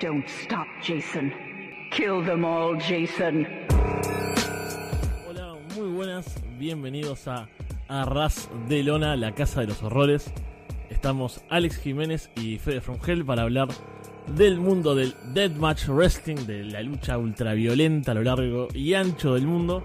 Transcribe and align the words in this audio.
Don't 0.00 0.26
stop, 0.28 0.66
Jason. 0.82 1.32
Kill 1.90 2.24
them 2.24 2.44
all, 2.44 2.76
Jason. 2.76 3.46
Hola, 5.28 5.56
muy 5.76 5.88
buenas, 5.88 6.42
bienvenidos 6.58 7.28
a 7.28 7.48
Arras 7.86 8.50
de 8.68 8.82
Lona, 8.82 9.14
la 9.16 9.34
casa 9.34 9.60
de 9.60 9.68
los 9.68 9.82
horrores. 9.82 10.32
Estamos 10.90 11.44
Alex 11.48 11.76
Jiménez 11.76 12.30
y 12.34 12.58
Fede 12.58 12.80
From 12.80 12.98
Hell 13.06 13.24
para 13.24 13.42
hablar 13.42 13.68
del 14.26 14.58
mundo 14.58 14.96
del 14.96 15.14
Deathmatch 15.32 15.86
Wrestling, 15.86 16.46
de 16.46 16.64
la 16.64 16.82
lucha 16.82 17.16
ultraviolenta 17.16 18.10
a 18.12 18.14
lo 18.14 18.24
largo 18.24 18.68
y 18.74 18.94
ancho 18.94 19.34
del 19.34 19.46
mundo. 19.46 19.84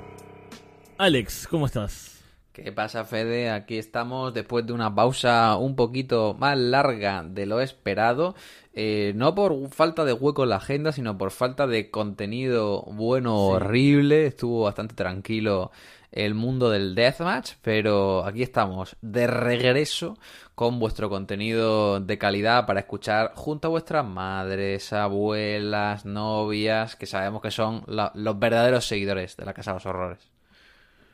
Alex, 0.98 1.48
¿cómo 1.48 1.68
estás? 1.68 2.18
¿Qué 2.52 2.71
pasa, 2.73 3.05
Fede? 3.05 3.52
Aquí 3.52 3.77
estamos 3.77 4.34
después 4.34 4.65
de 4.65 4.73
una 4.73 4.93
pausa 4.93 5.55
un 5.55 5.75
poquito 5.75 6.36
más 6.38 6.57
larga 6.57 7.23
de 7.23 7.45
lo 7.45 7.61
esperado. 7.61 8.36
Eh, 8.74 9.14
no 9.15 9.33
por 9.36 9.69
falta 9.69 10.04
de 10.04 10.14
hueco 10.14 10.43
en 10.43 10.50
la 10.50 10.55
agenda, 10.57 10.91
sino 10.91 11.18
por 11.18 11.32
falta 11.32 11.68
de 11.68 11.89
contenido 11.89 12.82
bueno 12.91 13.36
o 13.36 13.50
horrible. 13.55 14.25
Estuvo 14.25 14.64
bastante 14.64 14.96
tranquilo 14.96 15.71
el 16.11 16.33
mundo 16.33 16.69
del 16.71 16.96
deathmatch, 16.96 17.54
pero 17.61 18.25
aquí 18.25 18.41
estamos 18.41 18.97
de 19.02 19.27
regreso 19.27 20.18
con 20.55 20.79
vuestro 20.79 21.07
contenido 21.10 22.00
de 22.02 22.18
calidad 22.18 22.66
para 22.66 22.82
escuchar 22.82 23.32
junto 23.36 23.68
a 23.68 23.71
vuestras 23.71 24.05
madres, 24.05 24.91
abuelas, 24.91 26.04
novias, 26.05 26.96
que 26.96 27.05
sabemos 27.05 27.41
que 27.43 27.52
son 27.52 27.83
la- 27.88 28.11
los 28.16 28.38
verdaderos 28.39 28.86
seguidores 28.86 29.38
de 29.38 29.46
la 29.46 29.54
Casa 29.54 29.71
de 29.71 29.75
los 29.75 29.86
Horrores. 29.86 30.32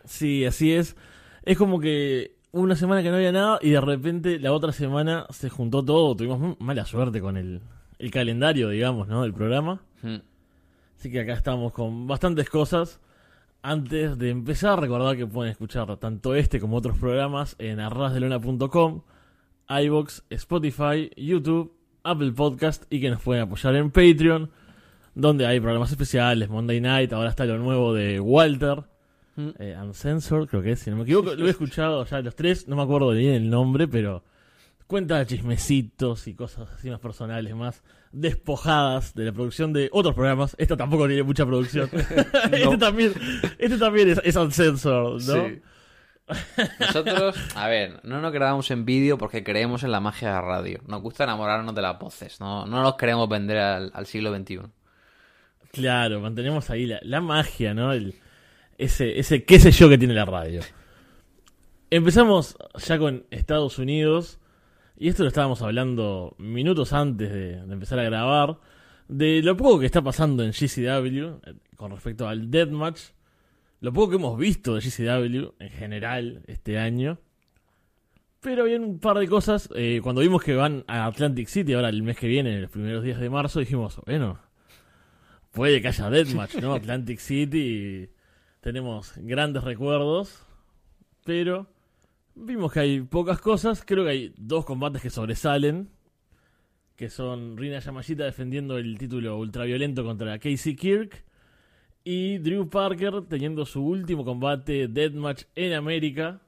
Sí, 0.06 0.46
así 0.46 0.74
es. 0.74 0.96
Es 1.46 1.58
como 1.58 1.80
que 1.80 2.36
una 2.52 2.76
semana 2.76 3.04
que 3.04 3.10
no 3.10 3.18
había 3.18 3.32
nada 3.32 3.60
y 3.62 3.70
de 3.70 3.82
repente 3.82 4.40
la 4.40 4.52
otra 4.52 4.72
semana 4.72 5.28
se 5.30 5.50
juntó 5.50 5.84
todo. 5.84 6.16
Tuvimos 6.16 6.60
mala 6.60 6.86
suerte 6.86 7.22
con 7.22 7.38
el, 7.38 7.62
el 8.00 8.12
calendario, 8.12 8.70
digamos, 8.70 9.08
¿no? 9.08 9.22
Del 9.22 9.34
programa. 9.34 9.82
Hmm. 10.02 10.18
Así 10.98 11.12
que 11.12 11.20
acá 11.22 11.34
estamos 11.34 11.72
con 11.72 12.08
bastantes 12.08 12.50
cosas. 12.50 13.00
Antes 13.62 14.18
de 14.18 14.30
empezar, 14.30 14.80
recordad 14.80 15.16
que 15.16 15.28
pueden 15.28 15.52
escuchar 15.52 15.98
tanto 15.98 16.36
este 16.36 16.60
como 16.60 16.78
otros 16.78 16.98
programas 16.98 17.56
en 17.60 17.80
arrasdelona.com, 17.80 19.02
iBox, 19.68 20.24
Spotify, 20.30 21.10
YouTube, 21.18 21.76
Apple 22.04 22.32
Podcast 22.32 22.84
y 22.90 23.02
que 23.02 23.10
nos 23.10 23.22
pueden 23.22 23.44
apoyar 23.44 23.76
en 23.76 23.90
Patreon, 23.92 24.52
donde 25.16 25.48
hay 25.48 25.60
programas 25.60 25.92
especiales, 25.92 26.50
Monday 26.50 26.80
Night, 26.80 27.12
ahora 27.12 27.30
está 27.30 27.46
lo 27.46 27.58
nuevo 27.58 27.94
de 27.94 28.20
Walter, 28.20 28.84
Mm. 29.36 29.50
eh, 29.60 29.78
Uncensored, 29.82 30.48
creo 30.48 30.62
que 30.62 30.72
es, 30.72 30.80
si 30.80 30.90
no 30.90 30.98
me 30.98 31.04
equivoco. 31.04 31.36
Lo 31.36 31.48
he 31.48 31.50
escuchado 31.50 32.06
ya 32.06 32.22
los 32.22 32.36
tres, 32.36 32.68
no 32.68 32.76
me 32.76 32.84
acuerdo 32.84 33.10
bien 33.12 33.34
el 33.34 33.50
nombre, 33.50 33.88
pero 33.88 34.24
cuenta 34.88 35.26
chismecitos 35.26 36.28
y 36.28 36.36
cosas 36.36 36.70
así 36.72 36.90
más 36.90 37.00
personales, 37.00 37.56
más 37.56 37.84
despojadas 38.12 39.14
de 39.14 39.26
la 39.26 39.32
producción 39.34 39.74
de 39.74 39.90
otros 39.92 40.16
programas. 40.16 40.56
Esta 40.58 40.78
tampoco 40.78 41.08
tiene 41.08 41.24
mucha 41.24 41.46
producción. 41.46 41.90
este 42.52 42.78
también, 42.78 43.14
este 43.58 43.78
también 43.78 44.10
es, 44.10 44.22
es 44.24 44.36
Uncensored, 44.36 45.24
¿no? 45.26 45.48
Sí. 45.48 45.62
Nosotros, 46.80 47.36
a 47.56 47.68
ver, 47.68 48.00
no 48.04 48.20
nos 48.20 48.32
grabamos 48.34 48.72
en 48.72 48.84
vídeo 48.84 49.18
porque 49.18 49.44
creemos 49.44 49.84
en 49.84 49.92
la 49.92 50.00
magia 50.00 50.30
de 50.30 50.34
la 50.34 50.42
radio. 50.42 50.80
Nos 50.88 51.02
gusta 51.02 51.24
enamorarnos 51.26 51.76
de 51.76 51.82
las 51.84 52.00
voces, 52.00 52.40
no, 52.40 52.66
no 52.66 52.82
nos 52.82 52.96
queremos 52.96 53.30
vender 53.30 53.58
al, 53.58 53.92
al 53.94 54.06
siglo 54.08 54.36
XXI. 54.36 54.62
Claro, 55.72 56.22
mantenemos 56.22 56.70
ahí 56.72 56.88
la, 56.88 57.00
la 57.04 57.22
magia, 57.22 57.76
¿no? 57.76 57.92
El, 57.94 58.16
ese, 58.78 59.20
ese 59.20 59.44
qué 59.44 59.60
sé 59.60 59.72
yo 59.72 59.90
que 59.90 59.98
tiene 59.98 60.14
la 60.14 60.26
radio. 60.26 60.62
Empezamos 61.90 62.58
ya 62.86 62.98
con 62.98 63.26
Estados 63.32 63.80
Unidos, 63.80 64.40
y 64.98 65.10
esto 65.10 65.24
lo 65.24 65.30
estábamos 65.30 65.62
hablando 65.62 66.36
minutos 66.38 66.94
antes 66.94 67.32
de, 67.32 67.66
de 67.66 67.74
empezar 67.74 68.00
a 68.00 68.04
grabar, 68.04 68.58
de 69.08 69.42
lo 69.44 69.56
poco 69.56 69.80
que 69.80 69.86
está 69.86 70.02
pasando 70.02 70.44
en 70.44 70.52
GCW 70.52 71.40
eh, 71.46 71.56
con 71.76 71.92
respecto 71.92 72.28
al 72.28 72.50
Deathmatch, 72.50 73.02
lo 73.82 73.94
poco 73.94 74.10
que 74.10 74.16
hemos 74.16 74.38
visto 74.38 74.76
de 74.76 74.82
GCW 74.82 75.54
en 75.60 75.70
general 75.70 76.44
este 76.48 76.80
año. 76.80 77.20
Pero 78.42 78.64
había 78.64 78.80
un 78.80 79.00
par 79.00 79.18
de 79.18 79.28
cosas, 79.28 79.70
eh, 79.76 80.00
cuando 80.04 80.22
vimos 80.22 80.44
que 80.44 80.56
van 80.56 80.84
a 80.88 81.06
Atlantic 81.06 81.48
City 81.48 81.74
ahora 81.74 81.90
el 81.90 82.04
mes 82.04 82.18
que 82.18 82.28
viene, 82.28 82.54
en 82.56 82.62
los 82.64 82.72
primeros 82.72 83.04
días 83.04 83.20
de 83.20 83.30
marzo, 83.30 83.60
dijimos, 83.60 84.00
bueno, 84.06 84.40
puede 85.52 85.82
que 85.82 85.88
haya 85.88 86.10
Deathmatch, 86.10 86.56
¿no? 86.56 86.74
Atlantic 86.76 87.20
City, 87.20 88.10
tenemos 88.66 89.14
grandes 89.18 89.64
recuerdos, 89.64 90.44
pero 91.24 91.68
vimos 92.34 92.74
que 92.74 92.80
hay 92.80 93.02
pocas 93.02 93.40
cosas. 93.40 93.84
Creo 93.86 94.06
que 94.06 94.10
hay 94.10 94.34
dos 94.38 94.66
combates 94.66 95.04
que 95.04 95.12
sobresalen, 95.12 95.92
que 96.96 97.12
son 97.12 97.58
Rina 97.58 97.78
Yamashita 97.78 98.24
defendiendo 98.24 98.80
el 98.80 98.98
título 98.98 99.38
ultraviolento 99.38 100.04
contra 100.04 100.40
Casey 100.40 100.76
Kirk 100.76 101.24
y 102.04 102.40
Drew 102.40 102.68
Parker 102.68 103.22
teniendo 103.30 103.68
su 103.68 103.86
último 103.86 104.26
combate 104.26 104.88
Deathmatch 104.88 105.44
en 105.54 105.74
América 105.74 106.42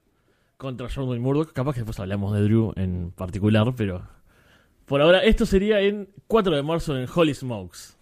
contra 0.57 0.87
Wayne 0.87 1.19
Murdoch. 1.19 1.53
Capaz 1.53 1.73
que 1.73 1.81
después 1.81 1.99
hablamos 1.99 2.33
de 2.33 2.41
Drew 2.41 2.73
en 2.77 3.11
particular, 3.11 3.75
pero 3.77 4.09
por 4.87 5.03
ahora 5.03 5.19
esto 5.19 5.45
sería 5.45 5.81
en 5.81 6.09
4 6.25 6.55
de 6.55 6.63
marzo 6.63 6.97
en 6.97 7.07
Holy 7.13 7.35
Smokes. 7.35 7.96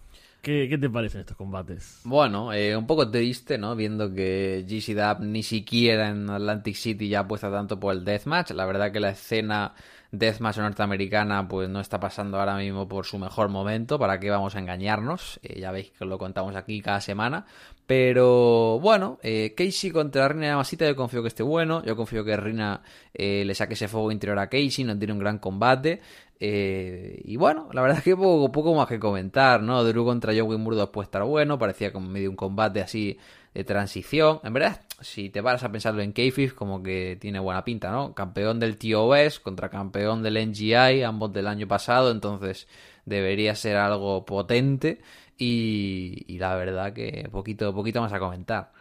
¿Qué, 0.46 0.78
te 0.80 0.92
parecen 0.92 1.22
estos 1.22 1.36
combates? 1.36 2.02
Bueno, 2.04 2.54
eh, 2.54 2.78
un 2.78 2.86
poco 2.86 3.10
triste, 3.10 3.58
¿no? 3.58 3.76
Viendo 3.76 4.14
que 4.14 4.64
GC 4.70 5.20
ni 5.22 5.42
siquiera 5.42 6.10
en 6.10 6.30
Atlantic 6.30 6.76
City 6.76 7.10
ya 7.10 7.22
apuesta 7.22 7.50
tanto 7.50 7.80
por 7.80 7.96
el 7.96 8.06
Deathmatch. 8.06 8.52
La 8.52 8.68
verdad 8.68 8.92
que 8.92 9.00
la 9.00 9.10
escena 9.10 9.74
Deathmatch 10.18 10.58
norteamericana 10.58 11.48
pues 11.48 11.70
no 11.70 11.80
está 11.80 12.00
pasando 12.00 12.40
ahora 12.40 12.56
mismo 12.56 12.88
por 12.88 13.06
su 13.06 13.18
mejor 13.18 13.50
momento. 13.50 14.00
¿Para 14.00 14.20
qué 14.20 14.30
vamos 14.30 14.56
a 14.56 14.59
engañarnos? 14.59 15.40
Eh, 15.44 15.59
ya 15.59 15.72
veis 15.72 15.92
que 15.92 16.06
lo 16.06 16.18
contamos 16.18 16.56
aquí 16.56 16.81
cada 16.81 17.02
semana. 17.02 17.46
Pero 17.86 18.80
bueno, 18.80 19.20
eh, 19.22 19.53
Casey 19.56 19.92
contra 19.92 20.28
Rina 20.28 20.48
Yamasita 20.48 20.86
yo 20.88 20.96
confío 20.96 21.22
que 21.22 21.28
esté 21.28 21.44
bueno. 21.44 21.84
Yo 21.84 21.96
confío 21.96 22.24
que 22.24 22.36
Rina 22.38 22.81
eh, 23.14 23.44
le 23.46 23.56
saque 23.56 23.76
ese 23.76 23.88
fuego 23.88 24.12
interior 24.12 24.40
a 24.40 24.48
Casey, 24.48 24.84
no 24.84 24.98
tiene 24.98 25.14
un 25.14 25.20
gran 25.20 25.40
combate. 25.40 26.02
Y 26.38 27.38
bueno, 27.38 27.70
la 27.72 27.82
verdad 27.82 27.97
es 27.97 28.03
que 28.03 28.16
poco, 28.16 28.52
poco 28.52 28.76
más 28.76 28.88
que 28.88 29.00
comentar, 29.00 29.64
¿no? 29.64 29.84
Drew 29.84 30.06
contra 30.06 30.32
Joey 30.32 30.58
Murdoch 30.58 30.92
puede 30.92 31.06
estar 31.06 31.24
bueno, 31.24 31.58
parecía 31.58 31.92
como 31.92 32.09
medio 32.09 32.30
un 32.30 32.36
combate 32.36 32.82
así 32.82 33.18
de 33.56 33.64
transición. 33.64 34.42
En 34.44 34.54
verdad, 34.54 34.82
si 35.00 35.30
te 35.30 35.42
paras 35.42 35.64
a 35.64 35.72
pensarlo 35.72 36.02
en 36.02 36.12
Kayfabe, 36.12 36.52
como 36.52 36.84
que 36.84 37.18
tiene 37.20 37.40
buena 37.40 37.64
pinta, 37.64 37.90
¿no? 37.90 38.14
Campeón 38.14 38.60
del 38.60 38.78
TOS 38.78 39.40
contra 39.40 39.70
campeón 39.70 40.22
del 40.22 40.38
NGI, 40.50 41.04
ambos 41.04 41.32
del 41.34 41.48
año 41.48 41.68
pasado, 41.68 42.12
entonces 42.12 42.68
debería 43.06 43.56
ser 43.56 43.78
algo 43.78 44.26
potente 44.26 45.02
y, 45.38 46.26
y 46.28 46.38
la 46.38 46.56
verdad 46.56 46.92
que 46.94 47.30
poquito, 47.32 47.74
poquito 47.74 48.02
más 48.02 48.12
a 48.12 48.20
comentar. 48.20 48.74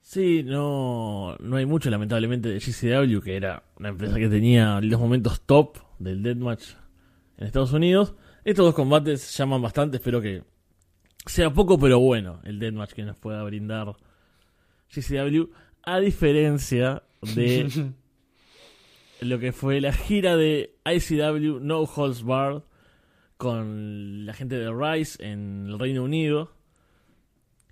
Sí, 0.00 0.42
no, 0.42 1.36
no 1.38 1.56
hay 1.56 1.66
mucho 1.66 1.90
lamentablemente 1.90 2.48
de 2.48 2.58
GCW, 2.58 3.20
que 3.20 3.36
era 3.36 3.62
una 3.78 3.90
empresa 3.90 4.16
que 4.16 4.28
tenía 4.28 4.80
los 4.80 4.98
momentos 4.98 5.42
top 5.42 5.76
del 5.98 6.22
Deathmatch 6.22 6.70
en 7.36 7.46
Estados 7.46 7.74
Unidos. 7.74 8.14
Estos 8.42 8.64
dos 8.64 8.74
combates 8.74 9.36
llaman 9.36 9.60
bastante, 9.60 9.98
espero 9.98 10.22
que 10.22 10.42
sea 11.26 11.50
poco 11.52 11.78
pero 11.78 11.98
bueno 12.00 12.40
el 12.44 12.58
Deathmatch 12.58 12.92
que 12.92 13.02
nos 13.04 13.16
pueda 13.16 13.42
brindar 13.42 13.94
GCW, 14.94 15.44
a 15.82 15.98
diferencia 16.00 17.02
de 17.22 17.92
lo 19.20 19.38
que 19.38 19.52
fue 19.52 19.80
la 19.80 19.92
gira 19.92 20.36
de 20.36 20.74
ICW 20.84 21.60
No 21.60 21.80
Holds 21.82 22.22
Barred 22.24 22.62
con 23.36 24.26
la 24.26 24.34
gente 24.34 24.56
de 24.56 24.70
Rise 24.72 25.24
en 25.24 25.66
el 25.68 25.78
Reino 25.78 26.02
Unido. 26.04 26.52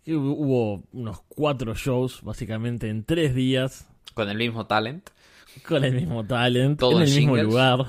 Que 0.04 0.14
hubo- 0.16 0.82
unos 0.92 1.20
cuatro 1.28 1.74
shows 1.74 2.22
básicamente 2.22 2.88
en 2.88 3.04
tres 3.04 3.34
días 3.34 3.86
Con 4.14 4.30
el 4.30 4.38
mismo 4.38 4.66
talent. 4.66 5.10
con 5.66 5.84
el 5.84 5.92
mismo 5.94 6.24
talent 6.24 6.78
Todo 6.80 7.02
en 7.02 7.08
el 7.08 7.14
mismo 7.14 7.36
lugar. 7.36 7.80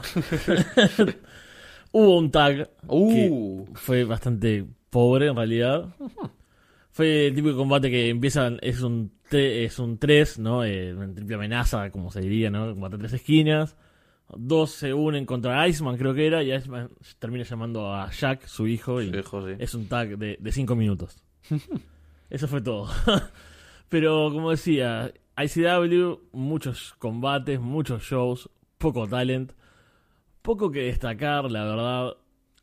hubo 1.91 2.17
un 2.17 2.31
tag 2.31 2.69
Uh. 2.87 3.65
que 3.67 3.71
fue 3.79 4.03
bastante 4.03 4.65
pobre 4.89 5.27
en 5.27 5.35
realidad. 5.35 5.95
Fue 6.91 7.27
el 7.27 7.35
tipo 7.35 7.49
de 7.49 7.55
combate 7.55 7.89
que 7.89 8.09
empieza, 8.09 8.49
es 8.61 8.81
un 8.81 9.11
es 9.31 9.77
un 9.79 9.97
3, 9.99 10.39
¿no? 10.39 10.63
Eh, 10.63 10.93
una 10.93 11.13
triple 11.13 11.35
amenaza, 11.35 11.91
como 11.91 12.11
se 12.11 12.21
diría, 12.21 12.49
¿no? 12.49 12.71
Combate 12.71 12.97
tres 12.97 13.13
esquinas. 13.13 13.77
Dos 14.35 14.71
se 14.71 14.93
unen 14.93 15.25
contra 15.25 15.67
Iceman, 15.67 15.97
creo 15.97 16.13
que 16.13 16.27
era, 16.27 16.43
y 16.43 16.51
Iceman 16.53 16.89
termina 17.19 17.43
llamando 17.43 17.93
a 17.93 18.09
Jack, 18.11 18.45
su 18.45 18.67
hijo, 18.67 19.01
y 19.01 19.09
Su 19.09 19.17
hijo, 19.17 19.47
sí. 19.47 19.55
es 19.57 19.73
un 19.73 19.87
tag 19.87 20.17
de, 20.17 20.37
de 20.39 20.51
cinco 20.51 20.75
minutos. 20.75 21.23
Eso 22.29 22.47
fue 22.47 22.61
todo. 22.61 22.89
Pero 23.89 24.29
como 24.31 24.51
decía, 24.51 25.11
ICW, 25.37 26.19
muchos 26.31 26.93
combates, 26.99 27.59
muchos 27.59 28.03
shows, 28.03 28.49
poco 28.77 29.07
talent, 29.07 29.53
poco 30.43 30.69
que 30.69 30.83
destacar, 30.83 31.49
la 31.49 31.63
verdad. 31.63 32.17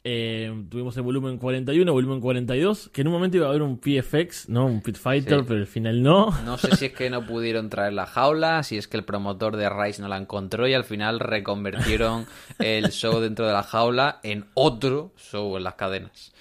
Eh, 0.08 0.52
tuvimos 0.70 0.96
el 0.96 1.02
volumen 1.02 1.36
41, 1.36 1.92
volumen 1.92 2.20
42, 2.20 2.90
que 2.92 3.00
en 3.00 3.08
un 3.08 3.12
momento 3.14 3.38
iba 3.38 3.46
a 3.46 3.48
haber 3.50 3.62
un 3.62 3.78
PFX, 3.78 4.48
¿no? 4.48 4.64
Un 4.66 4.80
Pit 4.80 4.96
Fighter, 4.98 5.40
Sí. 5.40 5.44
pero 5.48 5.58
al 5.58 5.66
final 5.66 6.00
no. 6.00 6.30
No 6.44 6.58
sé 6.58 6.76
si 6.76 6.84
es 6.86 6.92
que 6.92 7.10
no 7.10 7.26
pudieron 7.26 7.68
traer 7.70 7.92
la 7.92 8.06
jaula, 8.06 8.62
si 8.62 8.76
es 8.76 8.86
que 8.86 8.96
el 8.96 9.04
promotor 9.04 9.56
de 9.56 9.68
Rise 9.68 10.00
no 10.00 10.06
la 10.06 10.16
encontró 10.16 10.68
y 10.68 10.74
al 10.74 10.84
final 10.84 11.18
reconvirtieron 11.18 12.26
el 12.60 12.90
show 12.92 13.18
dentro 13.20 13.48
de 13.48 13.52
la 13.52 13.64
jaula 13.64 14.20
en 14.22 14.44
otro 14.54 15.12
show 15.16 15.56
en 15.56 15.64
las 15.64 15.74
cadenas. 15.74 16.32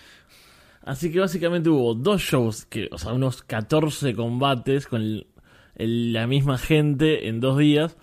Así 0.83 1.11
que 1.11 1.19
básicamente 1.19 1.67
hubo 1.69 1.95
dos 1.95 2.21
shows, 2.21 2.65
que, 2.65 2.87
o 2.91 2.99
sea, 2.99 3.13
unos 3.13 3.41
14 3.41 4.13
combates 4.13 4.85
con 4.85 5.01
el- 5.01 5.27
el- 5.75 6.13
la 6.13 6.27
misma 6.27 6.59
gente 6.59 7.27
en 7.27 7.39
dos 7.39 7.57
días. 7.57 7.97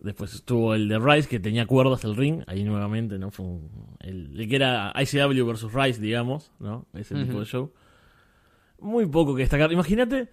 Después 0.00 0.34
estuvo 0.34 0.74
el 0.74 0.88
de 0.88 0.98
Rice, 0.98 1.28
que 1.28 1.40
tenía 1.40 1.66
cuerdas 1.66 2.04
el 2.04 2.14
ring, 2.16 2.42
ahí 2.46 2.64
nuevamente, 2.64 3.18
¿no? 3.18 3.30
Fue 3.30 3.46
un- 3.46 3.96
el, 4.00 4.38
el 4.38 4.48
que 4.48 4.56
era 4.56 4.92
ICW 4.94 5.44
versus 5.46 5.72
Rice, 5.72 6.00
digamos, 6.00 6.52
¿no? 6.60 6.86
Ese 6.94 7.14
tipo 7.14 7.40
de 7.40 7.46
show. 7.46 7.72
Muy 8.78 9.06
poco 9.06 9.34
que 9.34 9.42
destacar. 9.42 9.72
Imagínate 9.72 10.28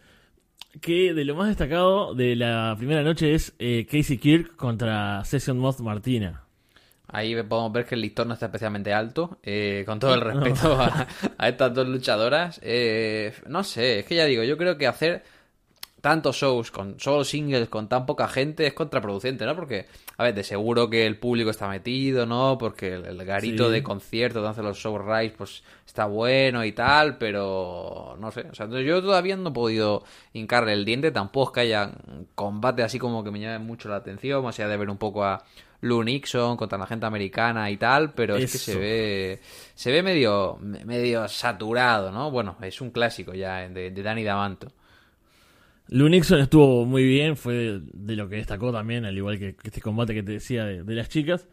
que 0.81 1.13
de 1.13 1.25
lo 1.25 1.35
más 1.35 1.47
destacado 1.47 2.13
de 2.13 2.35
la 2.35 2.75
primera 2.77 3.03
noche 3.03 3.33
es 3.33 3.55
eh, 3.59 3.87
Casey 3.89 4.17
Kirk 4.17 4.55
contra 4.55 5.23
Session 5.23 5.57
Moth 5.57 5.79
Martina. 5.79 6.43
Ahí 7.07 7.35
podemos 7.43 7.71
ver 7.71 7.85
que 7.85 7.95
el 7.95 8.01
listón 8.01 8.27
no 8.27 8.33
está 8.33 8.47
especialmente 8.47 8.91
alto, 8.91 9.39
eh, 9.43 9.83
con 9.85 9.99
todo 9.99 10.13
el 10.15 10.21
respeto 10.21 10.73
a, 10.73 11.07
a 11.37 11.49
estas 11.49 11.73
dos 11.73 11.87
luchadoras. 11.87 12.59
Eh, 12.63 13.33
no 13.47 13.63
sé, 13.63 13.99
es 13.99 14.05
que 14.05 14.15
ya 14.15 14.25
digo, 14.25 14.43
yo 14.43 14.57
creo 14.57 14.77
que 14.77 14.87
hacer 14.87 15.23
tantos 16.03 16.35
shows 16.35 16.69
con 16.69 16.99
solo 16.99 17.23
singles 17.23 17.69
con 17.69 17.87
tan 17.87 18.05
poca 18.05 18.27
gente 18.27 18.67
es 18.67 18.73
contraproducente, 18.73 19.45
¿no? 19.45 19.55
Porque, 19.55 19.85
a 20.17 20.23
ver, 20.23 20.35
de 20.35 20.43
seguro 20.43 20.89
que 20.89 21.05
el 21.07 21.17
público 21.17 21.49
está 21.49 21.69
metido, 21.69 22.25
¿no? 22.25 22.57
Porque 22.57 22.95
el, 22.95 23.05
el 23.05 23.23
garito 23.23 23.67
Sí. 23.67 23.71
de 23.71 23.83
concierto 23.83 24.39
donde 24.41 24.51
hacen 24.51 24.65
los 24.65 24.77
shows 24.77 25.01
rise, 25.01 25.33
pues 25.37 25.63
está 25.87 26.05
bueno 26.05 26.65
y 26.65 26.73
tal, 26.73 27.17
pero 27.17 28.17
no 28.19 28.31
sé. 28.31 28.41
O 28.51 28.53
sea, 28.53 28.67
yo 28.67 29.01
todavía 29.01 29.37
no 29.37 29.51
he 29.51 29.53
podido 29.53 30.03
hincarle 30.33 30.73
el 30.73 30.83
diente, 30.83 31.11
tampoco 31.11 31.51
es 31.51 31.53
que 31.53 31.59
haya 31.61 31.91
combate 32.35 32.83
así 32.83 32.99
como 32.99 33.23
que 33.23 33.31
me 33.31 33.39
llame 33.39 33.59
mucho 33.59 33.87
la 33.87 33.95
atención, 33.95 34.43
más 34.43 34.59
allá 34.59 34.67
de 34.67 34.75
ver 34.75 34.89
un 34.89 34.97
poco 34.97 35.23
a 35.23 35.41
Lou 35.79 36.03
Nixon 36.03 36.57
contra 36.57 36.77
la 36.77 36.85
gente 36.85 37.05
americana 37.05 37.71
y 37.71 37.77
tal, 37.77 38.11
pero 38.11 38.35
es 38.35 38.51
que 38.51 38.57
se 38.57 38.77
ve 38.77 39.39
se 39.73 39.89
ve 39.89 40.03
medio 40.03 40.57
medio 40.59 41.29
saturado, 41.29 42.11
¿no? 42.11 42.29
Bueno, 42.29 42.57
es 42.61 42.81
un 42.81 42.91
clásico 42.91 43.33
ya 43.33 43.69
de, 43.69 43.89
de 43.91 44.03
Danny 44.03 44.25
Damanto. 44.25 44.67
Lou 45.89 46.07
Nixon 46.09 46.39
estuvo 46.39 46.85
muy 46.85 47.03
bien, 47.03 47.35
fue 47.37 47.79
de 47.93 48.15
lo 48.15 48.27
que 48.29 48.37
destacó 48.37 48.71
también, 48.71 49.05
al 49.05 49.15
igual 49.17 49.37
que 49.37 49.55
que 49.55 49.67
este 49.67 49.81
combate 49.81 50.13
que 50.13 50.23
te 50.23 50.33
decía 50.33 50.65
de, 50.65 50.83
de 50.83 50.95
las 50.95 51.09
chicas. 51.09 51.47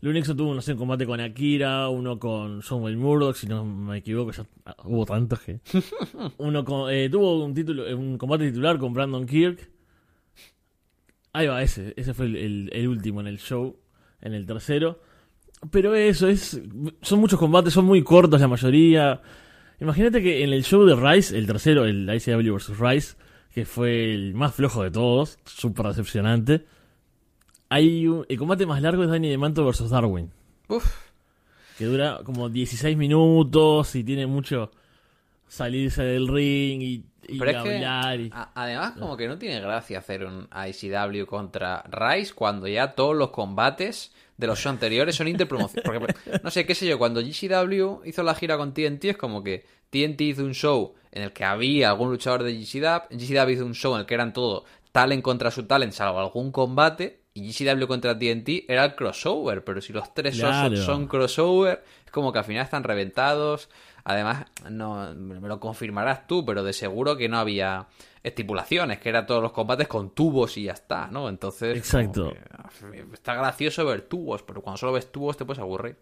Lou 0.00 0.12
Nixon 0.12 0.36
tuvo, 0.36 0.54
no 0.54 0.60
sé, 0.60 0.72
un 0.72 0.78
combate 0.78 1.06
con 1.06 1.20
Akira, 1.20 1.88
uno 1.88 2.18
con 2.18 2.62
Samuel 2.62 2.96
Murdoch, 2.96 3.36
si 3.36 3.46
no 3.46 3.64
me 3.64 3.98
equivoco, 3.98 4.32
ya 4.32 4.44
hubo 4.84 5.06
tantos 5.06 5.40
que... 5.40 5.60
uno 6.38 6.64
con, 6.64 6.92
eh, 6.92 7.08
tuvo 7.08 7.42
un 7.44 7.54
título, 7.54 7.86
eh, 7.86 7.94
un 7.94 8.18
combate 8.18 8.48
titular 8.48 8.78
con 8.78 8.92
Brandon 8.92 9.24
Kirk. 9.26 9.70
Ahí 11.32 11.46
va, 11.46 11.62
ese, 11.62 11.94
ese 11.96 12.14
fue 12.14 12.26
el, 12.26 12.36
el- 12.36 12.70
el 12.72 12.88
último 12.88 13.20
en 13.20 13.26
el 13.26 13.38
show, 13.38 13.76
en 14.20 14.34
el 14.34 14.46
tercero. 14.46 15.00
Pero 15.70 15.94
eso, 15.94 16.28
es 16.28 16.60
son 17.00 17.18
muchos 17.20 17.38
combates, 17.38 17.72
son 17.72 17.86
muy 17.86 18.02
cortos 18.02 18.40
la 18.40 18.48
mayoría. 18.48 19.22
Imagínate 19.80 20.22
que 20.22 20.44
en 20.44 20.52
el 20.52 20.62
show 20.64 20.84
de 20.84 20.94
Rice, 20.94 21.36
el 21.36 21.46
tercero, 21.46 21.86
el 21.86 22.08
ICW 22.14 22.54
vs. 22.54 22.78
Rice, 22.78 23.16
que 23.54 23.64
fue 23.64 24.12
el 24.12 24.34
más 24.34 24.54
flojo 24.54 24.82
de 24.82 24.90
todos, 24.90 25.38
súper 25.44 25.86
decepcionante, 25.86 26.66
hay 27.68 28.06
un- 28.06 28.26
el 28.28 28.38
combate 28.38 28.66
más 28.66 28.82
largo 28.82 29.02
es 29.04 29.08
Danny 29.10 29.28
DeManto 29.28 29.64
vs. 29.64 29.90
Darwin, 29.90 30.30
Uf, 30.68 30.84
que 31.78 31.84
dura 31.84 32.20
como 32.24 32.48
16 32.48 32.96
minutos 32.96 33.94
y 33.94 34.04
tiene 34.04 34.26
mucho 34.26 34.70
salirse 35.48 36.02
del 36.02 36.26
ring 36.28 36.82
y, 36.82 37.04
y 37.28 37.38
pero 37.38 37.50
es 37.52 37.62
que 37.62 37.74
hablar. 37.76 38.20
y- 38.20 38.30
a- 38.32 38.50
además 38.54 38.92
como 38.98 39.16
que 39.16 39.28
no 39.28 39.38
tiene 39.38 39.60
gracia 39.60 39.98
hacer 39.98 40.24
un 40.24 40.48
ICW 40.52 41.24
contra 41.26 41.82
Rice 41.90 42.34
cuando 42.34 42.66
ya 42.66 42.94
todos 42.94 43.14
los 43.16 43.30
combates 43.30 44.12
de 44.36 44.46
los 44.46 44.58
shows 44.58 44.72
anteriores 44.74 45.14
son 45.16 45.28
interpromociones. 45.28 45.84
Porque, 45.84 46.14
no 46.42 46.50
sé, 46.50 46.66
qué 46.66 46.74
sé 46.74 46.86
yo, 46.86 46.98
cuando 46.98 47.20
GCW 47.20 48.04
hizo 48.04 48.22
la 48.22 48.34
gira 48.34 48.56
con 48.56 48.72
TNT 48.74 49.04
es 49.06 49.16
como 49.16 49.42
que 49.42 49.64
TNT 49.90 50.20
hizo 50.22 50.44
un 50.44 50.54
show 50.54 50.94
en 51.12 51.22
el 51.22 51.32
que 51.32 51.44
había 51.44 51.90
algún 51.90 52.10
luchador 52.10 52.42
de 52.42 52.52
GCW, 52.58 53.16
GCW 53.16 53.50
hizo 53.50 53.66
un 53.66 53.74
show 53.74 53.94
en 53.94 54.00
el 54.00 54.06
que 54.06 54.14
eran 54.14 54.32
todo 54.32 54.64
talent 54.92 55.22
contra 55.22 55.50
su 55.50 55.64
talent, 55.64 55.92
salvo 55.92 56.18
algún 56.20 56.50
combate, 56.52 57.20
y 57.34 57.50
GCW 57.52 57.86
contra 57.86 58.16
TNT 58.18 58.64
era 58.68 58.84
el 58.84 58.94
crossover, 58.94 59.64
pero 59.64 59.80
si 59.80 59.92
los 59.92 60.12
tres 60.14 60.36
shows 60.36 60.54
son- 60.54 60.68
Claro. 60.70 60.84
son 60.84 61.06
crossover, 61.08 61.82
es 62.06 62.12
como 62.12 62.32
que 62.32 62.38
al 62.38 62.44
final 62.44 62.62
están 62.64 62.84
reventados. 62.84 63.68
Además, 64.04 64.44
no 64.70 65.12
me 65.14 65.48
lo 65.48 65.58
confirmarás 65.60 66.26
tú, 66.26 66.44
pero 66.44 66.62
de 66.62 66.72
seguro 66.72 67.16
que 67.16 67.28
no 67.28 67.38
había 67.38 67.86
estipulaciones, 68.24 68.98
que 68.98 69.10
eran 69.10 69.26
todos 69.26 69.40
los 69.42 69.52
combates 69.52 69.86
con 69.86 70.10
tubos 70.10 70.56
y 70.56 70.64
ya 70.64 70.72
está, 70.72 71.06
¿no? 71.08 71.28
Entonces, 71.28 71.76
Exacto. 71.76 72.32
que, 72.90 73.04
está 73.12 73.34
gracioso 73.34 73.84
ver 73.84 74.00
tubos, 74.02 74.42
pero 74.42 74.62
cuando 74.62 74.78
solo 74.78 74.92
ves 74.94 75.12
tubos 75.12 75.36
te 75.36 75.44
puedes 75.44 75.60
aburrir. 75.60 75.96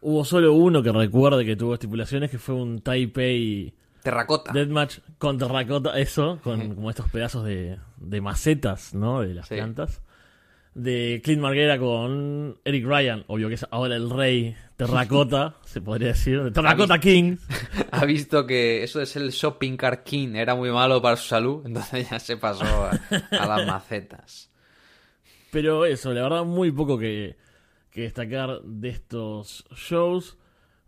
Hubo 0.00 0.24
solo 0.24 0.52
uno 0.52 0.82
que 0.82 0.92
recuerde 0.92 1.44
que 1.44 1.56
tuvo 1.56 1.74
estipulaciones, 1.74 2.30
que 2.30 2.38
fue 2.38 2.54
un 2.56 2.80
Taipei 2.80 3.72
Terracota. 4.02 4.52
Deathmatch 4.52 4.98
con 5.18 5.38
terracota, 5.38 5.98
eso, 5.98 6.38
con 6.42 6.74
como 6.74 6.90
estos 6.90 7.10
pedazos 7.10 7.44
de, 7.44 7.78
de 7.96 8.20
macetas, 8.20 8.94
¿no? 8.94 9.20
De 9.22 9.34
las 9.34 9.48
Sí. 9.48 9.54
plantas. 9.56 10.02
De 10.78 11.20
Clint 11.24 11.42
Marguera 11.42 11.76
con 11.76 12.56
Eric 12.64 12.86
Ryan, 12.86 13.24
obvio 13.26 13.48
que 13.48 13.54
es 13.54 13.66
ahora 13.68 13.96
el 13.96 14.08
rey 14.08 14.54
terracota, 14.76 15.56
se 15.64 15.80
podría 15.80 16.08
decir, 16.08 16.40
de 16.40 16.52
Terracota 16.52 17.00
King. 17.00 17.36
ha 17.90 18.04
visto 18.04 18.46
que 18.46 18.84
eso 18.84 19.00
es 19.00 19.16
el 19.16 19.30
shopping 19.30 19.76
car 19.76 20.04
king, 20.04 20.36
era 20.36 20.54
muy 20.54 20.70
malo 20.70 21.02
para 21.02 21.16
su 21.16 21.26
salud, 21.26 21.62
entonces 21.66 22.08
ya 22.08 22.20
se 22.20 22.36
pasó 22.36 22.64
a, 22.64 22.92
a 23.32 23.46
las 23.46 23.66
macetas. 23.66 24.52
Pero 25.50 25.84
eso, 25.84 26.12
la 26.12 26.22
verdad, 26.22 26.44
muy 26.44 26.70
poco 26.70 26.96
que, 26.96 27.36
que 27.90 28.02
destacar 28.02 28.62
de 28.62 28.90
estos 28.90 29.64
shows. 29.74 30.38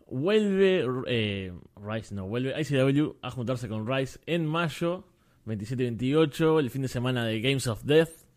Vuelve 0.09 0.87
eh, 1.09 1.53
Rice, 1.83 2.15
no, 2.15 2.29
vuelve 2.29 2.55
ICW 2.61 3.17
a 3.23 3.31
juntarse 3.33 3.69
con 3.69 3.89
Rice 3.89 4.21
en 4.27 4.47
mayo 4.47 5.05
27-28, 5.47 6.61
el 6.61 6.71
fin 6.71 6.83
de 6.83 6.89
semana 6.89 7.25
de 7.25 7.41
Games 7.41 7.67
of 7.67 7.83
Death. 7.83 8.30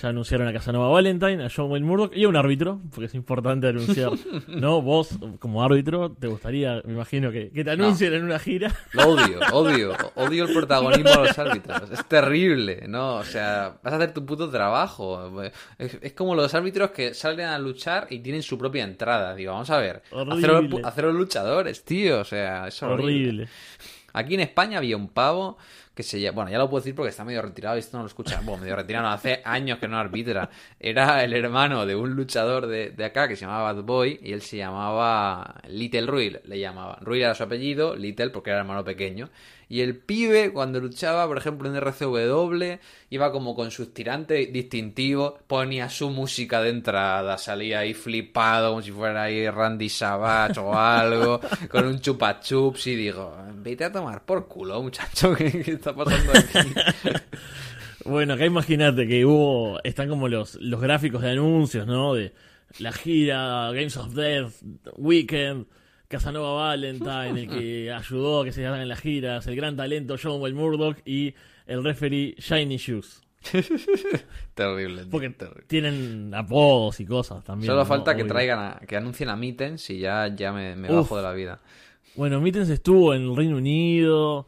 Ya 0.00 0.08
anunciaron 0.08 0.46
a 0.46 0.52
Casanova 0.52 0.88
Valentine, 0.88 1.44
a 1.44 1.48
John 1.54 1.70
Wayne 1.70 1.84
Murdoch 1.84 2.16
y 2.16 2.24
a 2.24 2.28
un 2.28 2.36
árbitro, 2.36 2.80
porque 2.90 3.06
es 3.06 3.14
importante 3.14 3.66
anunciar. 3.68 4.12
¿No? 4.48 4.80
Vos, 4.80 5.18
como 5.40 5.62
árbitro, 5.62 6.12
te 6.12 6.26
gustaría, 6.26 6.80
me 6.84 6.92
imagino, 6.94 7.30
que, 7.30 7.50
que 7.50 7.64
te 7.64 7.72
anuncien 7.72 8.14
en 8.14 8.24
una 8.24 8.38
gira. 8.38 8.74
Lo 8.92 9.08
odio, 9.08 9.40
odio, 9.52 9.92
odio 10.14 10.44
el 10.44 10.54
protagonismo 10.54 11.10
de 11.10 11.16
los 11.28 11.38
árbitros. 11.38 11.90
Es 11.90 12.06
terrible, 12.06 12.84
¿no? 12.88 13.16
O 13.16 13.24
sea, 13.24 13.78
vas 13.82 13.92
a 13.92 13.96
hacer 13.96 14.14
tu 14.14 14.24
puto 14.24 14.48
trabajo. 14.48 15.42
Es, 15.76 15.98
es 16.00 16.12
como 16.12 16.34
los 16.34 16.54
árbitros 16.54 16.92
que 16.92 17.12
salen 17.12 17.46
a 17.46 17.58
luchar 17.58 18.06
y 18.10 18.20
tienen 18.20 18.42
su 18.42 18.56
propia 18.56 18.84
entrada. 18.84 19.34
Digo, 19.34 19.52
vamos 19.52 19.70
a 19.70 19.78
ver, 19.78 20.02
Horrible. 20.12 20.82
haceros 20.84 21.14
luchadores, 21.14 21.84
tío. 21.84 22.20
O 22.20 22.24
sea, 22.24 22.68
es 22.68 22.82
horrible. 22.82 23.02
Horrible. 23.04 23.48
Aquí 24.12 24.34
en 24.34 24.40
España 24.40 24.78
había 24.78 24.96
un 24.96 25.08
pavo 25.08 25.56
que 26.00 26.08
se 26.08 26.20
llama... 26.20 26.36
Bueno, 26.36 26.50
ya 26.50 26.58
lo 26.58 26.70
puedo 26.70 26.80
decir 26.80 26.94
porque 26.94 27.10
está 27.10 27.24
medio 27.24 27.42
retirado 27.42 27.76
y 27.76 27.80
esto 27.80 27.96
no 27.96 28.04
lo 28.04 28.08
escucha. 28.08 28.40
Bueno, 28.42 28.62
medio 28.62 28.76
retirado, 28.76 29.08
hace 29.08 29.42
años 29.44 29.78
que 29.78 29.88
no 29.88 29.98
arbitra. 29.98 30.48
Era 30.78 31.22
el 31.22 31.34
hermano 31.34 31.84
de 31.84 31.94
un 31.94 32.14
luchador 32.14 32.66
de, 32.66 32.90
de 32.90 33.04
acá 33.04 33.28
que 33.28 33.36
se 33.36 33.42
llamaba 33.42 33.72
Bad 33.72 33.84
Boy 33.84 34.18
y 34.22 34.32
él 34.32 34.42
se 34.42 34.56
llamaba 34.56 35.60
Little 35.68 36.06
Ruil, 36.06 36.40
le 36.44 36.58
llamaban. 36.58 37.04
Ruil 37.04 37.22
era 37.22 37.34
su 37.34 37.42
apellido, 37.42 37.94
Little 37.94 38.30
porque 38.30 38.50
era 38.50 38.60
hermano 38.60 38.84
pequeño. 38.84 39.28
Y 39.70 39.82
el 39.82 39.96
pibe, 39.96 40.52
cuando 40.52 40.80
luchaba, 40.80 41.28
por 41.28 41.38
ejemplo, 41.38 41.68
en 41.68 41.76
RCW, 41.76 42.80
iba 43.08 43.30
como 43.30 43.54
con 43.54 43.70
sus 43.70 43.94
tirantes 43.94 44.52
distintivos, 44.52 45.34
ponía 45.46 45.88
su 45.88 46.10
música 46.10 46.60
de 46.60 46.70
entrada, 46.70 47.38
salía 47.38 47.78
ahí 47.78 47.94
flipado, 47.94 48.70
como 48.70 48.82
si 48.82 48.90
fuera 48.90 49.22
ahí 49.22 49.48
Randy 49.48 49.88
Savage 49.88 50.58
o 50.58 50.74
algo, 50.74 51.40
con 51.70 51.86
un 51.86 52.00
chupa 52.00 52.40
chups 52.40 52.88
y 52.88 52.96
digo, 52.96 53.32
vete 53.54 53.84
a 53.84 53.92
tomar 53.92 54.24
por 54.24 54.48
culo, 54.48 54.82
muchacho, 54.82 55.34
¿qué, 55.38 55.62
qué 55.62 55.70
está 55.70 55.89
pasando 55.94 56.32
aquí? 56.32 56.68
Bueno, 58.04 58.32
acá 58.34 58.46
imagínate 58.46 59.06
que 59.06 59.26
hubo, 59.26 59.78
están 59.84 60.08
como 60.08 60.26
los, 60.28 60.54
los 60.56 60.80
gráficos 60.80 61.20
de 61.20 61.32
anuncios, 61.32 61.86
¿no? 61.86 62.14
De 62.14 62.32
la 62.78 62.92
gira, 62.92 63.70
Games 63.72 63.96
of 63.98 64.14
Death, 64.14 64.54
Weekend, 64.96 65.66
Casanova 66.08 66.54
Valentine, 66.68 67.42
el 67.42 67.48
que 67.48 67.92
ayudó 67.96 68.40
a 68.40 68.44
que 68.46 68.52
se 68.52 68.66
hagan 68.66 68.88
las 68.88 69.00
giras, 69.00 69.46
el 69.46 69.54
gran 69.54 69.76
talento 69.76 70.16
John 70.20 70.40
Wayne 70.40 70.58
Murdoch 70.58 70.96
y 71.04 71.34
el 71.66 71.84
referee 71.84 72.34
Shiny 72.38 72.78
Shoes. 72.78 73.20
terrible, 74.54 75.04
Porque 75.10 75.30
terrible. 75.30 75.64
tienen 75.66 76.32
apodos 76.34 77.00
y 77.00 77.06
cosas 77.06 77.44
también. 77.44 77.66
Solo 77.66 77.80
¿no? 77.80 77.86
falta 77.86 78.16
que 78.16 78.24
traigan, 78.24 78.58
a- 78.58 78.80
que 78.86 78.96
anuncien 78.96 79.28
a 79.28 79.36
Mittens 79.36 79.90
y 79.90 79.98
ya, 79.98 80.34
ya 80.34 80.52
me, 80.52 80.74
me 80.74 80.88
bajo 80.90 81.16
de 81.16 81.22
la 81.22 81.32
vida. 81.32 81.60
Bueno, 82.16 82.40
Mittens 82.40 82.70
estuvo 82.70 83.14
en 83.14 83.22
el 83.22 83.36
Reino 83.36 83.56
Unido, 83.58 84.46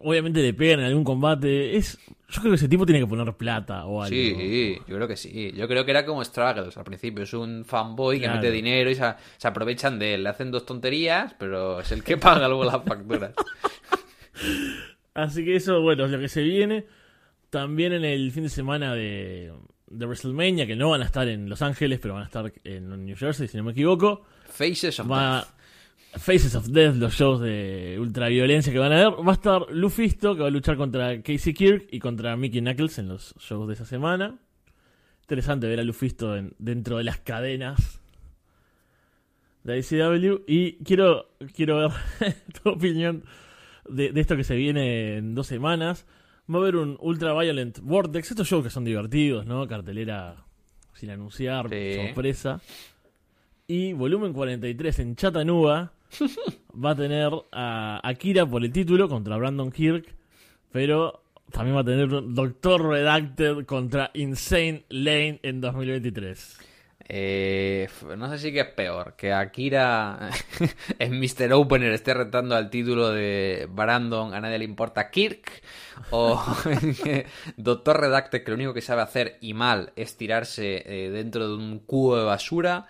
obviamente 0.00 0.42
le 0.42 0.54
pegan 0.54 0.80
en 0.80 0.86
algún 0.86 1.04
combate. 1.04 1.76
Es, 1.76 1.98
yo 2.28 2.40
creo 2.40 2.52
que 2.52 2.56
ese 2.56 2.68
tipo 2.68 2.84
tiene 2.86 3.00
que 3.00 3.06
poner 3.06 3.32
plata 3.34 3.84
o 3.86 4.02
algo. 4.02 4.14
Sí, 4.14 4.76
yo 4.86 4.96
creo 4.96 5.08
que 5.08 5.16
sí. 5.16 5.52
Yo 5.52 5.68
creo 5.68 5.84
que 5.84 5.90
era 5.90 6.04
como 6.04 6.24
Struggles 6.24 6.76
al 6.76 6.84
principio. 6.84 7.24
Es 7.24 7.32
un 7.34 7.64
fanboy 7.64 8.20
que 8.20 8.28
mete 8.28 8.50
dinero 8.50 8.90
y 8.90 8.94
se, 8.94 9.04
se 9.36 9.48
aprovechan 9.48 9.98
de 9.98 10.14
él. 10.14 10.22
Le 10.22 10.28
hacen 10.28 10.50
dos 10.50 10.66
tonterías, 10.66 11.34
pero 11.38 11.80
es 11.80 11.92
el 11.92 12.02
que 12.02 12.16
paga 12.18 12.48
luego 12.48 12.64
las 12.64 12.82
facturas. 12.84 13.32
Así 15.14 15.44
que 15.44 15.56
eso, 15.56 15.80
bueno, 15.82 16.04
es 16.06 16.10
lo 16.10 16.18
que 16.18 16.28
se 16.28 16.42
viene. 16.42 16.86
También 17.50 17.92
en 17.92 18.04
el 18.04 18.30
fin 18.30 18.44
de 18.44 18.48
semana 18.48 18.94
de, 18.94 19.52
de 19.88 20.06
WrestleMania, 20.06 20.66
que 20.66 20.76
no 20.76 20.90
van 20.90 21.02
a 21.02 21.04
estar 21.04 21.26
en 21.28 21.48
Los 21.48 21.62
Ángeles, 21.62 21.98
pero 22.00 22.14
van 22.14 22.22
a 22.22 22.26
estar 22.26 22.52
en 22.64 23.04
New 23.04 23.16
Jersey, 23.16 23.48
si 23.48 23.56
no 23.56 23.64
me 23.64 23.72
equivoco. 23.72 24.24
Faces 24.48 25.00
of 25.00 25.10
Va 25.10 25.36
Death. 25.36 25.59
Faces 26.16 26.54
of 26.56 26.66
Death, 26.68 26.96
los 26.96 27.14
shows 27.14 27.40
de 27.40 27.96
ultraviolencia 28.00 28.72
que 28.72 28.78
van 28.78 28.92
a 28.92 28.96
ver. 28.96 29.26
Va 29.26 29.30
a 29.30 29.34
estar 29.34 29.66
Lufisto, 29.70 30.34
que 30.34 30.42
va 30.42 30.48
a 30.48 30.50
luchar 30.50 30.76
contra 30.76 31.22
Casey 31.22 31.54
Kirk 31.54 31.86
y 31.90 31.98
contra 32.00 32.36
Mickey 32.36 32.60
Knuckles 32.60 32.98
en 32.98 33.08
los 33.08 33.34
shows 33.38 33.68
de 33.68 33.74
esa 33.74 33.84
semana. 33.84 34.38
Interesante 35.22 35.68
ver 35.68 35.78
a 35.80 35.84
Lufisto 35.84 36.36
en- 36.36 36.54
dentro 36.58 36.98
de 36.98 37.04
las 37.04 37.18
cadenas 37.18 38.00
de 39.62 39.78
ICW. 39.78 40.42
Y 40.48 40.82
quiero, 40.84 41.30
quiero 41.54 41.76
ver 41.78 42.34
tu 42.62 42.70
opinión 42.70 43.24
de, 43.88 44.10
de 44.12 44.20
esto 44.20 44.36
que 44.36 44.44
se 44.44 44.56
viene 44.56 45.16
en 45.18 45.34
dos 45.34 45.46
semanas. 45.46 46.06
Va 46.52 46.56
a 46.58 46.62
haber 46.62 46.74
un 46.76 46.96
Ultra 47.00 47.32
Violent 47.38 47.78
Vortex. 47.80 48.32
Estos 48.32 48.48
shows 48.48 48.64
que 48.64 48.70
son 48.70 48.84
divertidos, 48.84 49.46
¿no? 49.46 49.66
Cartelera 49.68 50.44
sin 50.94 51.10
anunciar, 51.10 51.68
Sí. 51.70 51.94
sorpresa. 51.94 52.60
Y 53.68 53.92
volumen 53.92 54.32
43 54.32 54.98
en 54.98 55.14
Chattanooga 55.14 55.92
va 56.84 56.90
a 56.90 56.96
tener 56.96 57.30
a 57.52 58.00
Akira 58.02 58.46
por 58.46 58.64
el 58.64 58.72
título 58.72 59.08
contra 59.08 59.36
Brandon 59.36 59.70
Kirk. 59.70 60.14
Pero 60.72 61.22
también 61.50 61.76
va 61.76 61.80
a 61.80 61.84
tener 61.84 62.08
Doctor 62.08 62.88
Redacted 62.88 63.64
contra 63.66 64.10
Insane 64.14 64.84
Lane 64.88 65.40
en 65.42 65.60
2023. 65.60 66.70
Eh, 67.12 67.88
no 68.16 68.30
sé 68.30 68.38
si 68.38 68.52
que 68.52 68.60
es 68.60 68.68
peor 68.68 69.16
que 69.16 69.32
Akira 69.32 70.30
en 71.00 71.18
Mr. 71.18 71.52
Opener 71.54 71.92
esté 71.92 72.14
retando 72.14 72.54
al 72.54 72.70
título 72.70 73.10
de 73.10 73.66
Brandon, 73.68 74.32
a 74.32 74.40
nadie 74.40 74.60
le 74.60 74.64
importa 74.64 75.10
Kirk, 75.10 75.60
o 76.10 76.40
Doctor 77.56 78.00
Redacted, 78.00 78.44
que 78.44 78.50
lo 78.52 78.54
único 78.54 78.72
que 78.72 78.80
sabe 78.80 79.02
hacer 79.02 79.38
y 79.40 79.54
mal 79.54 79.92
es 79.96 80.16
tirarse 80.16 80.84
eh, 80.86 81.10
dentro 81.10 81.48
de 81.48 81.56
un 81.56 81.80
cubo 81.80 82.16
de 82.16 82.22
basura, 82.22 82.86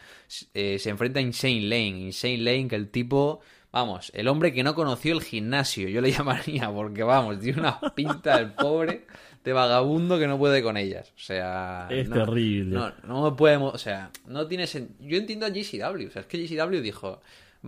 eh, 0.54 0.78
se 0.78 0.90
enfrenta 0.90 1.18
a 1.18 1.22
Insane 1.22 1.62
Lane. 1.62 2.00
Insane 2.06 2.38
Lane, 2.38 2.68
que 2.68 2.76
el 2.76 2.88
tipo, 2.90 3.40
vamos, 3.72 4.10
el 4.14 4.28
hombre 4.28 4.52
que 4.52 4.62
no 4.62 4.74
conoció 4.74 5.12
el 5.14 5.22
gimnasio, 5.22 5.88
yo 5.88 6.00
le 6.00 6.10
llamaría, 6.12 6.70
porque 6.70 7.02
vamos, 7.02 7.40
tiene 7.40 7.60
una 7.60 7.80
pinta 7.94 8.38
del 8.38 8.52
pobre 8.52 9.06
de 9.44 9.52
vagabundo 9.54 10.18
que 10.18 10.26
no 10.26 10.36
puede 10.38 10.62
con 10.62 10.76
ellas. 10.76 11.12
O 11.16 11.20
sea, 11.20 11.86
Es 11.90 12.08
no- 12.08 12.16
terrible. 12.16 12.76
no, 12.76 12.92
no 13.04 13.36
podemos, 13.36 13.74
o 13.74 13.78
sea, 13.78 14.10
no 14.26 14.46
tiene 14.46 14.64
sen- 14.64 14.90
Yo 15.00 15.16
entiendo 15.16 15.46
a 15.46 15.50
GCW, 15.50 16.08
o 16.08 16.10
sea, 16.10 16.22
es 16.22 16.26
que 16.26 16.38
GCW 16.46 16.80
dijo, 16.82 17.22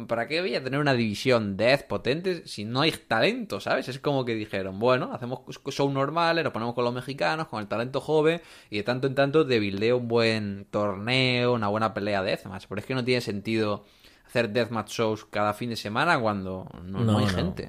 ¿para 0.08 0.26
qué 0.26 0.40
voy 0.40 0.54
a 0.54 0.64
tener 0.64 0.80
una 0.80 0.94
división 0.94 1.56
Death 1.56 1.82
potente 1.86 2.46
si 2.46 2.64
no 2.64 2.80
hay 2.80 2.92
talento, 2.92 3.60
¿sabes? 3.60 3.88
Es 3.88 3.98
como 3.98 4.24
que 4.24 4.34
dijeron, 4.34 4.78
bueno, 4.78 5.10
hacemos 5.12 5.40
show 5.70 5.90
normales, 5.92 6.44
nos 6.44 6.52
ponemos 6.52 6.74
con 6.74 6.84
los 6.84 6.94
mexicanos, 6.94 7.48
con 7.48 7.60
el 7.60 7.68
talento 7.68 8.00
joven, 8.00 8.40
y 8.70 8.78
de 8.78 8.82
tanto 8.84 9.06
en 9.06 9.14
tanto 9.14 9.44
debuildeo 9.44 9.98
un 9.98 10.08
buen 10.08 10.66
torneo, 10.70 11.52
una 11.52 11.68
buena 11.68 11.92
pelea 11.92 12.22
Deathmatch. 12.22 12.64
Pero 12.68 12.80
es 12.80 12.86
que 12.86 12.94
no 12.94 13.04
tiene 13.04 13.20
sentido 13.20 13.84
hacer 14.26 14.48
Deathmatch 14.50 14.90
shows 14.92 15.26
cada 15.26 15.52
fin 15.52 15.68
de 15.70 15.76
semana 15.76 16.18
cuando 16.18 16.66
no, 16.84 17.00
no 17.00 17.12
No, 17.12 17.18
hay 17.18 17.26
no. 17.26 17.30
gente. 17.32 17.68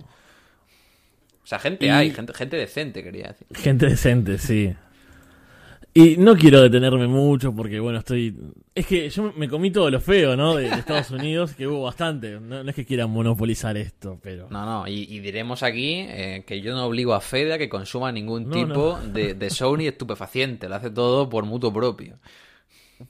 O 1.43 1.45
sea, 1.45 1.59
gente 1.59 1.87
Y- 1.87 1.89
hay, 1.89 2.11
gente, 2.11 2.33
gente 2.33 2.55
decente, 2.55 3.03
quería 3.03 3.27
decir. 3.27 3.47
Gente 3.53 3.85
decente, 3.87 4.37
sí. 4.37 4.73
Y 5.95 6.17
no 6.17 6.35
quiero 6.35 6.59
detenerme 6.61 7.07
mucho 7.07 7.53
porque, 7.53 7.79
bueno, 7.79 7.99
estoy... 7.99 8.35
Es 8.73 8.87
que 8.87 9.09
yo 9.11 9.31
me 9.37 9.47
comí 9.47 9.69
todo 9.69 9.91
lo 9.91 10.01
feo, 10.01 10.35
¿no? 10.35 10.55
De, 10.55 10.67
de 10.67 10.75
Estados 10.75 11.11
Unidos, 11.11 11.53
que 11.53 11.67
hubo 11.67 11.83
bastante. 11.83 12.39
No, 12.39 12.63
no 12.63 12.69
es 12.69 12.75
que 12.75 12.83
quieran 12.83 13.11
monopolizar 13.11 13.77
esto, 13.77 14.19
pero... 14.23 14.47
No, 14.49 14.65
no, 14.65 14.87
y, 14.87 15.03
y 15.03 15.19
diremos 15.19 15.61
aquí 15.61 15.97
eh, 15.99 16.43
que 16.47 16.61
yo 16.61 16.73
no 16.73 16.85
obligo 16.85 17.13
a 17.13 17.21
Fede 17.21 17.53
a 17.53 17.57
que 17.59 17.69
consuma 17.69 18.11
ningún 18.11 18.49
No, 18.49 18.55
tipo 18.55 18.99
De, 19.13 19.35
de 19.35 19.49
Sony 19.51 19.81
estupefaciente, 19.81 20.67
lo 20.67 20.75
hace 20.75 20.89
todo 20.89 21.29
por 21.29 21.45
mutuo 21.45 21.71
propio. 21.71 22.17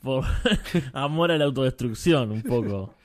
Por 0.02 0.26
amor 0.94 1.32
a 1.32 1.38
la 1.38 1.46
autodestrucción, 1.46 2.32
un 2.32 2.42
poco. 2.42 2.96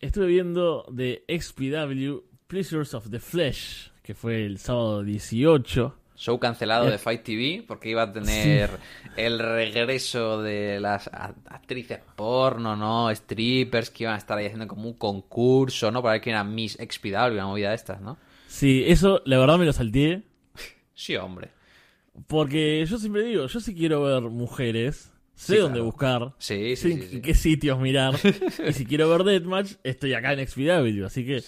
Estuve 0.00 0.26
viendo 0.26 0.84
de 0.90 1.24
XPW 1.28 2.24
Pleasures 2.48 2.92
of 2.94 3.08
the 3.08 3.20
Flesh, 3.20 3.92
que 4.02 4.14
fue 4.14 4.44
el 4.44 4.58
sábado 4.58 5.04
18. 5.04 5.94
Show 6.16 6.38
cancelado 6.38 6.88
de 6.88 6.98
Fight 6.98 7.22
TV 7.24 7.64
porque 7.66 7.90
iba 7.90 8.02
a 8.02 8.12
tener 8.12 8.70
el 9.16 9.38
regreso 9.40 10.40
de 10.42 10.78
las 10.80 11.08
actrices 11.48 11.98
porno, 12.14 12.76
¿no? 12.76 13.12
Strippers 13.14 13.90
que 13.90 14.04
iban 14.04 14.14
a 14.14 14.18
estar 14.18 14.38
ahí 14.38 14.46
haciendo 14.46 14.68
como 14.68 14.88
un 14.88 14.94
concurso, 14.94 15.90
¿no? 15.90 16.02
Para 16.02 16.12
ver 16.12 16.20
quién 16.22 16.34
era 16.34 16.44
Miss 16.44 16.78
XPW, 16.80 17.32
una 17.32 17.46
movida 17.46 17.70
de 17.70 17.74
estas, 17.74 18.00
¿no? 18.00 18.16
Sí, 18.46 18.84
eso 18.86 19.22
la 19.24 19.38
verdad 19.38 19.58
me 19.58 19.64
lo 19.66 19.72
salteé. 19.72 20.22
Sí, 20.94 21.16
hombre. 21.16 21.48
Porque 22.28 22.86
yo 22.88 22.98
siempre 22.98 23.22
digo, 23.24 23.46
yo 23.46 23.58
sí 23.60 23.74
quiero 23.74 24.02
ver 24.02 24.22
mujeres, 24.30 25.10
sé 25.34 25.54
Sí, 25.54 25.58
dónde 25.58 25.78
claro. 25.80 25.84
buscar, 25.86 26.32
Sí, 26.38 26.76
sé 26.76 26.92
en 26.92 27.22
qué 27.22 27.34
sitios 27.34 27.80
mirar. 27.80 28.14
y 28.68 28.72
si 28.72 28.86
quiero 28.86 29.08
ver 29.08 29.24
Deathmatch, 29.24 29.72
estoy 29.82 30.14
acá 30.14 30.32
en 30.32 30.46
XPW. 30.46 31.04
Así 31.04 31.26
que. 31.26 31.42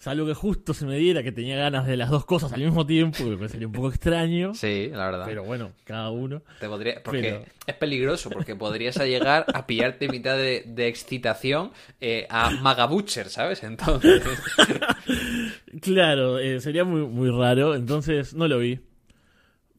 Salvo 0.00 0.26
que 0.26 0.34
justo 0.34 0.74
se 0.74 0.84
me 0.86 0.96
diera 0.96 1.22
que 1.22 1.30
tenía 1.30 1.56
ganas 1.56 1.86
de 1.86 1.96
las 1.96 2.10
dos 2.10 2.24
cosas 2.24 2.52
al 2.52 2.60
mismo 2.60 2.84
tiempo, 2.86 3.18
que 3.18 3.24
me 3.30 3.36
parecería 3.36 3.68
un 3.68 3.72
poco 3.72 3.90
extraño. 3.90 4.52
Sí, 4.54 4.88
la 4.92 5.04
verdad. 5.06 5.24
Pero 5.26 5.44
bueno, 5.44 5.70
cada 5.84 6.10
uno. 6.10 6.42
Te 6.58 6.66
podría, 6.68 7.02
porque 7.04 7.20
Pero- 7.22 7.44
es 7.66 7.74
peligroso, 7.76 8.30
porque 8.30 8.56
podrías 8.56 8.96
llegar 8.96 9.44
a 9.54 9.66
pillarte 9.66 10.08
mitad 10.08 10.36
de, 10.36 10.64
de 10.66 10.88
excitación 10.88 11.70
eh, 12.00 12.26
a 12.28 12.50
Maga 12.50 12.86
Butcher, 12.86 13.28
¿sabes? 13.28 13.62
Entonces, 13.62 14.22
Claro, 15.80 16.38
eh, 16.38 16.60
sería 16.60 16.84
muy, 16.84 17.02
muy 17.02 17.30
raro, 17.30 17.74
entonces 17.74 18.34
no 18.34 18.48
lo 18.48 18.58
vi. 18.58 18.80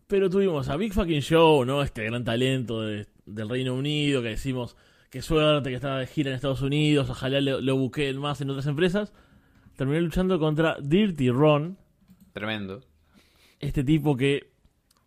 Pero 0.07 0.29
tuvimos 0.29 0.67
a 0.69 0.77
Big 0.77 0.93
Fucking 0.93 1.21
Show, 1.21 1.65
¿no? 1.65 1.81
Este 1.83 2.03
gran 2.05 2.23
talento 2.23 2.81
de- 2.81 3.07
del 3.25 3.49
Reino 3.49 3.73
Unido 3.73 4.21
que 4.21 4.29
decimos, 4.29 4.75
qué 5.09 5.21
suerte 5.21 5.69
que 5.69 5.75
estaba 5.75 5.99
de 5.99 6.07
gira 6.07 6.29
en 6.29 6.35
Estados 6.35 6.61
Unidos, 6.61 7.09
ojalá 7.09 7.39
lo, 7.41 7.61
lo 7.61 7.75
buqueen 7.77 8.17
más 8.17 8.41
en 8.41 8.49
otras 8.49 8.67
empresas. 8.67 9.13
Terminó 9.81 9.99
luchando 9.99 10.37
contra 10.37 10.77
Dirty 10.79 11.31
Ron, 11.31 11.75
tremendo. 12.33 12.81
este 13.59 13.83
tipo 13.83 14.15
que 14.15 14.51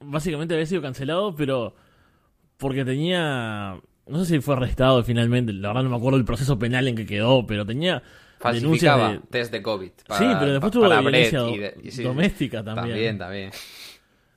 básicamente 0.01 0.53
había 0.55 0.67
sido 0.67 0.83
cancelado, 0.83 1.33
pero 1.37 1.77
porque 2.57 2.85
tenía... 2.85 3.81
No 4.09 4.19
sé 4.25 4.35
si 4.35 4.41
fue 4.41 4.57
arrestado 4.57 5.05
finalmente, 5.05 5.53
la 5.53 5.69
verdad 5.69 5.85
no 5.85 5.91
me 5.91 5.97
acuerdo 5.97 6.19
el 6.19 6.25
proceso 6.25 6.59
penal 6.59 6.89
en 6.89 6.97
que 6.97 7.07
quedó, 7.07 7.47
pero 7.47 7.65
tenía 7.65 8.03
denuncias 8.43 8.97
Falsificaba 8.97 9.13
de, 9.13 9.19
test 9.31 9.53
de 9.53 9.63
COVID. 9.63 9.91
para- 10.09 10.19
sí, 10.19 10.37
pero 10.41 10.51
después 10.55 10.73
tuvo 10.73 10.89
violencia 11.01 11.43
de- 11.45 11.91
sí, 11.93 12.03
doméstica 12.03 12.65
también. 12.65 12.89
También, 12.89 13.19
también. 13.19 13.51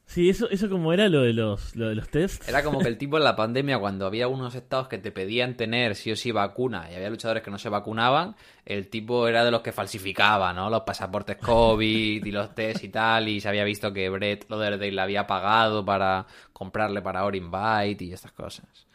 Sí, 0.08 0.30
eso, 0.30 0.50
eso 0.50 0.70
como 0.70 0.94
era 0.94 1.10
lo 1.10 1.22
de 1.22 1.34
los, 1.34 1.76
lo 1.76 1.90
de 1.90 1.96
los 1.96 2.08
tests. 2.08 2.48
Era 2.48 2.64
como 2.64 2.80
que 2.80 2.88
el 2.88 2.98
tipo 2.98 3.18
en 3.18 3.26
la 3.26 3.36
pandemia, 3.36 3.78
cuando 3.78 4.08
había 4.08 4.30
unos 4.30 4.56
estados 4.56 4.88
que 4.88 4.98
te 4.98 5.12
pedían 5.12 5.58
tener 5.58 5.96
sí 5.96 6.12
o 6.12 6.16
sí 6.16 6.32
vacuna 6.32 6.88
y 6.90 6.96
había 6.96 7.10
luchadores 7.10 7.44
que 7.44 7.52
no 7.52 7.58
se 7.58 7.68
vacunaban, 7.68 8.36
el 8.66 8.88
tipo 8.88 9.28
era 9.28 9.44
de 9.44 9.52
los 9.52 9.62
que 9.62 9.74
falsificaba, 9.74 10.54
¿no? 10.54 10.70
Los 10.70 10.84
pasaportes 10.84 11.36
COVID 11.36 12.26
y 12.26 12.32
los 12.32 12.56
test 12.56 12.86
y 12.86 12.90
tal, 12.90 13.28
y 13.28 13.42
se 13.42 13.50
había 13.50 13.66
visto 13.66 13.92
que 13.92 14.10
Brett 14.10 14.50
Lauderdale 14.50 14.94
le 14.94 15.02
había 15.02 15.28
pagado 15.28 15.84
para 15.84 16.26
comprarle 16.54 17.02
para 17.02 17.28
Invite 17.36 18.06
y 18.06 18.14
estas 18.14 18.32
cosas. 18.32 18.88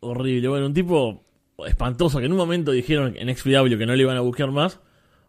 Horrible. 0.00 0.46
Bueno, 0.48 0.66
un 0.66 0.74
tipo 0.74 1.24
espantoso 1.66 2.18
que 2.18 2.26
en 2.26 2.32
un 2.32 2.38
momento 2.38 2.70
dijeron 2.70 3.14
en 3.16 3.34
XPW 3.34 3.78
que 3.78 3.86
no 3.86 3.94
le 3.94 4.02
iban 4.02 4.18
a 4.18 4.20
buscar 4.20 4.50
más. 4.50 4.78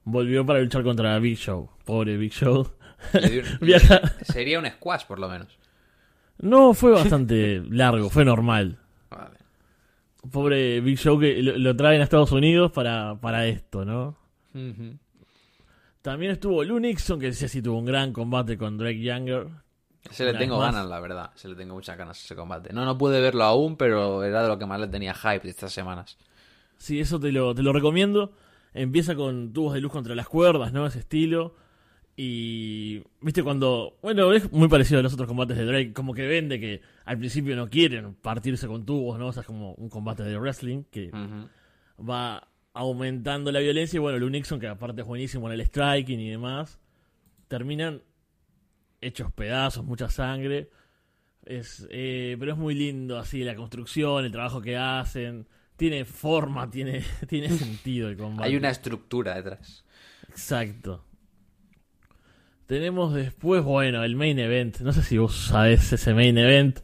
Volvió 0.03 0.45
para 0.45 0.59
luchar 0.59 0.83
contra 0.83 1.17
Big 1.19 1.37
Show. 1.37 1.69
Pobre 1.85 2.17
Big 2.17 2.33
Show. 2.33 2.67
Viaja- 3.61 4.01
Sería 4.23 4.59
un 4.59 4.65
squash, 4.67 5.05
por 5.05 5.19
lo 5.19 5.29
menos. 5.29 5.57
No, 6.39 6.73
fue 6.73 6.91
bastante 6.91 7.61
largo, 7.69 8.09
fue 8.09 8.25
normal. 8.25 8.77
Vale. 9.09 9.37
Pobre 10.31 10.79
Big 10.81 10.97
Show 10.97 11.19
que 11.19 11.41
lo, 11.43 11.57
lo 11.57 11.75
traen 11.75 12.01
a 12.01 12.03
Estados 12.05 12.31
Unidos 12.31 12.71
para, 12.71 13.15
para 13.19 13.45
esto, 13.47 13.83
¿no? 13.85 14.17
También 16.01 16.31
estuvo 16.33 16.63
Lou 16.63 16.79
Nixon, 16.79 17.19
que 17.19 17.31
sí, 17.33 17.47
sí 17.47 17.61
tuvo 17.61 17.79
un 17.79 17.85
gran 17.85 18.11
combate 18.11 18.57
con 18.57 18.77
Drake 18.77 19.01
Younger. 19.01 19.47
Se 20.11 20.25
le 20.25 20.33
tengo 20.33 20.59
ganas, 20.59 20.85
la 20.85 20.99
verdad. 20.99 21.31
Se 21.35 21.47
le 21.47 21.55
tengo 21.55 21.75
muchas 21.75 21.97
ganas 21.97 22.17
a 22.17 22.21
ese 22.25 22.35
combate. 22.35 22.73
No, 22.73 22.83
no 22.83 22.97
pude 22.97 23.21
verlo 23.21 23.43
aún, 23.45 23.77
pero 23.77 24.21
era 24.23 24.41
de 24.43 24.49
lo 24.49 24.59
que 24.59 24.65
más 24.65 24.79
le 24.79 24.87
tenía 24.87 25.13
hype 25.13 25.39
de 25.43 25.49
estas 25.49 25.71
semanas. 25.71 26.17
Sí, 26.77 26.99
eso 26.99 27.19
te 27.19 27.31
lo, 27.31 27.55
te 27.55 27.63
lo 27.63 27.71
recomiendo. 27.71 28.33
Empieza 28.73 29.15
con 29.15 29.53
tubos 29.53 29.73
de 29.75 29.79
luz 29.81 29.91
contra 29.93 30.13
las 30.13 30.27
cuerdas, 30.27 30.73
¿no? 30.73 30.85
Ese 30.85 30.99
estilo. 30.99 31.55
Y. 32.15 33.03
¿Viste 33.21 33.43
cuando.? 33.43 33.97
Bueno, 34.01 34.31
es 34.33 34.51
muy 34.51 34.67
parecido 34.67 34.99
a 34.99 35.03
los 35.03 35.13
otros 35.13 35.27
combates 35.27 35.57
de 35.57 35.65
Drake. 35.65 35.93
Como 35.93 36.13
que 36.13 36.27
vende 36.27 36.59
que 36.59 36.81
al 37.05 37.17
principio 37.17 37.55
no 37.55 37.69
quieren 37.69 38.13
partirse 38.13 38.67
con 38.67 38.85
tubos, 38.85 39.17
¿no? 39.17 39.27
O 39.27 39.33
sea, 39.33 39.41
es 39.41 39.47
como 39.47 39.73
un 39.73 39.89
combate 39.89 40.23
de 40.23 40.37
wrestling 40.37 40.83
que 40.91 41.11
va 41.97 42.47
aumentando 42.73 43.51
la 43.51 43.59
violencia. 43.59 43.97
Y 43.97 43.99
bueno, 43.99 44.19
Lou 44.19 44.29
Nixon, 44.29 44.59
que 44.59 44.67
aparte 44.67 45.01
es 45.01 45.07
buenísimo 45.07 45.47
en 45.47 45.59
el 45.59 45.65
striking 45.65 46.19
y 46.19 46.29
demás. 46.29 46.79
terminan 47.47 48.01
hechos 49.01 49.31
pedazos, 49.31 49.83
mucha 49.83 50.09
sangre. 50.09 50.69
Es, 51.45 51.87
eh, 51.89 52.37
pero 52.39 52.53
es 52.53 52.57
muy 52.57 52.73
lindo 52.73 53.17
así 53.17 53.43
la 53.43 53.55
construcción, 53.55 54.23
el 54.23 54.31
trabajo 54.31 54.61
que 54.61 54.77
hacen. 54.77 55.47
Tiene 55.75 56.05
forma, 56.05 56.69
tiene, 56.69 57.03
tiene 57.27 57.49
sentido 57.49 58.07
el 58.09 58.17
combate. 58.17 58.49
Hay 58.49 58.55
una 58.55 58.69
estructura 58.69 59.33
detrás. 59.33 59.83
Exacto. 60.29 61.03
Tenemos 62.73 63.13
después, 63.13 63.63
bueno, 63.63 64.03
el 64.03 64.15
main 64.15 64.39
event. 64.39 64.79
No 64.79 64.91
sé 64.93 65.03
si 65.03 65.19
vos 65.19 65.35
sabés 65.35 65.93
ese 65.93 66.11
main 66.15 66.35
event 66.39 66.79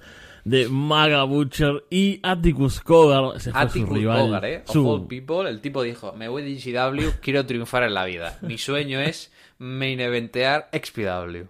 de 0.45 0.69
Maga 0.69 1.23
Butcher 1.23 1.83
y 1.89 2.19
Atticus 2.21 2.79
Cogar. 2.79 3.35
Ese 3.37 3.51
fue 3.51 3.59
Atticus 3.59 3.89
su 3.89 3.95
rival. 3.95 4.19
Cogar, 4.21 4.45
¿eh? 4.45 4.63
Of 4.67 4.71
Su- 4.71 4.87
all 4.87 5.07
people, 5.07 5.49
el 5.49 5.61
tipo 5.61 5.81
dijo, 5.81 6.13
me 6.13 6.27
voy 6.27 6.43
de 6.43 6.53
GCW, 6.53 7.19
quiero 7.19 7.43
triunfar 7.47 7.81
en 7.81 7.95
la 7.95 8.05
vida. 8.05 8.37
Mi 8.43 8.59
sueño 8.59 8.99
es 8.99 9.31
main 9.57 9.99
eventear 9.99 10.69
XPW. 10.71 11.47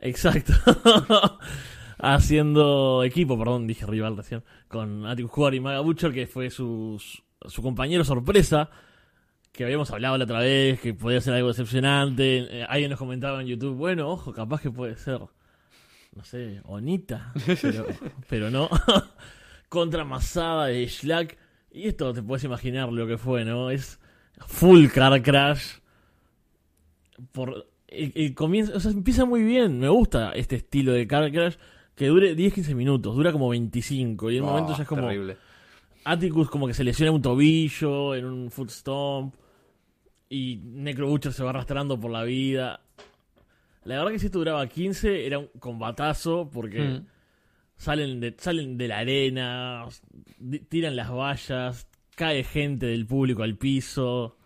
Exacto. 0.00 0.52
Haciendo 1.98 3.02
equipo, 3.04 3.38
perdón, 3.38 3.66
dije 3.66 3.86
rival 3.86 4.18
recién, 4.18 4.42
con 4.68 5.06
Atticus 5.06 5.30
Cogar 5.30 5.54
y 5.54 5.60
Maga 5.60 5.80
Butcher, 5.80 6.12
que 6.12 6.26
fue 6.26 6.50
su, 6.50 7.02
su 7.46 7.62
compañero 7.62 8.04
sorpresa, 8.04 8.68
que 9.52 9.64
habíamos 9.64 9.90
hablado 9.90 10.16
la 10.16 10.24
otra 10.24 10.40
vez, 10.40 10.80
que 10.80 10.94
podía 10.94 11.20
ser 11.20 11.34
algo 11.34 11.48
decepcionante. 11.48 12.60
Eh, 12.60 12.66
alguien 12.68 12.90
nos 12.90 12.98
comentaba 12.98 13.40
en 13.40 13.46
YouTube, 13.48 13.76
bueno, 13.76 14.08
ojo, 14.08 14.32
capaz 14.32 14.60
que 14.60 14.70
puede 14.70 14.96
ser, 14.96 15.20
no 16.14 16.24
sé, 16.24 16.60
Onita, 16.64 17.32
pero, 17.60 17.86
pero 18.28 18.50
no. 18.50 18.68
Contra 19.68 20.04
Masada 20.04 20.66
de 20.66 20.86
Shlack. 20.86 21.38
Y 21.72 21.86
esto 21.86 22.12
te 22.12 22.22
puedes 22.22 22.42
imaginar 22.44 22.90
lo 22.90 23.06
que 23.06 23.16
fue, 23.18 23.44
¿no? 23.44 23.70
Es 23.70 24.00
full 24.46 24.86
car 24.88 25.22
crash. 25.22 25.78
Por 27.32 27.66
el, 27.86 28.12
el 28.14 28.34
comienzo, 28.34 28.76
o 28.76 28.80
sea, 28.80 28.90
empieza 28.90 29.24
muy 29.24 29.42
bien. 29.44 29.78
Me 29.78 29.88
gusta 29.88 30.32
este 30.32 30.56
estilo 30.56 30.92
de 30.92 31.06
car 31.06 31.30
crash 31.30 31.54
que 31.94 32.06
dure 32.06 32.34
10-15 32.36 32.74
minutos, 32.74 33.14
dura 33.14 33.30
como 33.30 33.48
25. 33.50 34.30
Y 34.30 34.38
en 34.38 34.42
un 34.42 34.48
Oh, 34.48 34.52
momento 34.52 34.76
ya 34.76 34.82
es 34.82 34.88
como. 34.88 35.02
Terrible. 35.02 35.36
Atticus 36.04 36.48
como 36.50 36.66
que 36.66 36.74
se 36.74 36.84
lesiona 36.84 37.12
un 37.12 37.22
tobillo 37.22 38.14
en 38.14 38.24
un 38.24 38.50
foot 38.50 38.70
stomp. 38.70 39.34
Y 40.28 40.60
Necro 40.64 41.08
Butcher 41.08 41.32
se 41.32 41.42
va 41.42 41.50
arrastrando 41.50 41.98
por 41.98 42.10
la 42.10 42.22
vida. 42.22 42.80
La 43.84 43.96
verdad 43.98 44.12
que 44.12 44.18
si 44.18 44.26
esto 44.26 44.38
duraba 44.38 44.66
15 44.66 45.26
era 45.26 45.38
un 45.38 45.48
combatazo 45.58 46.48
porque 46.52 46.80
Mm. 46.80 47.06
salen, 47.76 48.20
de, 48.20 48.36
salen 48.38 48.78
de 48.78 48.88
la 48.88 48.98
arena, 48.98 49.86
tiran 50.68 50.94
las 50.96 51.10
vallas, 51.10 51.88
cae 52.14 52.44
gente 52.44 52.86
del 52.86 53.06
público 53.06 53.42
al 53.42 53.56
piso. 53.56 54.36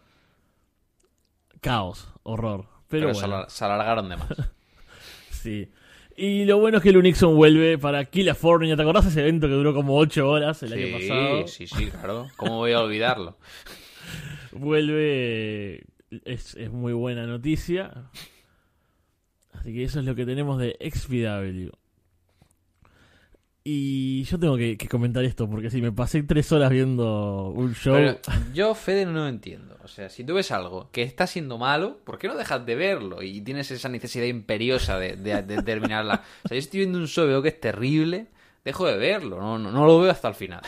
Caos, 1.61 2.09
horror. 2.23 2.67
Pero, 2.89 3.13
bueno, 3.13 3.49
se 3.49 3.65
alargaron 3.65 4.09
de 4.09 4.17
más. 4.17 4.29
sí. 5.31 5.71
Y 6.17 6.45
lo 6.45 6.59
bueno 6.59 6.79
es 6.79 6.83
que 6.83 6.91
el 6.91 6.97
Unixon 6.97 7.35
vuelve 7.35 7.79
para 7.79 8.05
California. 8.05 8.77
¿Te 8.77 8.83
acordás 8.83 9.05
de 9.05 9.11
ese 9.11 9.21
evento 9.21 9.49
que 9.49 9.55
duró 9.55 9.75
como 9.75 9.97
8 9.97 10.29
horas 10.29 10.63
el 10.63 10.73
año 10.73 10.99
pasado? 10.99 11.49
sí, 11.49 11.67
sí, 11.67 11.77
sí, 11.77 11.87
claro. 11.91 12.29
¿Cómo 12.37 12.59
voy 12.59 12.73
a 12.73 12.81
olvidarlo? 12.81 13.37
vuelve 14.55 15.85
es, 16.25 16.55
es 16.55 16.71
muy 16.71 16.93
buena 16.93 17.27
noticia 17.27 18.11
así 19.53 19.75
que 19.75 19.85
eso 19.85 20.01
es 20.01 20.07
lo 20.07 20.15
que 20.15 20.25
tenemos 20.25 20.59
de 20.59 20.77
XPW 20.81 21.71
y 23.67 24.25
yo 24.25 24.39
tengo 24.39 24.57
que, 24.59 24.77
que 24.77 24.89
comentar 24.89 25.25
esto 25.25 25.49
porque 25.49 25.71
si 25.71 25.81
me 25.81 25.91
pasé 25.91 26.23
tres 26.23 26.53
horas 26.53 26.71
viendo 26.71 27.49
un 27.49 27.75
show 27.75 27.95
Pero 27.95 28.19
yo, 28.53 28.75
Fede, 28.75 29.07
no 29.07 29.13
lo 29.13 29.29
entiendo. 29.29 29.79
O 29.83 29.89
sea, 29.89 30.11
si 30.11 30.23
tú 30.25 30.35
ves 30.35 30.51
algo 30.51 30.91
que 30.93 31.03
está 31.03 31.27
siendo 31.27 31.57
malo, 31.57 31.99
¿por 32.05 32.19
qué 32.19 32.29
no 32.29 32.37
dejas 32.37 32.65
de 32.67 32.75
verlo? 32.75 33.23
Y 33.23 33.41
tienes 33.41 33.71
esa 33.71 33.89
necesidad 33.89 34.27
imperiosa 34.27 34.99
de, 34.99 35.17
de, 35.17 35.43
de 35.43 35.63
terminarla. 35.63 36.23
O 36.45 36.49
sea, 36.49 36.57
yo 36.57 36.59
estoy 36.59 36.81
viendo 36.81 36.99
un 36.99 37.07
show, 37.09 37.27
veo 37.27 37.41
que 37.43 37.49
es 37.49 37.61
terrible, 37.61 38.27
dejo 38.65 38.87
de 38.87 38.99
verlo. 38.99 39.41
No, 39.41 39.59
no, 39.59 39.71
no 39.71 39.87
lo 39.87 39.99
veo 40.01 40.11
hasta 40.11 40.29
el 40.29 40.35
final. 40.35 40.63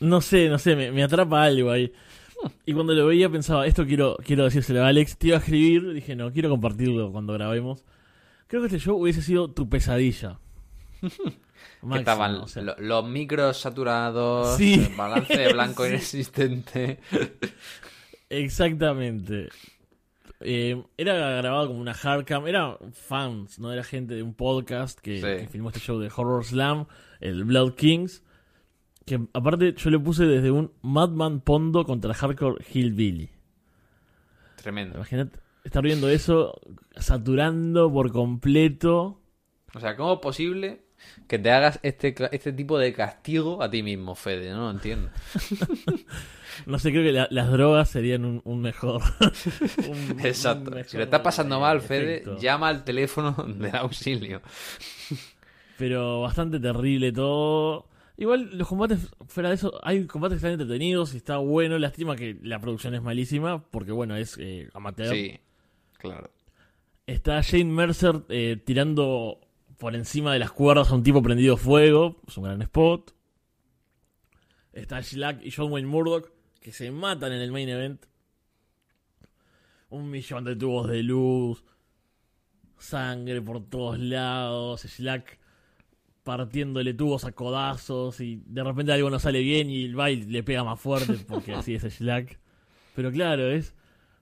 no 0.00 0.20
sé 0.20 0.48
no 0.48 0.58
sé 0.58 0.76
me, 0.76 0.92
me 0.92 1.02
atrapa 1.02 1.42
algo 1.44 1.70
ahí 1.70 1.92
y 2.66 2.74
cuando 2.74 2.92
lo 2.94 3.06
veía 3.06 3.30
pensaba 3.30 3.66
esto 3.66 3.86
quiero 3.86 4.16
quiero 4.22 4.44
decírselo 4.44 4.84
a 4.84 4.88
Alex 4.88 5.16
te 5.16 5.28
iba 5.28 5.36
a 5.36 5.40
escribir 5.40 5.92
dije 5.94 6.14
no 6.16 6.32
quiero 6.32 6.50
compartirlo 6.50 7.10
cuando 7.12 7.32
grabemos 7.32 7.84
creo 8.46 8.60
que 8.60 8.66
este 8.66 8.78
show 8.78 9.00
hubiese 9.00 9.22
sido 9.22 9.50
tu 9.50 9.68
pesadilla 9.68 10.38
que 11.80 11.86
Máximo, 11.86 11.96
estaban 11.96 12.34
o 12.36 12.46
sea. 12.48 12.62
lo- 12.62 12.76
los 12.78 13.08
micros 13.08 13.56
saturados, 13.58 14.56
Sí. 14.56 14.74
el 14.90 14.96
balance 14.96 15.36
de 15.36 15.52
blanco 15.52 15.82
Sí. 15.84 15.90
inexistente. 15.90 17.00
Exactamente. 18.28 19.48
Eh, 20.40 20.82
era 20.98 21.14
grabado 21.36 21.68
como 21.68 21.80
una 21.80 21.94
hardcam, 21.94 22.46
era 22.46 22.76
fans, 22.92 23.58
no 23.58 23.72
era 23.72 23.82
gente 23.82 24.14
de 24.14 24.22
un 24.22 24.34
podcast 24.34 24.98
que, 25.00 25.16
Sí. 25.16 25.22
que 25.44 25.48
filmó 25.50 25.68
este 25.70 25.80
show 25.80 25.98
de 25.98 26.10
Horror 26.14 26.44
Slam, 26.44 26.86
el 27.20 27.44
Blood 27.44 27.74
Kings, 27.74 28.22
que 29.06 29.20
aparte 29.32 29.72
yo 29.74 29.90
le 29.90 29.98
puse 29.98 30.24
desde 30.26 30.50
un 30.50 30.72
Madman 30.82 31.40
Pondo 31.40 31.84
contra 31.84 32.12
Hardcore 32.12 32.62
Hillbilly. 32.72 33.30
Tremendo. 34.56 34.96
Imagínate 34.96 35.38
estar 35.64 35.82
viendo 35.82 36.08
eso 36.08 36.60
saturando 36.96 37.90
por 37.92 38.12
completo. 38.12 39.20
O 39.74 39.80
sea, 39.80 39.96
¿cómo 39.96 40.14
es 40.14 40.20
posible 40.20 40.82
que 41.26 41.38
te 41.38 41.50
hagas 41.50 41.78
este, 41.82 42.14
este 42.32 42.52
tipo 42.52 42.78
de 42.78 42.92
castigo 42.92 43.62
a 43.62 43.70
ti 43.70 43.82
mismo, 43.82 44.14
Fede? 44.14 44.50
No 44.50 44.64
lo 44.64 44.70
entiendo. 44.70 45.10
No 46.64 46.78
sé, 46.78 46.90
creo 46.90 47.02
que 47.02 47.12
la- 47.12 47.28
las 47.30 47.50
drogas 47.50 47.90
serían 47.90 48.24
un, 48.24 48.40
un 48.44 48.62
mejor. 48.62 49.02
un- 49.88 50.12
un 50.12 50.20
Exacto. 50.24 50.70
mejor, 50.70 50.88
Si 50.88 50.96
lo 50.96 51.02
estás 51.02 51.20
pasando 51.20 51.56
eh, 51.56 51.60
mal, 51.60 51.80
Fede, 51.82 52.12
efecto. 52.14 52.38
llama 52.38 52.68
al 52.68 52.82
teléfono 52.82 53.32
de 53.46 53.70
auxilio. 53.76 54.40
Pero 55.76 56.22
bastante 56.22 56.58
terrible 56.58 57.12
todo. 57.12 57.88
Igual 58.16 58.56
los 58.56 58.66
combates, 58.66 59.10
fuera 59.28 59.50
de 59.50 59.56
eso, 59.56 59.78
hay 59.82 60.06
combates 60.06 60.36
que 60.36 60.46
están 60.46 60.52
entretenidos 60.52 61.12
y 61.12 61.18
está 61.18 61.36
bueno. 61.36 61.78
Lástima 61.78 62.16
que 62.16 62.38
la 62.42 62.58
producción 62.58 62.94
es 62.94 63.02
malísima, 63.02 63.62
porque 63.70 63.92
bueno, 63.92 64.16
es 64.16 64.38
eh, 64.40 64.70
amateur. 64.72 65.14
Sí, 65.14 65.38
claro. 65.98 66.30
Está 67.06 67.42
Jane 67.42 67.64
Mercer 67.66 68.22
eh, 68.30 68.56
tirando 68.64 69.40
por 69.78 69.94
encima 69.94 70.32
de 70.32 70.38
las 70.38 70.52
cuerdas 70.52 70.90
a 70.90 70.94
un 70.94 71.02
tipo 71.02 71.22
prendido 71.22 71.56
fuego. 71.56 72.20
Es 72.26 72.36
un 72.36 72.44
gran 72.44 72.62
spot. 72.62 73.14
Está 74.72 75.00
Shlack 75.00 75.44
y 75.44 75.50
John 75.50 75.72
Wayne 75.72 75.88
Murdoch 75.88 76.30
que 76.60 76.72
se 76.72 76.90
matan 76.90 77.32
en 77.32 77.40
el 77.40 77.52
main 77.52 77.68
event. 77.68 78.04
Un 79.88 80.10
millón 80.10 80.44
de 80.44 80.56
tubos 80.56 80.88
de 80.88 81.02
luz. 81.02 81.64
Sangre 82.78 83.40
por 83.40 83.68
todos 83.68 83.98
lados. 83.98 84.84
Shlack 84.84 85.38
partiéndole 86.22 86.92
tubos 86.94 87.24
a 87.24 87.32
codazos. 87.32 88.20
Y 88.20 88.42
de 88.46 88.64
repente 88.64 88.92
algo 88.92 89.10
no 89.10 89.18
sale 89.18 89.40
bien 89.40 89.70
y 89.70 89.84
el 89.84 89.94
baile 89.94 90.26
le 90.26 90.42
pega 90.42 90.64
más 90.64 90.80
fuerte 90.80 91.14
porque 91.26 91.52
así 91.54 91.74
es 91.74 91.84
Shlack. 91.84 92.38
Pero 92.94 93.12
claro, 93.12 93.50
es. 93.50 93.74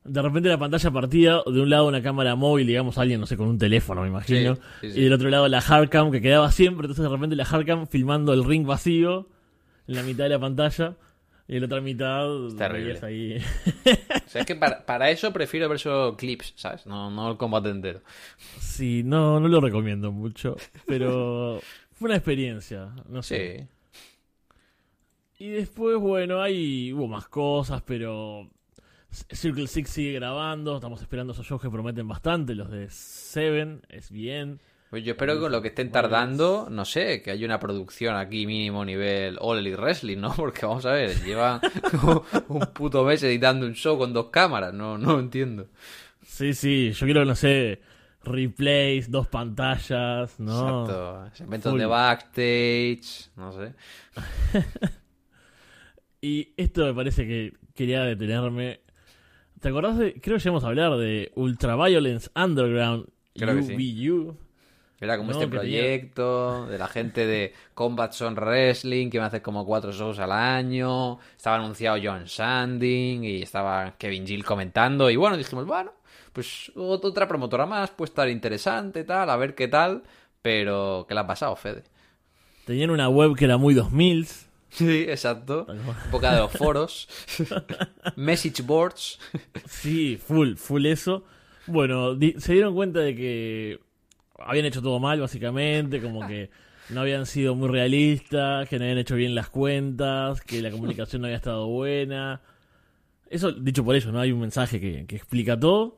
De 0.05 0.21
repente 0.21 0.49
la 0.51 0.59
pantalla 0.59 0.91
partida, 0.91 1.43
de 1.47 1.61
un 1.61 1.71
lado 1.71 1.87
una 1.89 2.03
cámara 2.03 2.35
móvil, 2.35 2.67
digamos, 2.67 2.99
alguien, 2.99 3.21
no 3.21 3.27
sé, 3.27 3.37
con 3.39 3.49
un 3.49 3.59
teléfono, 3.59 4.03
me 4.03 4.09
imagino. 4.09 4.57
Sí, 4.57 4.61
sí, 4.83 4.93
sí. 4.93 5.01
Y 5.01 5.05
del 5.05 5.13
otro 5.15 5.31
lado 5.31 5.49
la 5.49 5.61
hardcam 5.63 6.11
que 6.11 6.21
quedaba 6.21 6.53
siempre. 6.53 6.85
Entonces 6.87 7.03
de 7.05 7.09
repente 7.09 7.37
la 7.37 7.45
hardcam 7.47 7.87
filmando 7.87 8.35
el 8.35 8.45
ring 8.45 8.67
vacío 8.67 9.29
en 9.87 9.95
la 9.95 10.03
mitad 10.03 10.25
de 10.25 10.31
la 10.31 10.39
pantalla. 10.39 10.97
Y 11.47 11.57
en 11.57 11.61
la 11.61 11.67
otra 11.67 11.81
mitad 11.81 12.27
terrible. 12.57 12.99
ahí. 13.03 13.37
O 13.37 14.29
sea, 14.29 14.41
es 14.41 14.47
que 14.47 14.55
para, 14.57 14.85
para 14.87 15.11
eso 15.11 15.33
prefiero 15.33 15.69
ver 15.69 15.79
solo 15.79 16.17
clips, 16.17 16.55
¿sabes? 16.57 16.87
No, 16.87 17.11
no 17.11 17.31
el 17.31 17.37
combate 17.37 17.69
entero. 17.69 18.01
sí, 18.59 19.03
no, 19.05 19.41
no 19.41 19.49
lo 19.49 19.61
recomiendo 19.61 20.11
mucho. 20.11 20.57
Pero 20.87 21.61
fue 21.93 22.07
una 22.07 22.17
experiencia, 22.17 22.95
no 23.09 23.23
sé. 23.23 23.69
Sí. 25.39 25.45
Y 25.45 25.49
después, 25.51 25.99
bueno, 25.99 26.41
ahí 26.41 26.93
hubo 26.93 27.09
más 27.09 27.29
cosas, 27.29 27.83
pero 27.83 28.49
Circle 29.31 29.67
Six 29.67 29.91
sigue 29.91 30.13
grabando. 30.13 30.77
Estamos 30.77 31.01
esperando 31.01 31.33
esos 31.33 31.47
shows 31.47 31.61
que 31.63 31.71
prometen 31.71 32.07
bastante. 32.09 32.55
Los 32.55 32.71
de 32.71 32.89
Seven, 32.91 33.83
es 33.89 34.11
bien. 34.11 34.61
Pues 34.91 35.05
yo 35.05 35.13
espero 35.13 35.35
que 35.35 35.41
con 35.41 35.53
lo 35.53 35.61
que 35.61 35.69
estén 35.69 35.91
tardando, 35.91 36.69
no 36.71 36.85
sé, 36.85 37.21
que 37.23 37.33
haya 37.33 37.45
una 37.47 37.59
producción 37.59 38.15
aquí 38.17 38.47
mínimo 38.47 38.85
nivel 38.85 39.39
All 39.41 39.59
Elite 39.59 39.77
Wrestling, 39.77 40.19
¿no? 40.19 40.33
Porque 40.37 40.67
vamos 40.67 40.87
a 40.87 40.93
ver, 40.93 41.21
llevan 41.25 41.61
como 41.91 42.25
un 42.49 42.61
puto 42.73 43.05
mes 43.05 43.23
editando 43.25 43.67
un 43.67 43.75
show 43.75 43.99
con 43.99 44.13
dos 44.13 44.27
cámaras, 44.31 44.73
no, 44.73 44.97
no 44.97 45.15
lo 45.15 45.21
entiendo. 45.21 45.69
Sí, 46.23 46.55
sí, 46.55 46.93
yo 46.93 47.07
quiero, 47.07 47.25
no 47.25 47.35
sé, 47.35 47.81
replays, 48.23 49.11
dos 49.11 49.27
pantallas, 49.27 50.39
¿no? 50.39 50.83
Exacto. 50.83 51.31
Segmentos 51.35 51.73
Full. 51.73 51.81
de 51.81 51.87
backstage, 51.87 53.31
no 53.37 53.53
sé. 53.53 53.75
Y 56.25 56.55
esto 56.57 56.87
me 56.87 56.95
parece 56.95 57.27
que 57.27 57.53
quería 57.75 58.03
detenerme. 58.03 58.81
¿Te 59.65 59.71
acordás 59.71 59.97
de.? 59.97 60.13
Creo 60.21 60.37
que 60.37 60.43
llegamos 60.43 60.63
a 60.63 60.67
hablar 60.67 60.95
de 60.99 61.33
Ultraviolence 61.37 62.29
Underground 62.37 63.07
Creo 63.35 63.57
que 63.57 63.63
sí. 63.63 63.73
UVU. 64.11 64.37
Era 65.01 65.17
como 65.17 65.31
No, 65.33 65.39
este 65.41 65.47
tenía- 65.47 65.59
proyecto 65.59 66.67
de 66.67 66.77
la 66.77 66.87
gente 66.87 67.27
de 67.27 67.55
Combat 67.73 68.13
Zone 68.13 68.37
Wrestling 68.39 69.09
que 69.09 69.19
va 69.19 69.25
a 69.25 69.29
hacer 69.29 69.41
como 69.41 69.65
cuatro 69.65 69.91
shows 69.91 70.19
al 70.19 70.33
año. 70.33 71.19
Estaba 71.35 71.57
anunciado 71.57 71.97
John 72.03 72.29
Sanding 72.29 73.25
y 73.25 73.41
estaba 73.41 73.95
Kevin 73.97 74.27
Gill 74.27 74.45
comentando. 74.45 75.09
Y 75.11 75.17
bueno, 75.17 75.39
dijimos, 75.39 75.65
bueno, 75.65 75.93
pues 76.35 76.71
ot- 76.77 77.03
otra 77.03 77.27
promotora 77.27 77.65
más, 77.65 77.91
puede 77.91 78.11
estar 78.11 78.29
interesante, 78.29 79.03
tal, 79.05 79.31
a 79.31 79.37
ver 79.39 79.55
qué 79.55 79.67
tal. 79.69 80.03
Pero, 80.43 81.07
¿qué 81.09 81.15
le 81.15 81.21
ha 81.21 81.27
pasado, 81.27 81.57
Fede? 81.57 81.85
Tenían 82.67 82.91
una 82.91 83.09
web 83.09 83.35
que 83.35 83.47
era 83.47 83.57
muy 83.57 83.73
2000. 83.73 84.29
Sí, 84.75 85.07
exacto. 85.09 85.67
Época 86.09 86.35
de 86.35 86.41
los 86.41 86.53
foros. 86.59 87.09
Message 88.17 88.63
boards. 88.63 89.19
Sí, 89.67 90.17
full, 90.17 90.55
full 90.57 90.85
eso. 90.87 91.25
Bueno, 91.67 92.15
di- 92.15 92.35
se 92.39 92.53
dieron 92.55 92.75
cuenta 92.75 93.01
de 93.01 93.15
que 93.15 93.81
habían 94.39 94.67
hecho 94.67 94.83
todo 94.83 94.99
mal, 94.99 95.21
básicamente, 95.21 96.03
como 96.03 96.27
que 96.27 96.51
no 96.91 97.01
habían 97.01 97.25
sido 97.27 97.55
muy 97.55 97.69
realistas, 97.69 98.69
que 98.69 98.79
no 98.79 98.85
habían 98.85 98.99
hecho 98.99 99.15
bien 99.15 99.35
las 99.35 99.49
cuentas, 99.49 100.41
que 100.43 100.61
la 100.61 100.71
comunicación 100.71 101.23
no 101.23 101.27
había 101.29 101.37
estado 101.39 101.67
buena. 101.69 102.41
Eso, 103.31 103.53
dicho 103.53 103.85
por 103.85 103.95
ellos, 103.97 104.13
¿no? 104.13 104.21
Hay 104.21 104.33
un 104.33 104.41
mensaje 104.41 104.81
que, 104.81 105.07
que 105.07 105.17
explica 105.17 105.59
todo. 105.59 105.97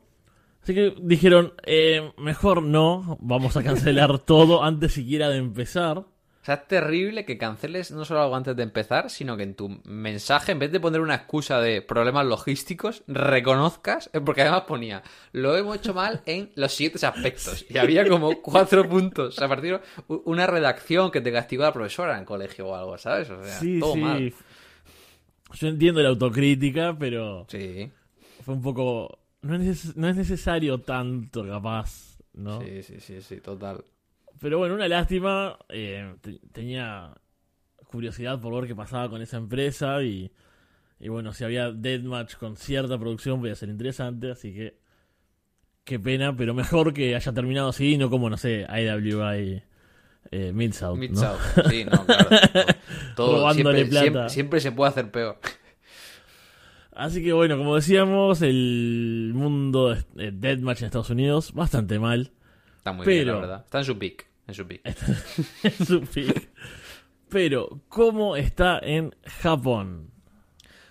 Así 0.63 0.75
que 0.75 0.95
dijeron, 1.01 1.55
eh, 1.65 2.13
mejor 2.19 2.63
no, 2.63 3.19
vamos 3.21 3.57
a 3.57 3.63
cancelar 3.63 4.19
todo 4.25 4.63
antes 4.63 4.93
siquiera 4.93 5.29
de 5.31 5.39
empezar. 5.39 6.05
O 6.47 6.49
sea, 6.49 6.55
es 6.55 6.69
terrible 6.69 7.25
que 7.25 7.39
canceles 7.39 7.91
no 7.91 8.05
solo 8.05 8.23
algo 8.23 8.37
antes 8.37 8.55
de 8.55 8.63
empezar, 8.63 9.11
sino 9.11 9.37
que 9.37 9.43
en 9.43 9.57
tu 9.57 9.81
mensaje, 9.83 10.53
en 10.53 10.61
vez 10.61 10.71
de 10.71 10.79
poner 10.79 11.01
una 11.01 11.17
excusa 11.17 11.61
de 11.61 11.83
problemas 11.83 12.25
logísticos, 12.25 13.03
reconozcas, 13.09 14.09
eh, 14.13 14.21
porque 14.21 14.43
además 14.43 14.63
ponía, 14.63 15.03
lo 15.33 15.57
hemos 15.57 15.77
hecho 15.79 15.93
mal 15.93 16.23
en 16.25 16.53
los 16.55 16.73
siguientes 16.73 17.03
aspectos. 17.03 17.67
Y 17.69 17.79
había 17.79 18.09
como 18.09 18.41
cuatro 18.43 18.89
puntos. 18.89 19.35
O 19.35 19.39
sea, 19.39 19.47
a 19.47 19.49
partir 19.49 19.73
de 19.73 19.81
una 20.25 20.47
redacción 20.47 21.11
que 21.11 21.21
te 21.21 21.33
castigó 21.33 21.65
la 21.65 21.73
profesora 21.73 22.17
en 22.17 22.25
colegio 22.25 22.69
o 22.69 22.77
algo, 22.77 22.97
¿sabes? 22.97 23.29
O 23.29 23.43
sea, 23.43 23.59
Sí, 23.59 23.81
todo 23.81 23.95
sí. 23.95 23.99
mal. 24.01 24.33
Yo 25.55 25.67
entiendo 25.67 26.01
la 26.01 26.11
autocrítica, 26.11 26.97
pero 26.97 27.45
Sí, 27.49 27.91
fue 28.45 28.55
un 28.55 28.63
poco... 28.63 29.19
No 29.43 29.57
es, 29.57 29.63
neces- 29.63 29.95
no 29.97 30.09
es 30.09 30.15
necesario 30.15 30.79
tanto, 30.79 31.45
capaz, 31.45 32.19
¿no? 32.35 32.61
sí, 32.61 32.85
sí, 32.85 33.01
sí, 33.01 33.21
sí, 33.21 33.41
total. 33.41 33.85
Pero 34.41 34.59
bueno, 34.59 34.75
una 34.75 34.89
lástima. 34.89 35.59
eh, 35.69 36.15
te- 36.21 36.41
tenía 36.53 37.15
curiosidad 37.87 38.41
por 38.41 38.55
ver 38.55 38.67
qué 38.69 38.75
pasaba 38.75 39.09
con 39.09 39.23
esa 39.23 39.37
empresa 39.39 40.03
y, 40.03 40.31
y 41.01 41.09
bueno, 41.09 41.33
si 41.33 41.45
había 41.45 41.71
Deathmatch 41.73 42.37
con 42.37 42.57
cierta 42.57 42.99
producción 42.99 43.41
podía 43.41 43.55
ser 43.55 43.69
interesante, 43.69 44.31
así 44.31 44.53
que 44.53 44.79
qué 45.85 45.99
pena, 46.01 46.37
pero 46.37 46.53
mejor 46.53 46.93
que 46.93 47.15
haya 47.15 47.33
terminado 47.33 47.69
así 47.69 47.95
y 47.95 47.99
no 47.99 48.11
como, 48.11 48.29
no 48.29 48.37
sé, 48.37 48.67
IWI 48.69 49.63
eh, 50.33 50.53
Mid-South, 50.53 50.99
Mid 50.99 51.11
¿no? 51.13 51.21
South, 51.21 51.41
sí, 51.71 51.85
no, 51.85 52.05
claro. 52.05 52.29
Todo, 53.17 53.39
Robándole 53.39 53.87
siempre, 53.87 53.91
plata. 53.91 54.03
siempre, 54.29 54.31
siempre 54.31 54.61
se 54.61 54.73
puede 54.73 54.89
hacer 54.91 55.11
peor. 55.13 55.39
Así 56.93 57.23
que 57.23 57.33
bueno, 57.33 57.59
como 57.59 57.77
decíamos, 57.77 58.41
el 58.43 59.33
mundo 59.35 59.91
de 59.95 60.01
eh, 60.29 60.31
Deathmatch 60.33 60.81
en 60.81 60.87
Estados 60.87 61.11
Unidos, 61.11 61.53
bastante 61.53 61.99
mal. 61.99 62.33
Está 62.87 62.93
muy 62.93 63.05
bien, 63.05 63.27
la 63.27 63.33
Pero- 63.33 63.41
verdad. 63.41 63.65
Está 63.65 63.79
en 63.79 63.85
su 63.85 63.99
pick, 63.99 64.27
en 64.47 64.55
su 64.55 64.67
pick. 64.69 64.81
en 65.65 65.87
su 65.87 66.01
pick. 66.03 66.49
Pero, 67.29 67.81
¿cómo 67.89 68.37
está 68.37 68.79
en 68.81 69.13
Japón? 69.43 70.13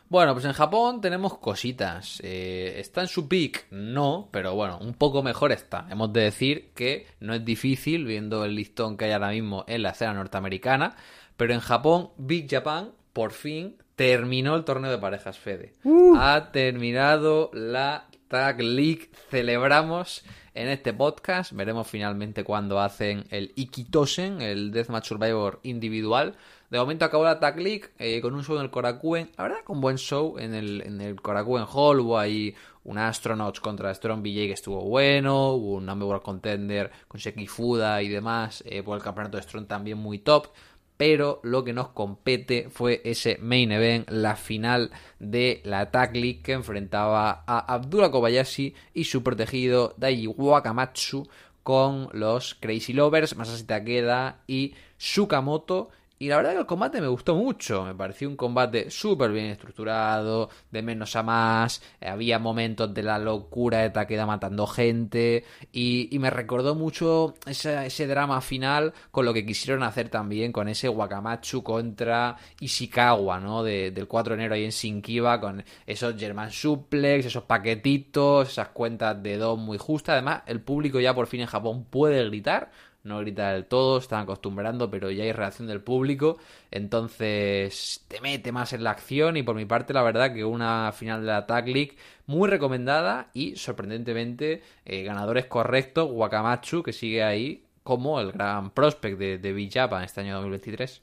Bueno, 0.10 0.34
pues 0.34 0.44
en 0.44 0.52
Japón 0.52 1.00
tenemos 1.00 1.38
cositas. 1.38 2.20
Eh, 2.22 2.76
¿Está 2.80 3.00
en 3.00 3.08
su 3.08 3.30
peak? 3.30 3.68
No, 3.72 4.28
pero 4.32 4.54
bueno, 4.56 4.78
un 4.80 4.94
poco 4.94 5.24
mejor 5.24 5.54
está. 5.54 5.88
Hemos 5.90 6.12
de 6.12 6.22
decir 6.24 6.72
que 6.76 7.08
no 7.22 7.34
es 7.34 7.46
difícil 7.46 8.04
viendo 8.04 8.44
el 8.44 8.56
listón 8.56 8.98
que 8.98 9.06
hay 9.06 9.12
ahora 9.14 9.30
mismo 9.30 9.64
en 9.68 9.82
la 9.82 9.92
escena 9.92 10.14
norteamericana. 10.14 10.98
Pero 11.38 11.54
en 11.54 11.62
Japón, 11.62 12.10
Big 12.18 12.50
Japan 12.52 12.92
por 13.14 13.32
fin 13.32 13.78
terminó 13.96 14.56
el 14.58 14.66
torneo 14.66 14.92
de 14.92 14.98
parejas 14.98 15.40
Fede. 15.40 15.72
Ha 16.18 16.50
terminado 16.52 17.50
la 17.54 18.08
Tag 18.28 18.62
League. 18.62 19.10
Celebramos 19.32 20.24
en 20.56 20.70
este 20.70 20.94
podcast. 20.94 21.52
Veremos 21.52 21.88
finalmente 21.88 22.44
cuándo 22.44 22.80
hacen 22.80 23.26
el 23.30 23.52
Ikitosen, 23.56 24.42
el 24.42 24.72
Deathmatch 24.72 25.08
Survivor 25.08 25.60
individual. 25.64 26.36
De 26.70 26.80
momento 26.80 27.06
acabó 27.06 27.24
la 27.24 27.40
Tag 27.40 27.60
League 27.60 27.92
eh, 28.00 28.20
con 28.22 28.34
un 28.34 28.44
show 28.44 28.56
en 28.56 28.64
el 28.64 28.72
Korakuen. 28.72 29.30
La 29.38 29.44
verdad, 29.44 29.64
con 29.64 29.80
buen 29.80 29.98
show 29.98 30.38
en 30.40 30.56
el, 30.56 30.82
en 30.82 31.00
el 31.00 31.22
Korakuen 31.22 31.66
Hall. 31.72 32.00
Hubo 32.00 32.18
ahí 32.18 32.56
un 32.86 32.98
Astronauts 32.98 33.60
contra 33.60 33.94
Strong 33.94 34.22
BJ 34.24 34.48
que 34.48 34.54
estuvo 34.54 34.82
bueno. 34.82 35.52
Hubo 35.52 35.76
un 35.76 35.86
Number 35.86 36.08
One 36.08 36.22
Contender 36.22 36.92
con 37.08 37.20
Seki 37.20 37.46
Fuda 37.48 38.02
y 38.02 38.08
demás. 38.08 38.64
eh, 38.66 38.82
por 38.82 38.98
el 38.98 39.04
campeonato 39.04 39.38
de 39.38 39.44
Strong 39.44 39.68
también 39.68 39.98
muy 39.98 40.20
top. 40.20 40.48
Pero 40.98 41.42
lo 41.44 41.64
que 41.64 41.74
nos 41.74 41.90
compete 41.90 42.70
fue 42.70 43.02
ese 43.04 43.38
main 43.42 43.72
event, 43.72 44.10
la 44.10 44.36
final 44.36 44.92
de 45.20 45.62
la 45.66 45.92
Tag 45.92 46.16
League 46.16 46.42
que 46.42 46.54
enfrentaba 46.54 47.44
a 47.46 47.74
Abdullah 47.74 48.12
Kobayashi 48.12 48.74
y 48.94 49.04
su 49.04 49.22
protegido 49.22 49.94
Daiji 49.98 50.28
Wakamatsu 50.28 51.28
con 51.64 52.10
los 52.14 52.56
Crazy 52.56 52.94
Lovers, 52.94 53.36
Masashi 53.36 53.64
Takeda 53.64 54.40
y 54.48 54.76
Sukamoto. 54.98 55.90
Y 56.18 56.30
la 56.30 56.38
verdad 56.38 56.54
que 56.54 56.60
el 56.60 56.66
combate 56.66 57.02
me 57.02 57.08
gustó 57.08 57.36
mucho, 57.36 57.84
me 57.84 57.94
pareció 57.94 58.30
un 58.30 58.38
combate 58.38 58.90
súper 58.90 59.32
bien 59.32 59.48
estructurado, 59.48 60.50
de 60.72 60.82
menos 60.82 61.14
a 61.18 61.24
más, 61.24 61.82
eh, 62.00 62.08
había 62.08 62.40
momentos 62.40 62.94
de 62.94 63.04
la 63.04 63.20
locura 63.20 63.80
de 63.80 63.90
Takeda 63.90 64.26
matando 64.26 64.66
gente 64.66 65.44
y, 65.74 66.10
me 66.20 66.30
recordó 66.30 66.74
mucho 66.74 67.34
ese, 67.46 67.86
ese 67.86 68.08
drama 68.08 68.40
final 68.40 68.94
con 69.12 69.26
lo 69.26 69.34
que 69.34 69.46
quisieron 69.46 69.84
hacer 69.84 70.08
también 70.08 70.54
con 70.54 70.70
ese 70.70 70.88
Wakamatsu 70.88 71.62
contra 71.64 72.38
Ishikawa, 72.62 73.42
¿no? 73.42 73.62
De- 73.64 73.92
del 73.92 74.08
4 74.08 74.36
de 74.36 74.42
enero 74.42 74.56
ahí 74.56 74.64
en 74.64 74.72
Shinkiba 74.72 75.42
con 75.42 75.64
esos 75.86 76.16
German 76.18 76.50
Suplex, 76.52 77.26
esos 77.26 77.44
paquetitos, 77.44 78.50
esas 78.50 78.70
cuentas 78.70 79.22
de 79.22 79.36
dos 79.38 79.60
muy 79.60 79.78
justas. 79.78 80.14
Además, 80.14 80.44
el 80.48 80.62
público 80.62 81.00
ya 81.02 81.14
por 81.14 81.28
fin 81.28 81.42
en 81.42 81.48
Japón 81.48 81.84
puede 81.90 82.24
gritar 82.30 82.72
no 83.06 83.20
grita 83.20 83.54
del 83.54 83.66
todo, 83.66 83.98
están 83.98 84.24
acostumbrando, 84.24 84.90
pero 84.90 85.12
ya 85.12 85.24
hay 85.24 85.32
reacción 85.32 85.68
del 85.68 85.82
público, 85.82 86.38
entonces 86.72 88.04
te 88.08 88.20
mete 88.22 88.52
más 88.52 88.74
en 88.74 88.84
la 88.84 88.92
acción 88.92 89.38
y 89.38 89.44
por 89.44 89.56
mi 89.56 89.66
parte 89.66 89.94
la 89.94 90.04
verdad 90.04 90.34
que 90.34 90.44
una 90.44 90.92
final 90.92 91.22
de 91.22 91.28
la 91.28 91.46
Tag 91.46 91.68
League 91.68 91.96
muy 92.26 92.50
recomendada 92.50 93.30
y 93.34 93.56
sorprendentemente 93.56 94.64
eh, 94.86 95.04
ganadores 95.04 95.46
correctos, 95.46 96.10
Wakamatsu 96.12 96.84
que 96.84 96.94
sigue 96.94 97.24
ahí 97.24 97.64
como 97.84 98.20
el 98.20 98.32
gran 98.32 98.72
prospect 98.72 99.20
de, 99.20 99.38
de 99.38 99.54
Big 99.54 99.72
Japan 99.72 100.04
este 100.04 100.22
año 100.22 100.34
2023. 100.36 101.02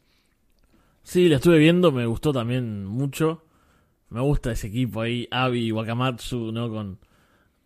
Sí, 1.02 1.28
la 1.28 1.36
estuve 1.36 1.58
viendo, 1.58 1.92
me 1.92 2.06
gustó 2.06 2.32
también 2.32 2.84
mucho. 2.84 3.44
Me 4.08 4.20
gusta 4.20 4.52
ese 4.52 4.66
equipo 4.68 5.00
ahí, 5.00 5.26
Abi 5.30 5.66
y 5.68 5.72
Wakamatsu, 5.72 6.52
¿no? 6.52 6.68
Con 6.70 6.98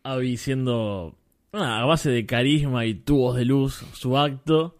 Abi 0.05 0.37
siendo 0.37 1.17
a 1.63 1.85
base 1.85 2.11
de 2.11 2.27
carisma 2.27 2.85
y 2.87 2.95
tubos 2.95 3.37
de 3.37 3.45
luz 3.45 3.85
su 3.95 4.17
acto. 4.17 4.77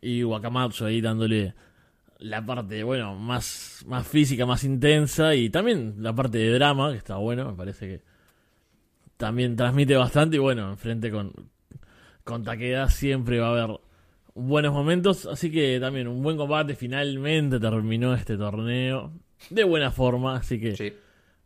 Y 0.00 0.24
Wakamatsu 0.24 0.84
ahí 0.84 1.00
dándole 1.00 1.54
la 2.18 2.44
parte, 2.44 2.82
bueno, 2.84 3.14
más, 3.16 3.84
más 3.86 4.06
física, 4.06 4.46
más 4.46 4.64
intensa. 4.64 5.34
Y 5.34 5.50
también 5.50 5.96
la 5.98 6.14
parte 6.14 6.38
de 6.38 6.50
drama, 6.52 6.90
que 6.92 6.98
está 6.98 7.16
bueno, 7.16 7.50
me 7.50 7.56
parece 7.56 7.86
que 7.88 8.02
también 9.16 9.56
transmite 9.56 9.96
bastante. 9.96 10.36
Y 10.36 10.40
bueno, 10.40 10.70
enfrente 10.70 11.10
con, 11.10 11.32
con 12.24 12.42
Takeda 12.44 12.88
siempre 12.90 13.38
va 13.40 13.48
a 13.48 13.50
haber 13.64 13.80
buenos 14.34 14.72
momentos, 14.72 15.26
así 15.26 15.50
que 15.50 15.78
también 15.80 16.08
un 16.08 16.22
buen 16.22 16.36
combate. 16.36 16.74
Finalmente 16.74 17.60
terminó 17.60 18.14
este 18.14 18.36
torneo 18.36 19.12
de 19.50 19.64
buena 19.64 19.90
forma, 19.90 20.36
así 20.36 20.58
que 20.60 20.76
Sí. 20.76 20.92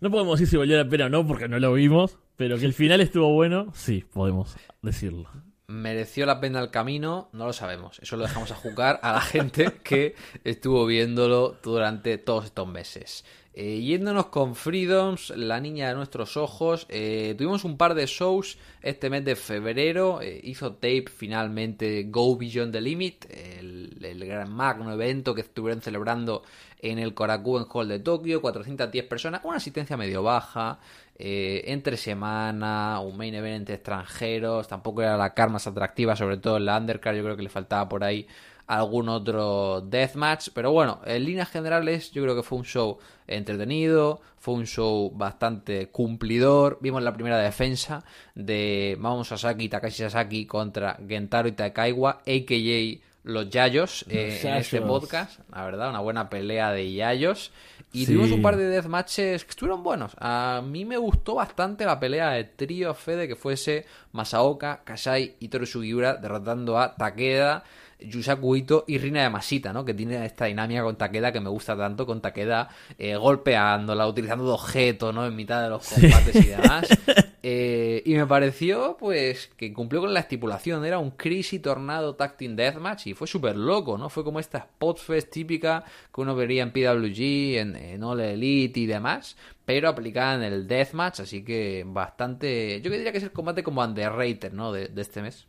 no 0.00 0.10
podemos 0.10 0.38
decir 0.38 0.50
si 0.50 0.56
valió 0.56 0.76
la 0.76 0.88
pena 0.88 1.06
o 1.06 1.08
no 1.08 1.26
porque 1.26 1.48
no 1.48 1.58
lo 1.58 1.72
vimos, 1.72 2.18
pero 2.36 2.58
que 2.58 2.66
el 2.66 2.74
final 2.74 3.00
estuvo 3.00 3.32
bueno, 3.32 3.72
sí, 3.74 4.04
podemos 4.12 4.56
decirlo. 4.82 5.28
¿Mereció 5.68 6.26
la 6.26 6.38
pena 6.40 6.60
el 6.60 6.70
camino? 6.70 7.28
No 7.32 7.46
lo 7.46 7.52
sabemos. 7.52 7.98
Eso 7.98 8.16
lo 8.16 8.22
dejamos 8.22 8.52
a 8.52 8.54
jugar 8.54 9.00
a 9.02 9.12
la 9.14 9.20
gente 9.20 9.72
que 9.82 10.14
estuvo 10.44 10.86
viéndolo 10.86 11.56
durante 11.60 12.18
todos 12.18 12.44
estos 12.44 12.68
meses. 12.68 13.24
Eh, 13.52 13.80
yéndonos 13.80 14.26
con 14.26 14.54
Freedoms, 14.54 15.30
la 15.30 15.60
niña 15.60 15.88
de 15.88 15.94
nuestros 15.94 16.36
ojos, 16.36 16.86
eh, 16.90 17.34
tuvimos 17.38 17.64
un 17.64 17.78
par 17.78 17.94
de 17.94 18.04
shows 18.06 18.58
este 18.82 19.08
mes 19.08 19.24
de 19.24 19.34
febrero. 19.34 20.20
eh, 20.20 20.38
hizo 20.44 20.74
tape 20.74 21.06
finalmente 21.08 22.04
Go 22.10 22.36
Beyond 22.36 22.72
the 22.72 22.82
Limit, 22.82 23.24
el, 23.30 23.96
el 24.04 24.24
gran 24.26 24.52
magno 24.52 24.92
evento 24.92 25.34
que 25.34 25.40
estuvieron 25.40 25.80
celebrando 25.80 26.42
en 26.80 26.98
el 26.98 27.14
Korakuen 27.14 27.64
Hall 27.72 27.88
de 27.88 27.98
Tokio. 27.98 28.42
410 28.42 29.06
personas, 29.06 29.40
una 29.42 29.56
asistencia 29.56 29.96
medio 29.96 30.22
baja. 30.22 30.78
Eh, 31.18 31.62
entre 31.66 31.96
semana, 31.96 33.00
un 33.00 33.16
main 33.16 33.34
event 33.34 33.56
entre 33.56 33.76
extranjeros, 33.76 34.68
tampoco 34.68 35.02
era 35.02 35.16
la 35.16 35.32
car 35.34 35.50
más 35.50 35.66
atractiva, 35.66 36.14
sobre 36.16 36.36
todo 36.36 36.58
en 36.58 36.66
la 36.66 36.76
undercard, 36.76 37.16
yo 37.16 37.22
creo 37.22 37.36
que 37.36 37.42
le 37.42 37.48
faltaba 37.48 37.88
por 37.88 38.04
ahí 38.04 38.26
algún 38.66 39.08
otro 39.08 39.80
deathmatch. 39.80 40.50
Pero 40.52 40.72
bueno, 40.72 41.00
en 41.04 41.24
líneas 41.24 41.48
generales 41.48 42.10
yo 42.12 42.22
creo 42.22 42.36
que 42.36 42.42
fue 42.42 42.58
un 42.58 42.64
show 42.64 42.98
entretenido, 43.26 44.20
fue 44.38 44.54
un 44.54 44.66
show 44.66 45.10
bastante 45.14 45.88
cumplidor. 45.88 46.78
Vimos 46.80 47.02
la 47.02 47.14
primera 47.14 47.38
defensa 47.38 48.04
de 48.34 48.96
Mamo 48.98 49.24
Sasaki, 49.24 49.68
Takashi 49.68 50.02
Sasaki 50.02 50.46
contra 50.46 50.98
Gentaro 51.06 51.48
Itakaiwa, 51.48 52.22
a.k.a 52.26 53.06
los 53.26 53.50
Yayos 53.50 54.04
eh, 54.08 54.40
en 54.40 54.54
este 54.54 54.80
podcast. 54.80 55.40
La 55.52 55.64
verdad, 55.64 55.90
una 55.90 55.98
buena 55.98 56.30
pelea 56.30 56.70
de 56.70 56.92
Yayos. 56.92 57.50
Y 57.96 58.06
tuvimos 58.06 58.30
un 58.30 58.42
par 58.42 58.56
de 58.56 58.68
deathmatches 58.68 59.44
que 59.44 59.50
estuvieron 59.50 59.82
buenos. 59.82 60.12
A 60.18 60.62
mí 60.64 60.84
me 60.84 60.96
gustó 60.98 61.36
bastante 61.36 61.84
la 61.84 61.98
pelea 61.98 62.30
de 62.30 62.44
Trio 62.44 62.94
Fede, 62.94 63.26
que 63.26 63.36
fuese 63.36 63.86
Masaoka, 64.12 64.82
Kasai 64.84 65.36
y 65.40 65.48
Toru 65.48 65.66
Sugiura 65.66 66.16
derrotando 66.16 66.78
a 66.78 66.94
Takeda 66.96 67.64
Yusaku 68.00 68.56
Ito 68.56 68.84
y 68.86 68.98
Rina 68.98 69.22
Yamashita, 69.22 69.72
¿no? 69.72 69.84
Que 69.84 69.94
tiene 69.94 70.24
esta 70.24 70.44
dinámica 70.46 70.82
con 70.82 70.96
Takeda 70.96 71.32
que 71.32 71.40
me 71.40 71.48
gusta 71.48 71.76
tanto, 71.76 72.06
con 72.06 72.20
Takeda 72.20 72.68
eh, 72.98 73.16
golpeándola, 73.16 74.06
utilizando 74.06 74.44
de 74.44 74.52
objeto, 74.52 75.12
¿no? 75.12 75.26
En 75.26 75.34
mitad 75.34 75.62
de 75.62 75.70
los 75.70 75.88
combates 75.88 76.36
y 76.36 76.48
demás. 76.48 76.86
Eh, 77.42 78.02
y 78.04 78.14
me 78.14 78.26
pareció, 78.26 78.96
pues, 78.98 79.50
que 79.56 79.72
cumplió 79.72 80.00
con 80.00 80.14
la 80.14 80.20
estipulación. 80.20 80.84
Era 80.84 80.98
un 80.98 81.12
Crazy 81.12 81.58
Tornado 81.58 82.14
Tag 82.14 82.36
Team 82.36 82.56
Deathmatch 82.56 83.06
y 83.08 83.14
fue 83.14 83.26
súper 83.26 83.56
loco, 83.56 83.98
¿no? 83.98 84.08
Fue 84.08 84.24
como 84.24 84.40
esta 84.40 84.60
Spotfest 84.60 85.30
típica 85.30 85.84
que 86.12 86.20
uno 86.20 86.34
vería 86.34 86.62
en 86.62 86.72
PWG, 86.72 87.58
en, 87.58 87.76
en 87.76 88.02
All 88.02 88.20
Elite 88.20 88.80
y 88.80 88.86
demás, 88.86 89.36
pero 89.64 89.88
aplicada 89.88 90.34
en 90.34 90.42
el 90.52 90.66
Deathmatch, 90.66 91.20
así 91.20 91.44
que 91.44 91.84
bastante... 91.86 92.80
Yo 92.82 92.90
diría 92.90 93.12
que 93.12 93.18
es 93.18 93.24
el 93.24 93.32
combate 93.32 93.62
como 93.62 93.82
underrated, 93.82 94.52
¿no? 94.52 94.72
de 94.72 94.90
este 94.96 95.22
mes. 95.22 95.46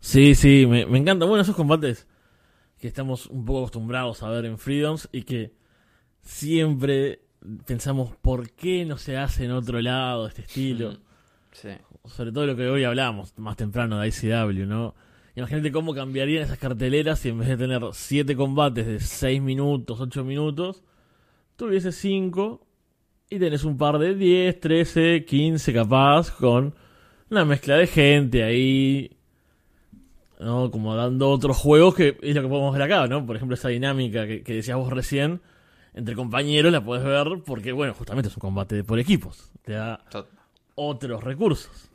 Sí, 0.00 0.34
sí, 0.34 0.66
me, 0.66 0.86
me 0.86 0.98
encanta. 0.98 1.26
Bueno, 1.26 1.42
esos 1.42 1.56
combates 1.56 2.06
que 2.78 2.88
estamos 2.88 3.26
un 3.26 3.44
poco 3.44 3.60
acostumbrados 3.60 4.22
a 4.22 4.28
ver 4.28 4.44
en 4.44 4.58
Freedoms 4.58 5.08
y 5.12 5.22
que 5.22 5.52
siempre 6.22 7.22
pensamos 7.66 8.14
por 8.22 8.50
qué 8.50 8.84
no 8.84 8.98
se 8.98 9.16
hace 9.16 9.44
en 9.44 9.52
otro 9.52 9.80
lado 9.80 10.26
este 10.26 10.42
estilo. 10.42 10.98
Sí. 11.52 11.70
Sobre 12.04 12.32
todo 12.32 12.46
lo 12.46 12.56
que 12.56 12.68
hoy 12.68 12.84
hablamos 12.84 13.36
más 13.38 13.56
temprano 13.56 13.98
de 13.98 14.08
ICW, 14.08 14.66
¿no? 14.66 14.94
Imagínate 15.34 15.70
cómo 15.72 15.94
cambiarían 15.94 16.44
esas 16.44 16.58
carteleras 16.58 17.18
si 17.18 17.28
en 17.28 17.38
vez 17.38 17.48
de 17.48 17.56
tener 17.56 17.82
7 17.92 18.36
combates 18.36 18.86
de 18.86 19.00
6 19.00 19.42
minutos, 19.42 20.00
8 20.00 20.24
minutos, 20.24 20.82
tuviese 21.56 21.92
5 21.92 22.66
y 23.28 23.38
tenés 23.38 23.64
un 23.64 23.76
par 23.76 23.98
de 23.98 24.14
10, 24.14 24.60
13, 24.60 25.24
15 25.24 25.72
capaz 25.74 26.30
con 26.30 26.74
una 27.30 27.44
mezcla 27.44 27.76
de 27.76 27.86
gente 27.86 28.44
ahí 28.44 29.16
¿no? 30.38 30.70
Como 30.70 30.94
dando 30.94 31.30
otros 31.30 31.56
juegos 31.56 31.94
que 31.94 32.16
es 32.20 32.34
lo 32.34 32.42
que 32.42 32.48
podemos 32.48 32.72
ver 32.72 32.82
acá, 32.82 33.06
¿no? 33.06 33.24
Por 33.24 33.36
ejemplo, 33.36 33.54
esa 33.54 33.68
dinámica 33.68 34.26
que, 34.26 34.42
decías 34.42 34.76
vos 34.76 34.92
recién, 34.92 35.40
entre 35.96 36.14
compañeros 36.14 36.70
la 36.70 36.84
puedes 36.84 37.04
ver 37.04 37.42
porque, 37.44 37.72
bueno, 37.72 37.94
justamente 37.94 38.28
es 38.28 38.36
un 38.36 38.40
combate 38.40 38.84
por 38.84 38.98
equipos. 38.98 39.50
Te 39.64 39.72
da 39.72 40.04
otros 40.74 41.24
recursos. 41.24 41.90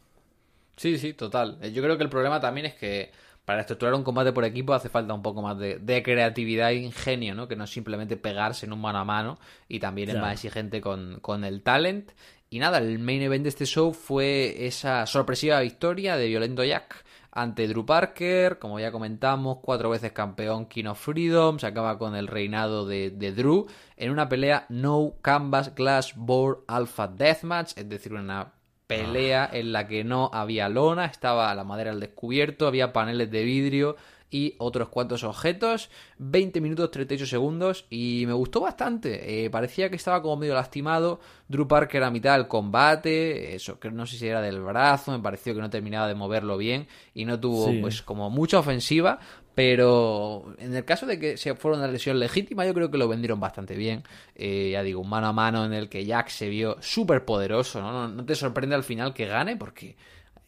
Sí, 0.76 0.98
sí, 0.98 1.14
total. 1.14 1.60
Eh, 1.62 1.72
yo 1.72 1.84
creo 1.84 1.98
que 1.98 2.04
el 2.04 2.10
problema 2.10 2.42
también 2.42 2.66
es 2.66 2.74
que 2.74 3.12
para 3.46 3.62
estructurar 3.62 3.94
un 3.94 4.04
combate 4.04 4.34
por 4.34 4.44
equipo 4.44 4.74
hace 4.74 4.90
falta 4.90 5.14
un 5.14 5.22
poco 5.22 5.44
más 5.44 5.58
de, 5.58 6.02
creatividad 6.04 6.72
e 6.72 6.78
ingenio, 6.78 7.36
¿no? 7.36 7.48
Que 7.48 7.56
no 7.56 7.66
es 7.66 7.70
simplemente 7.70 8.18
pegarse 8.18 8.66
en 8.66 8.74
un 8.74 8.82
mano 8.82 8.98
a 9.00 9.06
mano 9.06 9.40
y 9.68 9.80
también 9.80 10.10
es 10.10 10.18
más 10.18 10.34
exigente 10.34 10.82
con, 10.82 11.20
con 11.22 11.44
el 11.44 11.62
talent. 11.62 12.12
Y 12.50 12.58
nada, 12.58 12.80
el 12.80 12.98
main 12.98 13.22
event 13.22 13.44
de 13.44 13.50
este 13.50 13.66
show 13.66 13.94
fue 13.94 14.66
esa 14.66 15.06
sorpresiva 15.06 15.60
victoria 15.62 16.18
de 16.18 16.28
Violento 16.28 16.64
Jack 16.64 17.06
ante 17.32 17.68
Drew 17.68 17.86
Parker, 17.86 18.60
como 18.60 18.80
ya 18.80 18.92
comentamos, 18.92 19.60
cuatro 19.62 19.90
veces 19.90 20.12
campeón 20.12 20.66
King 20.66 20.86
of 20.86 21.00
Freedom, 21.00 21.60
se 21.60 21.68
acaba 21.68 21.98
con 21.98 22.16
el 22.16 22.28
reinado 22.28 22.86
de, 22.86 23.10
Drew 23.10 23.68
en 23.96 24.12
una 24.12 24.28
pelea 24.28 24.66
No 24.70 25.14
Canvas 25.22 25.74
Glass 25.74 26.14
Board 26.16 26.60
Alpha 26.68 27.08
Deathmatch, 27.08 27.78
es 27.78 27.88
decir, 27.88 28.14
una 28.14 28.54
pelea 28.88 29.46
ah. 29.46 29.58
en 29.58 29.72
la 29.72 29.88
que 29.88 30.04
no 30.04 30.30
había 30.34 30.68
lona, 30.68 31.06
estaba 31.06 31.56
la 31.56 31.64
madera 31.64 31.92
al 31.92 32.02
descubierto, 32.02 32.68
había 32.68 32.92
paneles 32.92 33.32
de 33.32 33.44
vidrio 33.44 33.96
y 34.32 34.56
otros 34.58 34.90
cuantos 34.90 35.24
objetos. 35.24 35.90
20 36.18 36.62
minutos 36.62 36.90
38 36.90 37.26
segundos 37.28 37.86
y 37.90 38.24
me 38.26 38.34
gustó 38.34 38.62
bastante. 38.62 39.46
Eh, 39.46 39.50
parecía 39.50 39.90
que 39.90 39.98
estaba 39.98 40.22
como 40.22 40.38
medio 40.38 40.56
lastimado. 40.56 41.20
Drew 41.48 41.68
Parker 41.68 42.04
a 42.04 42.10
mitad 42.10 42.38
del 42.38 42.48
combate, 42.48 43.54
eso 43.54 43.78
que 43.78 43.92
no 43.92 44.06
sé 44.06 44.18
si 44.18 44.28
era 44.28 44.42
del 44.42 44.62
brazo, 44.62 45.12
me 45.12 45.20
pareció 45.20 45.54
que 45.54 45.60
no 45.60 45.70
terminaba 45.70 46.08
de 46.08 46.16
moverlo 46.16 46.58
bien 46.58 46.88
y 47.14 47.26
no 47.26 47.38
tuvo 47.40 47.70
pues 47.82 48.02
como 48.02 48.30
mucha 48.30 48.58
ofensiva. 48.58 49.20
Pero 49.54 50.56
en 50.60 50.74
el 50.74 50.86
caso 50.86 51.06
de 51.06 51.20
que 51.20 51.36
se 51.36 51.54
fuera 51.56 51.78
una 51.78 51.88
lesión 51.88 52.18
legítima, 52.20 52.66
yo 52.66 52.74
creo 52.74 52.90
que 52.90 52.98
lo 52.98 53.10
vendieron 53.10 53.40
bastante 53.40 53.76
bien. 53.76 54.04
Eh, 54.34 54.70
ya 54.72 54.82
digo, 54.82 55.02
un 55.02 55.10
mano 55.10 55.28
a 55.28 55.34
mano 55.34 55.66
en 55.66 55.74
el 55.74 55.90
que 55.90 56.06
Jack 56.06 56.30
se 56.30 56.48
vio 56.48 56.78
súper 56.80 57.26
poderoso. 57.26 57.82
¿no? 57.82 58.08
¿no? 58.08 58.26
te 58.26 58.36
sorprende 58.36 58.76
al 58.76 58.84
final 58.84 59.14
que 59.14 59.26
gane 59.26 59.58
porque 59.58 59.98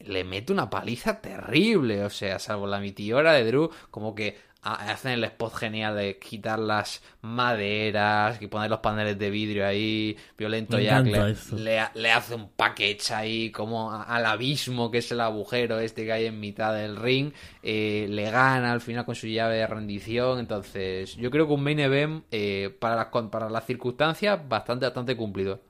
le 0.00 0.24
mete 0.24 0.52
una 0.52 0.70
paliza 0.70 1.20
terrible. 1.20 2.04
O 2.04 2.10
sea, 2.10 2.38
salvo 2.38 2.66
la 2.66 2.80
mitiora 2.80 3.32
de 3.32 3.44
Drew, 3.44 3.70
como 3.90 4.14
que 4.14 4.36
hacen 4.64 5.12
el 5.12 5.24
spot 5.24 5.54
genial 5.54 5.94
de 5.94 6.18
quitar 6.18 6.58
las 6.58 7.02
maderas 7.20 8.40
y 8.40 8.46
poner 8.46 8.70
los 8.70 8.80
paneles 8.80 9.18
de 9.18 9.30
vidrio 9.30 9.66
ahí. 9.66 10.16
Violento 10.38 10.78
Jack 10.78 11.04
le, 11.04 12.10
hace 12.10 12.34
un 12.34 12.48
package 12.48 13.12
ahí 13.12 13.50
como 13.50 13.92
al 13.92 14.24
abismo 14.24 14.90
que 14.90 14.98
es 14.98 15.12
el 15.12 15.20
agujero 15.20 15.78
este 15.80 16.06
que 16.06 16.12
hay 16.12 16.26
en 16.26 16.40
mitad 16.40 16.72
del 16.74 16.96
ring. 16.96 17.32
Eh, 17.62 18.06
le 18.08 18.30
gana 18.30 18.72
al 18.72 18.80
final 18.80 19.04
con 19.04 19.14
su 19.14 19.26
llave 19.26 19.56
de 19.56 19.66
rendición. 19.66 20.38
Entonces, 20.38 21.14
yo 21.16 21.30
creo 21.30 21.46
que 21.46 21.52
un 21.52 21.62
main 21.62 21.80
event 21.80 22.24
eh, 22.30 22.74
para, 22.78 22.96
las, 22.96 23.08
para 23.28 23.50
las 23.50 23.66
circunstancias 23.66 24.40
bastante, 24.48 24.86
bastante 24.86 25.14
cumplido. 25.14 25.60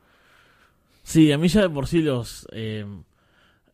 Sí, 1.03 1.33
a 1.33 1.39
mí 1.39 1.49
ya 1.49 1.63
de 1.63 1.71
por 1.71 1.89
sí 1.89 2.01
los... 2.01 2.47
Eh 2.53 2.87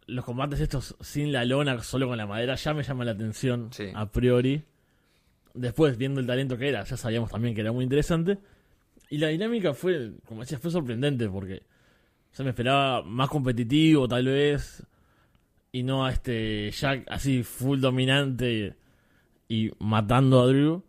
los 0.07 0.25
combates 0.25 0.61
estos 0.61 0.97
sin 1.01 1.33
la 1.33 1.45
lona, 1.45 1.83
solo 1.83 2.09
con 2.09 2.19
la 2.19 2.27
madera, 2.27 2.55
ya 2.55 2.75
me 2.75 2.83
llama 2.83 3.05
la 3.05 3.13
atención 3.13 3.71
a 3.95 4.11
priori. 4.11 4.63
Después, 5.55 5.97
viendo 5.97 6.21
el 6.21 6.27
talento 6.27 6.57
que 6.57 6.69
era, 6.69 6.85
ya 6.85 6.97
sabíamos 6.97 7.31
también 7.31 7.55
que 7.55 7.61
era 7.61 7.73
muy 7.73 7.85
interesante. 7.85 8.39
Y 9.09 9.19
la 9.19 9.29
dinámica 9.29 9.75
fue, 9.75 10.13
como 10.27 10.43
decía, 10.43 10.59
fue 10.59 10.71
sorprendente 10.71 11.29
porque 11.29 11.63
se 12.31 12.45
me 12.45 12.51
esperaba 12.51 13.03
más 13.03 13.29
competitivo 13.29 14.07
tal 14.07 14.27
vez. 14.27 14.87
Y 15.73 15.83
no 15.83 16.05
a 16.05 16.11
este 16.11 16.71
Jack 16.73 17.05
así 17.09 17.43
full 17.43 17.81
dominante 17.81 18.77
y 19.49 19.71
matando 19.79 20.41
a 20.41 20.47
Drew. 20.47 20.83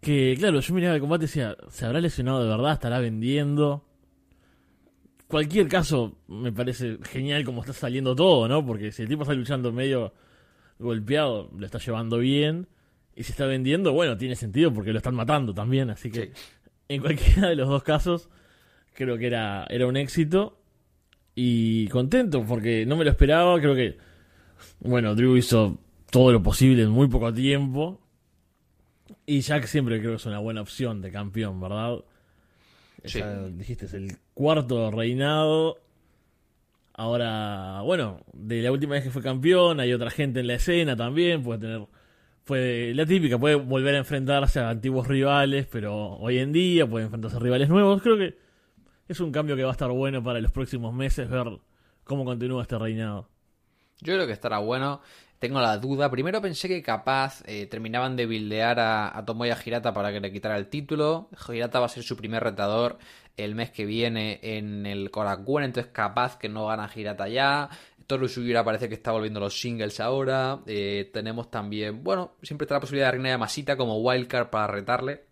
Que 0.00 0.36
claro, 0.38 0.60
yo 0.60 0.74
miraba 0.74 0.94
el 0.94 1.00
combate 1.00 1.24
y 1.24 1.26
decía, 1.26 1.56
¿se 1.70 1.86
habrá 1.86 2.00
lesionado 2.00 2.42
de 2.42 2.48
verdad? 2.48 2.74
¿Estará 2.74 3.00
vendiendo? 3.00 3.87
Cualquier 5.28 5.68
caso, 5.68 6.18
me 6.26 6.52
parece 6.52 6.98
genial 7.04 7.44
como 7.44 7.60
está 7.60 7.72
saliendo 7.72 8.16
todo, 8.16 8.48
¿no? 8.48 8.64
Porque 8.66 8.90
si 8.90 9.02
el 9.02 9.08
tipo 9.08 9.22
está 9.22 9.34
luchando 9.34 9.70
medio 9.72 10.14
golpeado, 10.78 11.50
lo 11.56 11.64
está 11.64 11.78
llevando 11.78 12.18
bien. 12.18 12.66
Y 13.14 13.24
si 13.24 13.32
está 13.32 13.46
vendiendo, 13.46 13.92
bueno, 13.92 14.16
tiene 14.16 14.36
sentido 14.36 14.72
porque 14.72 14.92
lo 14.92 14.98
están 14.98 15.14
matando 15.14 15.52
también. 15.52 15.90
Así 15.90 16.10
que 16.10 16.32
en 16.88 17.00
cualquiera 17.00 17.48
de 17.48 17.56
los 17.56 17.68
dos 17.68 17.82
casos, 17.82 18.28
creo 18.94 19.18
que 19.18 19.26
era, 19.26 19.66
era 19.68 19.86
un 19.86 19.96
éxito. 19.96 20.60
Y 21.34 21.86
contento 21.88 22.44
porque 22.44 22.84
no 22.86 22.96
me 22.96 23.04
lo 23.04 23.10
esperaba. 23.10 23.60
Creo 23.60 23.74
que, 23.74 23.98
bueno, 24.80 25.14
Drew 25.14 25.36
hizo 25.36 25.78
todo 26.10 26.32
lo 26.32 26.42
posible 26.42 26.82
en 26.82 26.90
muy 26.90 27.08
poco 27.08 27.32
tiempo. 27.32 28.00
Y 29.26 29.40
Jack 29.40 29.66
siempre 29.66 29.98
creo 29.98 30.12
que 30.12 30.16
es 30.16 30.26
una 30.26 30.38
buena 30.38 30.62
opción 30.62 31.00
de 31.00 31.10
campeón, 31.12 31.60
¿verdad? 31.60 31.98
Dijiste, 33.02 33.86
es 33.86 33.94
el 33.94 34.16
cuarto 34.34 34.90
reinado. 34.90 35.78
Ahora, 36.94 37.80
bueno, 37.82 38.20
de 38.32 38.60
la 38.62 38.72
última 38.72 38.94
vez 38.94 39.04
que 39.04 39.10
fue 39.10 39.22
campeón, 39.22 39.78
hay 39.78 39.92
otra 39.92 40.10
gente 40.10 40.40
en 40.40 40.48
la 40.48 40.54
escena 40.54 40.96
también, 40.96 41.42
puede 41.44 41.60
tener, 41.60 41.86
puede, 42.44 42.92
la 42.94 43.06
típica, 43.06 43.38
puede 43.38 43.54
volver 43.54 43.94
a 43.94 43.98
enfrentarse 43.98 44.58
a 44.58 44.70
antiguos 44.70 45.06
rivales, 45.06 45.66
pero 45.70 46.16
hoy 46.16 46.38
en 46.38 46.52
día 46.52 46.88
puede 46.88 47.04
enfrentarse 47.04 47.36
a 47.36 47.40
rivales 47.40 47.68
nuevos. 47.68 48.02
Creo 48.02 48.18
que 48.18 48.36
es 49.06 49.20
un 49.20 49.30
cambio 49.30 49.54
que 49.54 49.62
va 49.62 49.70
a 49.70 49.72
estar 49.72 49.90
bueno 49.90 50.22
para 50.24 50.40
los 50.40 50.50
próximos 50.50 50.92
meses, 50.92 51.30
ver 51.30 51.46
cómo 52.02 52.24
continúa 52.24 52.62
este 52.62 52.78
reinado. 52.78 53.28
Yo 54.00 54.14
creo 54.14 54.26
que 54.26 54.32
estará 54.32 54.58
bueno. 54.58 55.00
Tengo 55.38 55.60
la 55.60 55.78
duda. 55.78 56.10
Primero 56.10 56.42
pensé 56.42 56.66
que 56.66 56.82
capaz 56.82 57.42
eh, 57.46 57.66
terminaban 57.66 58.16
de 58.16 58.26
bildear 58.26 58.80
a, 58.80 59.22
Tomoya 59.24 59.56
Hirata 59.64 59.92
para 59.92 60.12
que 60.12 60.20
le 60.20 60.32
quitara 60.32 60.56
el 60.56 60.66
título. 60.68 61.28
Hirata 61.48 61.78
va 61.78 61.86
a 61.86 61.88
ser 61.88 62.02
su 62.02 62.16
primer 62.16 62.42
retador 62.42 62.98
el 63.36 63.54
mes 63.54 63.70
que 63.70 63.86
viene 63.86 64.40
en 64.42 64.84
el 64.84 65.12
Korakuen, 65.12 65.64
entonces 65.64 65.92
capaz 65.92 66.36
que 66.38 66.48
no 66.48 66.66
gana 66.66 66.90
Hirata 66.92 67.28
ya. 67.28 67.68
Toru 68.08 68.26
Sugiura 68.26 68.64
parece 68.64 68.88
que 68.88 68.94
está 68.94 69.12
volviendo 69.12 69.38
los 69.38 69.60
singles 69.60 70.00
ahora. 70.00 70.60
Eh, 70.66 71.08
tenemos 71.12 71.50
también, 71.50 72.02
bueno, 72.02 72.32
siempre 72.42 72.64
está 72.64 72.74
la 72.74 72.80
posibilidad 72.80 73.08
de 73.08 73.12
Reina 73.12 73.38
Masita 73.38 73.76
como 73.76 73.98
wildcard 73.98 74.48
para 74.48 74.66
retarle 74.66 75.27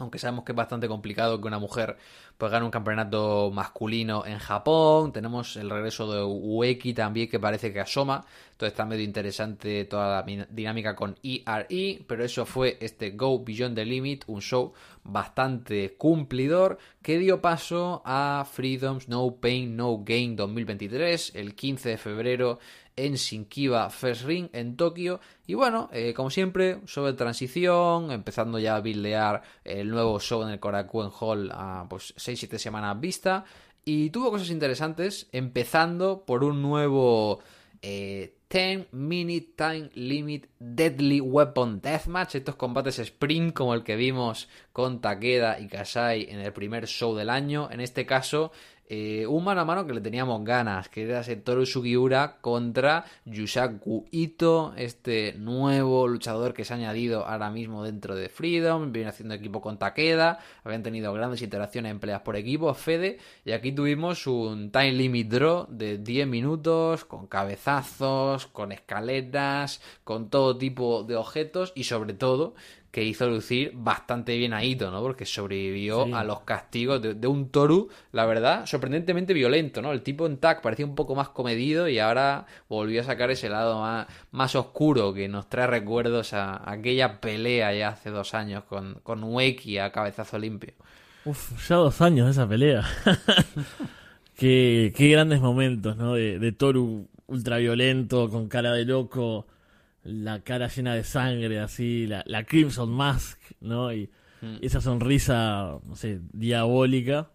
aunque 0.00 0.18
sabemos 0.18 0.44
que 0.44 0.52
es 0.52 0.56
bastante 0.56 0.88
complicado 0.88 1.40
que 1.40 1.46
una 1.46 1.58
mujer 1.58 1.96
pues 2.36 2.50
gane 2.50 2.64
un 2.64 2.70
campeonato 2.70 3.50
masculino 3.52 4.24
en 4.24 4.38
Japón. 4.38 5.12
Tenemos 5.12 5.56
el 5.56 5.70
regreso 5.70 6.10
de 6.10 6.24
Ueki 6.24 6.94
también 6.94 7.28
que 7.28 7.38
parece 7.38 7.72
que 7.72 7.80
asoma. 7.80 8.24
Entonces 8.52 8.72
está 8.72 8.84
medio 8.84 9.04
interesante 9.04 9.84
toda 9.86 10.22
la 10.22 10.46
dinámica 10.50 10.94
con 10.94 11.16
ERE, 11.22 12.04
pero 12.06 12.24
eso 12.24 12.44
fue 12.44 12.76
este 12.80 13.12
Go 13.12 13.42
Beyond 13.42 13.74
the 13.74 13.84
Limit, 13.84 14.24
un 14.26 14.42
show 14.42 14.72
bastante 15.02 15.96
cumplidor 15.96 16.78
que 17.02 17.18
dio 17.18 17.40
paso 17.40 18.02
a 18.04 18.46
Freedom's 18.50 19.08
No 19.08 19.36
Pain 19.36 19.76
No 19.76 20.02
Gain 20.04 20.36
2023 20.36 21.32
el 21.36 21.54
15 21.54 21.88
de 21.90 21.98
febrero 21.98 22.58
en 23.06 23.14
Shinkiba 23.14 23.88
First 23.90 24.24
Ring 24.24 24.48
en 24.52 24.76
Tokio. 24.76 25.20
Y 25.46 25.54
bueno, 25.54 25.88
eh, 25.92 26.12
como 26.14 26.30
siempre, 26.30 26.80
sobre 26.86 27.14
transición, 27.14 28.10
empezando 28.10 28.58
ya 28.58 28.76
a 28.76 28.80
buildear 28.80 29.42
el 29.64 29.88
nuevo 29.88 30.20
show 30.20 30.42
en 30.42 30.50
el 30.50 30.60
Korakuen 30.60 31.10
Hall 31.18 31.50
a 31.52 31.86
pues 31.88 32.14
6-7 32.16 32.58
semanas 32.58 33.00
vista. 33.00 33.44
Y 33.84 34.10
tuvo 34.10 34.30
cosas 34.30 34.50
interesantes, 34.50 35.28
empezando 35.32 36.24
por 36.26 36.44
un 36.44 36.60
nuevo 36.60 37.40
10 37.80 37.82
eh, 37.82 38.86
Minute 38.92 39.54
Time 39.56 39.90
Limit 39.94 40.48
Deadly 40.58 41.20
Weapon 41.20 41.80
Deathmatch. 41.80 42.34
Estos 42.34 42.56
combates 42.56 42.98
sprint 42.98 43.54
como 43.54 43.72
el 43.74 43.82
que 43.82 43.96
vimos 43.96 44.48
con 44.72 45.00
Takeda 45.00 45.58
y 45.58 45.68
Kasai 45.68 46.26
en 46.28 46.40
el 46.40 46.52
primer 46.52 46.86
show 46.86 47.16
del 47.16 47.30
año. 47.30 47.70
En 47.70 47.80
este 47.80 48.04
caso, 48.04 48.52
eh, 48.92 49.24
un 49.24 49.44
mano 49.44 49.60
a 49.60 49.64
mano 49.64 49.86
que 49.86 49.94
le 49.94 50.00
teníamos 50.00 50.42
ganas, 50.42 50.88
que 50.88 51.04
era 51.04 51.22
Toru 51.22 51.64
Sugiura 51.64 52.38
contra 52.40 53.04
Yusaku 53.24 54.06
Ito, 54.10 54.74
este 54.76 55.34
nuevo 55.38 56.08
luchador 56.08 56.52
que 56.52 56.64
se 56.64 56.72
ha 56.72 56.76
añadido 56.76 57.24
ahora 57.24 57.50
mismo 57.50 57.84
dentro 57.84 58.16
de 58.16 58.28
Freedom, 58.28 58.90
viene 58.90 59.10
haciendo 59.10 59.36
equipo 59.36 59.60
con 59.60 59.78
Takeda, 59.78 60.40
habían 60.64 60.82
tenido 60.82 61.12
grandes 61.12 61.40
interacciones 61.40 61.92
en 61.92 62.00
por 62.24 62.34
equipo, 62.34 62.74
Fede, 62.74 63.18
y 63.44 63.52
aquí 63.52 63.70
tuvimos 63.70 64.26
un 64.26 64.72
time 64.72 64.90
limit 64.90 65.28
draw 65.28 65.68
de 65.68 65.98
10 65.98 66.26
minutos, 66.26 67.04
con 67.04 67.28
cabezazos, 67.28 68.48
con 68.48 68.72
escaleras, 68.72 69.80
con 70.02 70.30
todo 70.30 70.58
tipo 70.58 71.04
de 71.04 71.14
objetos 71.14 71.72
y 71.76 71.84
sobre 71.84 72.14
todo 72.14 72.54
que 72.90 73.04
hizo 73.04 73.28
lucir 73.28 73.72
bastante 73.74 74.36
bien 74.36 74.52
a 74.52 74.64
Ito, 74.64 74.90
¿no? 74.90 75.00
Porque 75.00 75.24
sobrevivió 75.24 76.14
a 76.14 76.24
los 76.24 76.40
castigos 76.40 77.00
de, 77.00 77.26
un 77.28 77.50
Toru, 77.50 77.88
la 78.10 78.26
verdad, 78.26 78.66
sorprendentemente 78.66 79.32
violento, 79.32 79.80
¿no? 79.80 79.92
El 79.92 80.02
tipo 80.02 80.26
en 80.26 80.38
tag 80.38 80.60
parecía 80.60 80.86
un 80.86 80.96
poco 80.96 81.14
más 81.14 81.28
comedido 81.28 81.88
y 81.88 82.00
ahora 82.00 82.46
volvió 82.68 83.00
a 83.00 83.04
sacar 83.04 83.30
ese 83.30 83.48
lado 83.48 83.80
más, 83.80 84.08
más 84.32 84.56
oscuro 84.56 85.14
que 85.14 85.28
nos 85.28 85.48
trae 85.48 85.68
recuerdos 85.68 86.32
a, 86.32 86.68
aquella 86.68 87.20
pelea 87.20 87.72
ya 87.72 87.88
hace 87.90 88.10
dos 88.10 88.34
años 88.34 88.64
con, 88.64 88.94
con 89.02 89.22
Ueki 89.22 89.78
a 89.78 89.92
cabezazo 89.92 90.38
limpio. 90.38 90.74
Uf, 91.24 91.68
ya 91.68 91.76
dos 91.76 92.00
años 92.00 92.28
esa 92.30 92.48
pelea. 92.48 92.84
qué, 94.36 94.92
qué 94.96 95.08
grandes 95.10 95.40
momentos, 95.40 95.96
¿no? 95.96 96.14
De, 96.14 96.40
de 96.40 96.52
Toru 96.52 97.06
ultraviolento, 97.28 98.28
con 98.28 98.48
cara 98.48 98.72
de 98.72 98.84
loco 98.84 99.46
la 100.02 100.40
cara 100.40 100.68
llena 100.68 100.94
de 100.94 101.04
sangre, 101.04 101.60
así, 101.60 102.06
la, 102.06 102.22
la 102.26 102.44
Crimson 102.44 102.90
Mask, 102.90 103.38
¿no? 103.60 103.92
Y, 103.92 104.10
mm. 104.40 104.56
esa 104.62 104.80
sonrisa, 104.80 105.78
no 105.84 105.96
sé, 105.96 106.20
diabólica. 106.32 107.30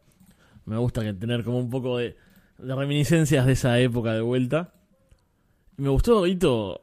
Me 0.65 0.77
gusta 0.77 1.01
que 1.01 1.13
tener 1.13 1.43
como 1.43 1.59
un 1.59 1.69
poco 1.69 1.97
de, 1.97 2.15
reminiscencias 2.57 3.45
de 3.45 3.53
esa 3.53 3.79
época 3.79 4.13
de 4.13 4.21
vuelta. 4.21 4.73
me 5.77 5.89
gustó, 5.89 6.25
Ito, 6.25 6.81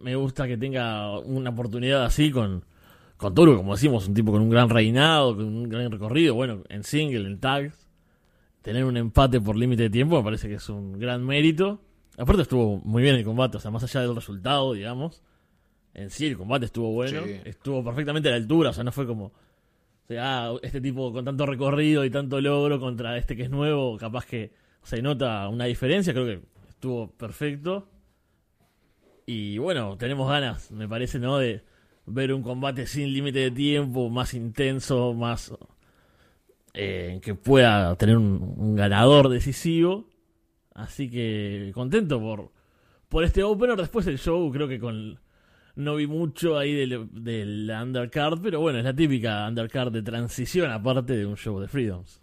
me 0.00 0.16
gusta 0.16 0.46
que 0.46 0.56
tenga 0.56 1.18
una 1.20 1.50
oportunidad 1.50 2.04
así 2.04 2.30
con, 2.30 2.64
con 3.16 3.34
Toro, 3.34 3.56
como 3.56 3.74
decimos, 3.74 4.08
un 4.08 4.14
tipo 4.14 4.32
con 4.32 4.42
un 4.42 4.50
gran 4.50 4.68
reinado, 4.68 5.36
con 5.36 5.46
un 5.46 5.68
gran 5.68 5.90
recorrido, 5.90 6.34
bueno, 6.34 6.62
en 6.68 6.84
single, 6.84 7.26
en 7.26 7.38
tags. 7.38 7.88
Tener 8.60 8.84
un 8.84 8.96
empate 8.96 9.40
por 9.40 9.56
límite 9.56 9.84
de 9.84 9.90
tiempo 9.90 10.16
me 10.16 10.22
parece 10.22 10.48
que 10.48 10.54
es 10.54 10.68
un 10.68 10.98
gran 10.98 11.24
mérito. 11.24 11.80
Aparte 12.18 12.42
estuvo 12.42 12.78
muy 12.78 13.02
bien 13.02 13.14
el 13.16 13.24
combate, 13.24 13.56
o 13.56 13.60
sea, 13.60 13.70
más 13.70 13.82
allá 13.84 14.02
del 14.02 14.14
resultado, 14.14 14.74
digamos. 14.74 15.22
En 15.94 16.10
sí, 16.10 16.26
el 16.26 16.36
combate 16.36 16.66
estuvo 16.66 16.92
bueno. 16.92 17.22
Estuvo 17.44 17.84
perfectamente 17.84 18.28
a 18.28 18.32
la 18.32 18.36
altura, 18.38 18.70
o 18.70 18.72
sea, 18.72 18.84
no 18.84 18.92
fue 18.92 19.06
como... 19.06 19.26
O 19.26 20.06
sea, 20.08 20.48
ah, 20.48 20.54
este 20.62 20.80
tipo 20.80 21.12
con 21.12 21.24
tanto 21.24 21.46
recorrido 21.46 22.04
y 22.04 22.10
tanto 22.10 22.40
logro 22.40 22.80
contra 22.80 23.16
este 23.16 23.36
que 23.36 23.44
es 23.44 23.50
nuevo, 23.50 23.96
capaz 23.96 24.26
que 24.26 24.52
se 24.82 25.00
nota 25.00 25.48
una 25.48 25.66
diferencia, 25.66 26.12
creo 26.12 26.26
que 26.26 26.42
estuvo 26.68 27.10
perfecto. 27.12 27.88
Y 29.24 29.58
bueno, 29.58 29.96
tenemos 29.96 30.28
ganas, 30.28 30.70
me 30.70 30.88
parece, 30.88 31.18
¿no? 31.18 31.38
De 31.38 31.62
ver 32.06 32.32
un 32.32 32.42
combate 32.42 32.86
sin 32.86 33.12
límite 33.12 33.38
de 33.38 33.50
tiempo, 33.50 34.10
más 34.10 34.34
intenso, 34.34 35.14
más... 35.14 35.52
Eh, 36.74 37.20
que 37.22 37.34
pueda 37.34 37.94
tener 37.96 38.16
un 38.16 38.74
ganador 38.74 39.28
decisivo. 39.28 40.11
Así 40.74 41.10
que 41.10 41.70
contento 41.74 42.20
por, 42.20 42.50
por 43.08 43.24
este 43.24 43.42
opener. 43.42 43.76
Después 43.76 44.06
el 44.06 44.18
show, 44.18 44.50
creo 44.50 44.68
que 44.68 44.78
con. 44.78 45.18
No 45.74 45.96
vi 45.96 46.06
mucho 46.06 46.58
ahí 46.58 46.74
del, 46.74 47.08
del 47.12 47.70
undercard, 47.70 48.40
pero 48.42 48.60
bueno, 48.60 48.78
es 48.78 48.84
la 48.84 48.94
típica 48.94 49.48
undercard 49.48 49.90
de 49.90 50.02
transición, 50.02 50.70
aparte 50.70 51.16
de 51.16 51.24
un 51.24 51.36
show 51.36 51.58
de 51.60 51.68
Freedoms. 51.68 52.20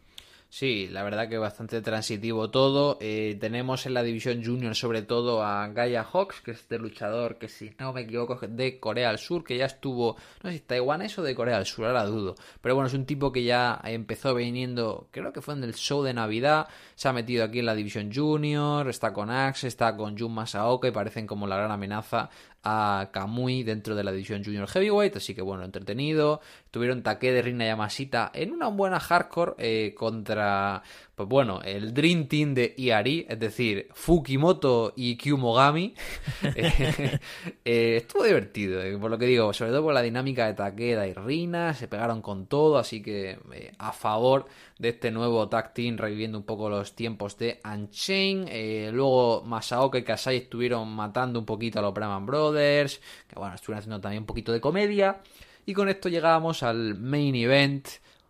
Sí, 0.52 0.88
la 0.88 1.04
verdad 1.04 1.30
que 1.30 1.38
bastante 1.38 1.80
transitivo 1.80 2.50
todo. 2.50 2.98
Eh, 3.02 3.38
tenemos 3.40 3.86
en 3.86 3.94
la 3.94 4.02
división 4.02 4.44
junior 4.44 4.76
sobre 4.76 5.04
todo 5.04 5.44
a 5.44 5.68
Gaia 5.68 6.04
Hawks, 6.04 6.42
que 6.42 6.52
es 6.52 6.62
este 6.62 6.80
luchador 6.80 7.38
que 7.38 7.48
si 7.48 7.72
no 7.78 7.94
me 7.94 8.02
equivoco 8.02 8.34
es 8.42 8.56
de 8.58 8.80
Corea 8.80 9.10
del 9.10 9.20
Sur, 9.20 9.44
que 9.44 9.58
ya 9.58 9.66
estuvo, 9.66 10.18
no 10.42 10.50
sé 10.50 10.58
si 10.58 10.64
taiwanés 10.64 11.20
o 11.20 11.22
de 11.22 11.36
Corea 11.36 11.58
del 11.58 11.68
Sur, 11.68 11.86
ahora 11.86 12.04
dudo. 12.06 12.34
Pero 12.62 12.74
bueno, 12.74 12.88
es 12.88 12.96
un 12.96 13.06
tipo 13.06 13.32
que 13.32 13.44
ya 13.44 13.80
empezó 13.84 14.34
viniendo, 14.34 15.08
creo 15.12 15.32
que 15.32 15.42
fue 15.42 15.54
en 15.54 15.64
el 15.64 15.76
show 15.76 16.02
de 16.02 16.16
Navidad, 16.16 16.68
se 16.96 17.08
ha 17.08 17.14
metido 17.14 17.44
aquí 17.46 17.60
en 17.60 17.68
la 17.68 17.76
división 17.76 18.12
junior, 18.12 18.90
está 18.90 19.14
con 19.14 19.30
Axe, 19.30 19.68
está 19.68 19.96
con 19.96 20.18
Jun 20.18 20.34
Masaoka 20.34 20.88
y 20.88 20.92
parecen 20.92 21.28
como 21.28 21.46
la 21.46 21.58
gran 21.58 21.72
amenaza 21.72 22.32
a 22.64 23.10
Kamui 23.12 23.64
dentro 23.64 23.96
de 23.96 24.04
la 24.04 24.12
división 24.12 24.44
Junior 24.44 24.68
Heavyweight, 24.68 25.16
así 25.16 25.34
que 25.34 25.42
bueno, 25.42 25.64
entretenido. 25.64 26.42
Tuvieron 26.72 27.04
Take 27.04 27.32
de 27.32 27.42
Rina 27.42 27.66
Yamashita 27.66 28.32
en 28.34 28.52
una 28.52 28.68
buena 28.68 29.00
hardcore 29.00 29.54
eh, 29.58 29.94
contra 29.96 30.84
pues 31.20 31.28
bueno, 31.28 31.60
el 31.66 31.94
Dream 31.94 32.30
Team 32.30 32.54
de 32.54 32.74
Iari, 32.78 33.26
es 33.28 33.38
decir, 33.38 33.90
Fukimoto 33.92 34.94
y 34.96 35.18
Kyumogami, 35.18 35.94
eh, 36.56 37.20
eh, 37.66 37.98
estuvo 37.98 38.24
divertido, 38.24 38.82
eh, 38.82 38.98
por 38.98 39.12
lo 39.12 39.18
que 39.18 39.26
digo, 39.26 39.52
sobre 39.52 39.72
todo 39.72 39.84
por 39.84 39.94
la 39.94 40.02
dinámica 40.02 40.48
de 40.48 40.54
Takeda 40.54 41.06
y 41.08 41.14
Rina, 41.14 41.74
se 41.74 41.90
pegaron 41.90 42.22
con 42.22 42.46
todo, 42.46 42.78
así 42.78 43.02
que 43.02 43.38
a 43.80 43.92
favor 43.92 44.46
de 44.78 44.88
este 44.88 45.12
nuevo 45.12 45.50
tag 45.50 45.74
team, 45.74 45.98
reviviendo 45.98 46.38
un 46.38 46.46
poco 46.46 46.70
los 46.70 46.96
tiempos 46.96 47.38
de 47.38 47.60
Unchained. 47.66 48.94
luego 48.94 49.44
Masaoka 49.44 49.98
y 49.98 50.04
Kasai 50.04 50.38
estuvieron 50.38 50.88
matando 50.88 51.38
un 51.38 51.46
poquito 51.46 51.80
a 51.80 51.82
los 51.82 51.94
Brahman 51.94 52.26
Brothers, 52.26 53.02
que 53.28 53.38
bueno, 53.38 53.56
estuvieron 53.56 53.80
haciendo 53.80 54.00
también 54.00 54.24
un 54.24 54.28
poquito 54.28 54.54
de 54.54 54.62
comedia. 54.62 55.20
Y 55.66 55.74
con 55.74 55.90
esto 55.90 56.08
llegamos 56.08 56.64
al 56.64 56.96
main 56.96 57.36
event 57.36 57.90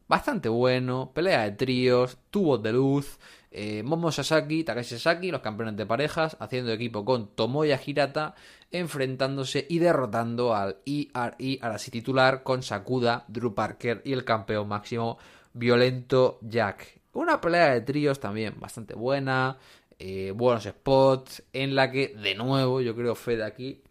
bastante 0.09 0.49
bueno, 0.49 1.11
pelea 1.13 1.43
de 1.43 1.51
tríos, 1.51 2.17
tubos 2.31 2.61
de 2.61 2.73
luz, 2.73 3.19
eh, 3.51 3.83
Momo 3.83 4.11
Sasaki, 4.11 4.63
Takashi 4.63 4.97
Sasaki, 4.97 5.31
los 5.31 5.41
campeones 5.41 5.77
de 5.77 5.85
parejas, 5.85 6.35
haciendo 6.39 6.73
equipo 6.73 7.05
con 7.05 7.27
Tomoya 7.35 7.79
Hirata, 7.83 8.33
enfrentándose 8.71 9.65
y 9.69 9.77
derrotando 9.77 10.55
al 10.55 10.77
ERE, 10.85 11.59
ahora 11.61 11.77
sí 11.77 11.91
titular, 11.91 12.41
con 12.41 12.63
Sakuda, 12.63 13.23
Drew 13.27 13.53
Parker 13.53 14.01
y 14.03 14.13
el 14.13 14.25
campeón 14.25 14.67
máximo 14.67 15.19
Violento 15.53 16.39
Jack. 16.41 16.99
Una 17.13 17.39
pelea 17.39 17.73
de 17.73 17.81
tríos 17.81 18.19
también 18.19 18.55
bastante 18.59 18.95
buena, 18.95 19.57
eh, 19.99 20.33
buenos 20.35 20.63
spots, 20.63 21.43
en 21.53 21.75
la 21.75 21.91
que, 21.91 22.15
de 22.15 22.33
nuevo, 22.33 22.81
yo 22.81 22.95
creo, 22.95 23.13
Fede 23.13 23.43
aquí, 23.43 23.83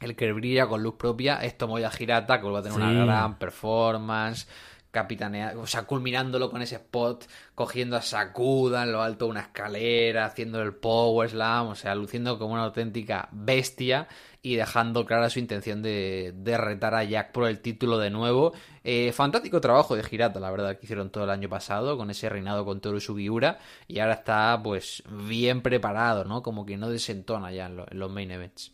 el 0.00 0.14
que 0.16 0.32
brilla 0.32 0.66
con 0.66 0.82
luz 0.82 0.96
propia 0.96 1.36
es 1.36 1.56
Tomoya 1.56 1.90
Hirata, 1.98 2.42
que 2.42 2.46
va 2.46 2.58
a 2.58 2.62
tener 2.62 2.76
una 2.76 2.92
gran 2.92 3.38
performance 3.38 4.46
capitanea, 4.96 5.52
o 5.58 5.66
sea, 5.66 5.82
culminándolo 5.82 6.50
con 6.50 6.62
ese 6.62 6.76
spot, 6.76 7.26
cogiendo 7.54 7.98
a 7.98 8.02
Sakuda 8.02 8.84
en 8.84 8.92
lo 8.92 9.02
alto 9.02 9.26
de 9.26 9.32
una 9.32 9.40
escalera, 9.40 10.24
haciendo 10.24 10.62
el 10.62 10.72
power 10.72 11.28
slam, 11.28 11.66
o 11.66 11.74
sea, 11.74 11.94
luciendo 11.94 12.38
como 12.38 12.54
una 12.54 12.64
auténtica 12.64 13.28
bestia 13.30 14.08
y 14.40 14.56
dejando 14.56 15.04
clara 15.04 15.28
su 15.28 15.38
intención 15.38 15.82
de, 15.82 16.32
de 16.34 16.56
retar 16.56 16.94
a 16.94 17.04
Jack 17.04 17.32
por 17.32 17.46
el 17.46 17.60
título 17.60 17.98
de 17.98 18.08
nuevo. 18.08 18.54
Eh, 18.84 19.12
fantástico 19.12 19.60
trabajo 19.60 19.94
de 19.96 20.02
Girata, 20.02 20.40
la 20.40 20.50
verdad, 20.50 20.78
que 20.78 20.86
hicieron 20.86 21.10
todo 21.10 21.24
el 21.24 21.30
año 21.30 21.50
pasado 21.50 21.98
con 21.98 22.08
ese 22.08 22.30
reinado 22.30 22.64
con 22.64 22.80
Toru 22.80 22.98
Sugiura 22.98 23.58
y 23.86 23.98
ahora 23.98 24.14
está 24.14 24.58
pues 24.62 25.02
bien 25.10 25.60
preparado, 25.60 26.24
¿no? 26.24 26.42
Como 26.42 26.64
que 26.64 26.78
no 26.78 26.88
desentona 26.88 27.52
ya 27.52 27.66
en, 27.66 27.76
los 27.76 28.10
main 28.10 28.30
events. 28.30 28.72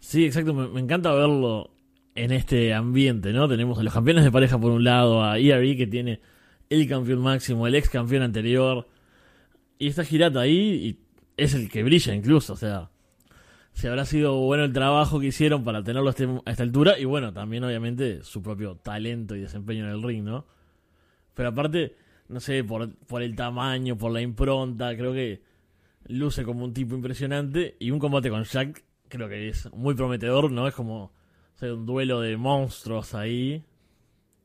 Sí, 0.00 0.24
exacto, 0.24 0.52
me 0.52 0.80
encanta 0.80 1.12
verlo 1.12 1.70
en 2.14 2.32
este 2.32 2.74
ambiente, 2.74 3.32
¿no? 3.32 3.48
Tenemos 3.48 3.78
a 3.78 3.82
los 3.82 3.92
campeones 3.94 4.24
de 4.24 4.30
pareja 4.32 4.58
por 4.58 4.70
un 4.72 4.84
lado, 4.84 5.24
a 5.24 5.38
ERE 5.38 5.76
que 5.76 5.86
tiene 5.86 6.20
el 6.70 6.88
campeón 6.88 7.20
máximo, 7.20 7.66
el 7.66 7.74
ex 7.74 7.88
campeón 7.90 8.22
anterior, 8.22 8.88
y 9.78 9.88
está 9.88 10.04
Girata 10.04 10.40
ahí 10.40 10.58
y 10.58 10.98
es 11.36 11.54
el 11.54 11.68
que 11.70 11.82
brilla 11.82 12.14
incluso, 12.14 12.52
o 12.52 12.56
sea, 12.56 12.90
si 13.72 13.86
habrá 13.86 14.04
sido 14.04 14.36
bueno 14.40 14.64
el 14.64 14.72
trabajo 14.72 15.18
que 15.18 15.26
hicieron 15.28 15.64
para 15.64 15.82
tenerlo 15.82 16.08
a, 16.08 16.10
este- 16.10 16.28
a 16.44 16.50
esta 16.50 16.62
altura 16.62 16.98
y 16.98 17.04
bueno, 17.06 17.32
también 17.32 17.64
obviamente 17.64 18.22
su 18.22 18.42
propio 18.42 18.76
talento 18.76 19.34
y 19.34 19.40
desempeño 19.40 19.84
en 19.84 19.90
el 19.90 20.02
ring, 20.02 20.24
¿no? 20.24 20.46
Pero 21.34 21.48
aparte, 21.48 21.96
no 22.28 22.40
sé, 22.40 22.62
por, 22.64 22.94
por 23.06 23.22
el 23.22 23.34
tamaño, 23.34 23.96
por 23.96 24.12
la 24.12 24.20
impronta, 24.20 24.94
creo 24.96 25.12
que 25.14 25.42
luce 26.08 26.44
como 26.44 26.64
un 26.64 26.74
tipo 26.74 26.94
impresionante 26.94 27.76
y 27.80 27.90
un 27.90 27.98
combate 27.98 28.28
con 28.28 28.44
Jack 28.44 28.84
creo 29.08 29.28
que 29.28 29.48
es 29.48 29.72
muy 29.72 29.94
prometedor, 29.94 30.50
¿no? 30.52 30.68
Es 30.68 30.74
como 30.74 31.12
un 31.70 31.86
duelo 31.86 32.20
de 32.20 32.36
monstruos 32.36 33.14
ahí 33.14 33.62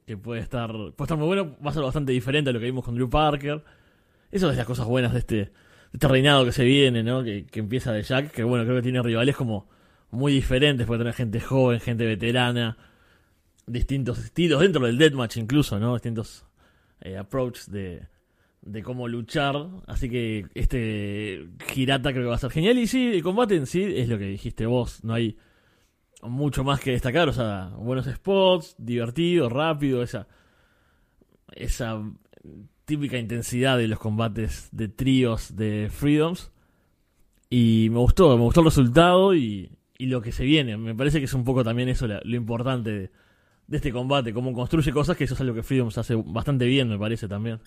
que 0.05 0.17
puede 0.17 0.41
estar, 0.41 0.71
puede 0.71 1.03
estar 1.03 1.17
muy 1.17 1.27
bueno, 1.27 1.55
va 1.65 1.71
a 1.71 1.73
ser 1.73 1.83
bastante 1.83 2.11
diferente 2.11 2.49
a 2.49 2.53
lo 2.53 2.59
que 2.59 2.65
vimos 2.65 2.85
con 2.85 2.95
Drew 2.95 3.09
Parker. 3.09 3.63
Eso 4.31 4.49
es 4.49 4.57
las 4.57 4.65
cosas 4.65 4.85
buenas 4.85 5.13
de 5.13 5.19
este, 5.19 5.35
de 5.35 5.51
este 5.93 6.07
reinado 6.07 6.45
que 6.45 6.51
se 6.51 6.63
viene, 6.63 7.03
¿no? 7.03 7.23
Que, 7.23 7.45
que 7.45 7.59
empieza 7.59 7.91
de 7.91 8.03
Jack, 8.03 8.31
que 8.31 8.43
bueno, 8.43 8.63
creo 8.65 8.77
que 8.77 8.83
tiene 8.83 9.01
rivales 9.01 9.35
como 9.35 9.67
muy 10.11 10.31
diferentes, 10.31 10.87
puede 10.87 10.99
tener 10.99 11.13
gente 11.13 11.39
joven, 11.39 11.79
gente 11.79 12.05
veterana, 12.05 12.77
distintos 13.65 14.19
estilos, 14.19 14.61
dentro 14.61 14.85
del 14.85 14.97
deathmatch 14.97 15.37
incluso, 15.37 15.79
¿no? 15.79 15.93
Distintos 15.93 16.45
eh, 17.01 17.17
approaches 17.17 17.69
de, 17.69 18.07
de 18.61 18.83
cómo 18.83 19.07
luchar. 19.07 19.55
Así 19.87 20.09
que 20.09 20.45
este 20.55 21.49
Girata 21.67 22.11
creo 22.11 22.23
que 22.23 22.29
va 22.29 22.35
a 22.35 22.39
ser 22.39 22.51
genial. 22.51 22.77
Y 22.77 22.87
sí, 22.87 23.13
el 23.15 23.23
combate 23.23 23.55
en 23.55 23.65
sí 23.65 23.83
es 23.83 24.07
lo 24.07 24.17
que 24.17 24.25
dijiste 24.25 24.65
vos, 24.65 25.03
no 25.03 25.13
hay 25.13 25.37
mucho 26.21 26.63
más 26.63 26.79
que 26.79 26.91
destacar, 26.91 27.29
o 27.29 27.33
sea, 27.33 27.71
buenos 27.77 28.05
spots, 28.05 28.75
divertido, 28.77 29.49
rápido, 29.49 30.01
esa 30.03 30.27
esa 31.53 32.01
típica 32.85 33.17
intensidad 33.17 33.77
de 33.77 33.87
los 33.87 33.99
combates 33.99 34.69
de 34.71 34.87
tríos 34.87 35.55
de 35.55 35.89
Freedoms. 35.91 36.51
Y 37.49 37.89
me 37.91 37.99
gustó, 37.99 38.35
me 38.37 38.43
gustó 38.43 38.61
el 38.61 38.65
resultado 38.65 39.33
y, 39.33 39.71
y 39.97 40.07
lo 40.07 40.21
que 40.21 40.31
se 40.31 40.43
viene. 40.43 40.77
Me 40.77 40.95
parece 40.95 41.19
que 41.19 41.25
es 41.25 41.33
un 41.33 41.43
poco 41.43 41.63
también 41.63 41.89
eso 41.89 42.07
lo 42.07 42.35
importante 42.35 42.91
de, 42.91 43.11
de 43.67 43.77
este 43.77 43.91
combate, 43.91 44.33
cómo 44.33 44.53
construye 44.53 44.91
cosas, 44.91 45.17
que 45.17 45.25
eso 45.25 45.33
es 45.33 45.41
algo 45.41 45.53
que 45.53 45.63
Freedoms 45.63 45.97
hace 45.97 46.15
bastante 46.15 46.65
bien, 46.65 46.89
me 46.89 46.97
parece 46.97 47.27
también. 47.27 47.59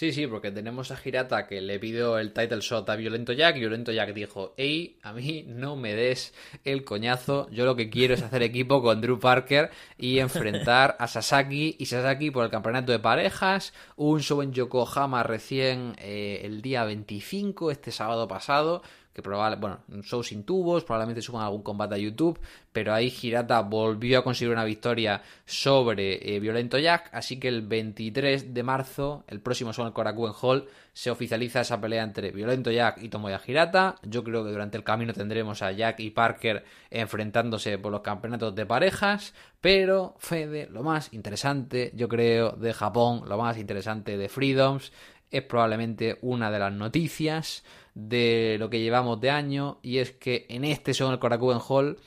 Sí, 0.00 0.14
sí, 0.14 0.26
porque 0.26 0.50
tenemos 0.50 0.90
a 0.92 0.96
Girata 0.96 1.46
que 1.46 1.60
le 1.60 1.78
pidió 1.78 2.16
el 2.16 2.32
title 2.32 2.60
shot 2.62 2.88
a 2.88 2.96
Violento 2.96 3.34
Jack 3.34 3.56
Violento 3.56 3.92
Jack 3.92 4.14
dijo, 4.14 4.54
hey, 4.56 4.96
a 5.02 5.12
mí 5.12 5.44
no 5.46 5.76
me 5.76 5.94
des 5.94 6.32
el 6.64 6.84
coñazo, 6.84 7.50
yo 7.50 7.66
lo 7.66 7.76
que 7.76 7.90
quiero 7.90 8.14
es 8.14 8.22
hacer 8.22 8.42
equipo 8.42 8.80
con 8.80 9.02
Drew 9.02 9.20
Parker 9.20 9.70
y 9.98 10.20
enfrentar 10.20 10.96
a 10.98 11.06
Sasaki 11.06 11.76
y 11.78 11.84
Sasaki 11.84 12.30
por 12.30 12.46
el 12.46 12.50
campeonato 12.50 12.92
de 12.92 12.98
parejas, 12.98 13.74
un 13.96 14.20
show 14.20 14.40
en 14.40 14.54
Yokohama 14.54 15.22
recién 15.22 15.94
eh, 15.98 16.40
el 16.44 16.62
día 16.62 16.84
25, 16.84 17.70
este 17.70 17.92
sábado 17.92 18.26
pasado, 18.26 18.80
que 19.22 19.56
bueno, 19.56 19.80
un 19.88 20.02
show 20.02 20.22
sin 20.22 20.44
tubos, 20.44 20.84
probablemente 20.84 21.22
suban 21.22 21.44
algún 21.44 21.62
combate 21.62 21.94
a 21.94 21.98
YouTube, 21.98 22.38
pero 22.72 22.94
ahí 22.94 23.10
Girata 23.10 23.60
volvió 23.62 24.18
a 24.20 24.24
conseguir 24.24 24.52
una 24.52 24.64
victoria 24.64 25.22
sobre 25.44 26.34
eh, 26.34 26.40
Violento 26.40 26.78
Jack, 26.78 27.10
así 27.12 27.38
que 27.38 27.48
el 27.48 27.62
23 27.62 28.54
de 28.54 28.62
marzo, 28.62 29.24
el 29.26 29.40
próximo 29.40 29.72
show 29.72 29.84
en 29.84 29.88
el 29.88 29.92
Korakuen 29.92 30.32
Hall, 30.40 30.68
se 30.92 31.10
oficializa 31.10 31.60
esa 31.60 31.80
pelea 31.80 32.02
entre 32.02 32.30
Violento 32.30 32.70
Jack 32.70 33.02
y 33.02 33.08
Tomoya 33.08 33.38
Girata. 33.38 33.96
Yo 34.02 34.24
creo 34.24 34.44
que 34.44 34.50
durante 34.50 34.76
el 34.76 34.84
camino 34.84 35.12
tendremos 35.12 35.62
a 35.62 35.72
Jack 35.72 36.00
y 36.00 36.10
Parker 36.10 36.64
enfrentándose 36.90 37.78
por 37.78 37.92
los 37.92 38.00
campeonatos 38.02 38.54
de 38.54 38.66
parejas, 38.66 39.34
pero 39.60 40.14
Fede, 40.18 40.68
lo 40.70 40.82
más 40.82 41.12
interesante, 41.12 41.92
yo 41.94 42.08
creo, 42.08 42.52
de 42.52 42.72
Japón, 42.72 43.22
lo 43.26 43.38
más 43.38 43.56
interesante 43.58 44.16
de 44.16 44.28
Freedoms, 44.28 44.92
es 45.30 45.42
probablemente 45.42 46.18
una 46.22 46.50
de 46.50 46.58
las 46.58 46.72
noticias 46.72 47.64
de 48.08 48.56
lo 48.58 48.70
que 48.70 48.80
llevamos 48.80 49.20
de 49.20 49.30
año 49.30 49.78
y 49.82 49.98
es 49.98 50.12
que 50.12 50.46
en 50.48 50.64
este 50.64 50.94
show 50.94 51.08
en 51.08 51.14
el 51.14 51.18
Korakuen 51.18 51.58
Hall 51.68 51.98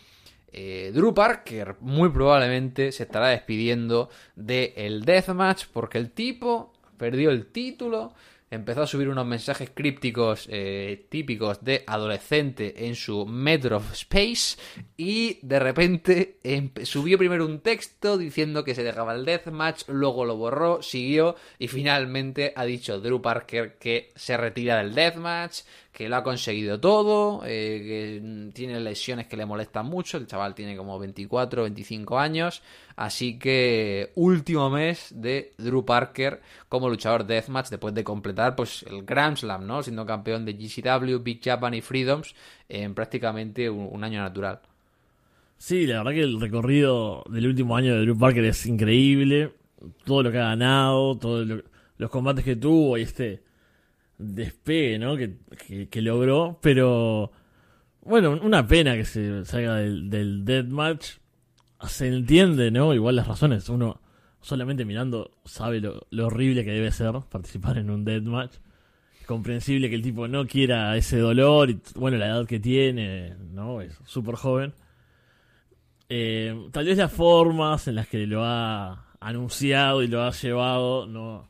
eh, 0.51 0.91
Drew 0.93 1.13
Parker 1.13 1.75
muy 1.81 2.09
probablemente 2.09 2.91
se 2.91 3.03
estará 3.03 3.29
despidiendo 3.29 4.09
del 4.35 5.03
Deathmatch 5.03 5.65
porque 5.71 5.97
el 5.97 6.11
tipo 6.11 6.73
perdió 6.97 7.29
el 7.29 7.47
título 7.47 8.13
empezó 8.53 8.83
a 8.83 8.87
subir 8.87 9.09
unos 9.09 9.25
mensajes 9.25 9.71
crípticos 9.73 10.47
eh, 10.49 11.07
típicos 11.09 11.63
de 11.63 11.83
adolescente 11.87 12.85
en 12.87 12.95
su 12.95 13.25
Metro 13.25 13.81
Space 13.93 14.57
y 14.95 15.39
de 15.41 15.59
repente 15.59 16.37
subió 16.83 17.17
primero 17.17 17.45
un 17.45 17.61
texto 17.61 18.17
diciendo 18.17 18.63
que 18.63 18.75
se 18.75 18.83
dejaba 18.83 19.15
el 19.15 19.25
deathmatch, 19.25 19.89
luego 19.89 20.25
lo 20.25 20.37
borró, 20.37 20.81
siguió 20.81 21.35
y 21.57 21.67
finalmente 21.67 22.53
ha 22.55 22.65
dicho 22.65 22.99
Drew 22.99 23.21
Parker 23.21 23.77
que 23.77 24.11
se 24.15 24.37
retira 24.37 24.77
del 24.77 24.93
deathmatch, 24.93 25.61
que 25.93 26.09
lo 26.09 26.15
ha 26.15 26.23
conseguido 26.23 26.79
todo, 26.79 27.43
eh, 27.45 28.19
que 28.21 28.51
tiene 28.51 28.79
lesiones 28.79 29.27
que 29.27 29.37
le 29.37 29.45
molestan 29.45 29.85
mucho, 29.85 30.17
el 30.17 30.25
chaval 30.25 30.55
tiene 30.55 30.75
como 30.75 30.97
24, 30.97 31.61
25 31.61 32.17
años, 32.17 32.63
así 32.95 33.37
que 33.37 34.11
último 34.15 34.71
mes 34.71 35.13
de 35.15 35.53
Drew 35.57 35.85
Parker 35.85 36.41
como 36.67 36.89
luchador 36.89 37.27
deathmatch 37.27 37.69
después 37.69 37.93
de 37.93 38.03
completar 38.03 38.55
pues 38.55 38.83
el 38.89 39.03
Grand 39.03 39.37
Slam, 39.37 39.67
¿no? 39.67 39.83
Siendo 39.83 40.03
campeón 40.03 40.45
de 40.45 40.53
GCW, 40.53 41.19
Big 41.19 41.39
Japan 41.43 41.75
y 41.75 41.81
Freedoms 41.81 42.33
en 42.67 42.95
prácticamente 42.95 43.69
un, 43.69 43.87
un 43.91 44.03
año 44.03 44.19
natural. 44.19 44.61
Sí, 45.57 45.85
la 45.85 45.99
verdad 45.99 46.11
que 46.13 46.23
el 46.23 46.41
recorrido 46.41 47.23
del 47.29 47.45
último 47.47 47.77
año 47.77 47.93
de 47.93 48.01
Drew 48.01 48.17
Parker 48.17 48.43
es 48.45 48.65
increíble. 48.65 49.53
Todo 50.05 50.23
lo 50.23 50.31
que 50.31 50.39
ha 50.39 50.49
ganado, 50.49 51.17
todos 51.19 51.47
los 51.97 52.09
combates 52.09 52.43
que 52.43 52.55
tuvo 52.55 52.97
y 52.97 53.03
este 53.03 53.43
despegue, 54.24 54.97
¿no? 54.99 55.15
Que, 55.17 55.38
que- 55.89 56.01
logró. 56.01 56.59
Pero, 56.61 57.32
bueno, 58.01 58.39
una 58.41 58.65
pena 58.67 58.95
que 58.95 59.05
se 59.05 59.45
salga 59.45 59.76
del, 59.76 60.09
del 60.09 60.45
deathmatch. 60.45 61.17
Se 61.88 62.07
entiende, 62.07 62.71
¿no? 62.71 62.93
Igual 62.93 63.15
las 63.17 63.28
razones. 63.28 63.67
Uno 63.69 63.99
solamente 64.41 64.86
mirando 64.86 65.32
sabe 65.45 65.80
lo, 65.82 66.05
lo 66.09 66.28
horrible 66.28 66.63
que 66.65 66.71
debe 66.71 66.91
ser 66.91 67.13
participar 67.30 67.78
en 67.78 67.89
un 67.89 68.03
deathmatch. 68.05 68.55
Es 69.19 69.28
comprensible 69.28 69.89
que 69.89 69.95
el 69.95 70.01
tipo 70.01 70.28
no 70.28 70.45
quiera 70.47 70.95
ese 70.97 71.17
dolor 71.17 71.69
y, 71.69 71.80
bueno, 71.95 72.17
la 72.17 72.28
edad 72.28 72.45
que 72.45 72.59
tiene, 72.59 73.36
¿no? 73.51 73.82
Es 73.82 73.97
súper 74.05 74.36
joven. 74.36 74.74
Eh, 76.09 76.67
tal 76.71 76.86
vez 76.86 76.97
las 76.97 77.11
formas 77.11 77.88
en 77.88 77.95
las 77.95 78.07
que 78.07 78.28
lo 78.28 78.43
ha 78.43 79.07
anunciado 79.19 80.03
y 80.03 80.07
lo 80.07 80.21
ha 80.24 80.32
llevado 80.32 81.07
no, 81.07 81.47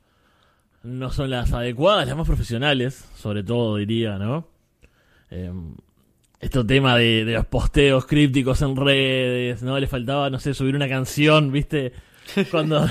no 0.84 1.10
son 1.12 1.30
las 1.30 1.52
adecuadas, 1.54 2.08
las 2.08 2.16
más 2.18 2.28
profesionales, 2.28 3.06
sobre 3.16 3.44
todo 3.44 3.78
diría, 3.78 4.18
¿no? 4.18 4.48
Eh, 5.32 5.52
este 6.40 6.64
tema 6.66 6.98
de, 6.98 7.24
de 7.26 7.34
los 7.34 7.46
posteos 7.46 8.06
crípticos 8.06 8.62
en 8.62 8.76
redes, 8.76 9.64
¿no? 9.64 9.80
Le 9.80 9.88
faltaba, 9.88 10.30
no 10.30 10.40
sé, 10.40 10.54
subir 10.54 10.76
una 10.76 10.90
canción, 10.90 11.52
¿viste? 11.52 11.94
Cuando, 12.52 12.88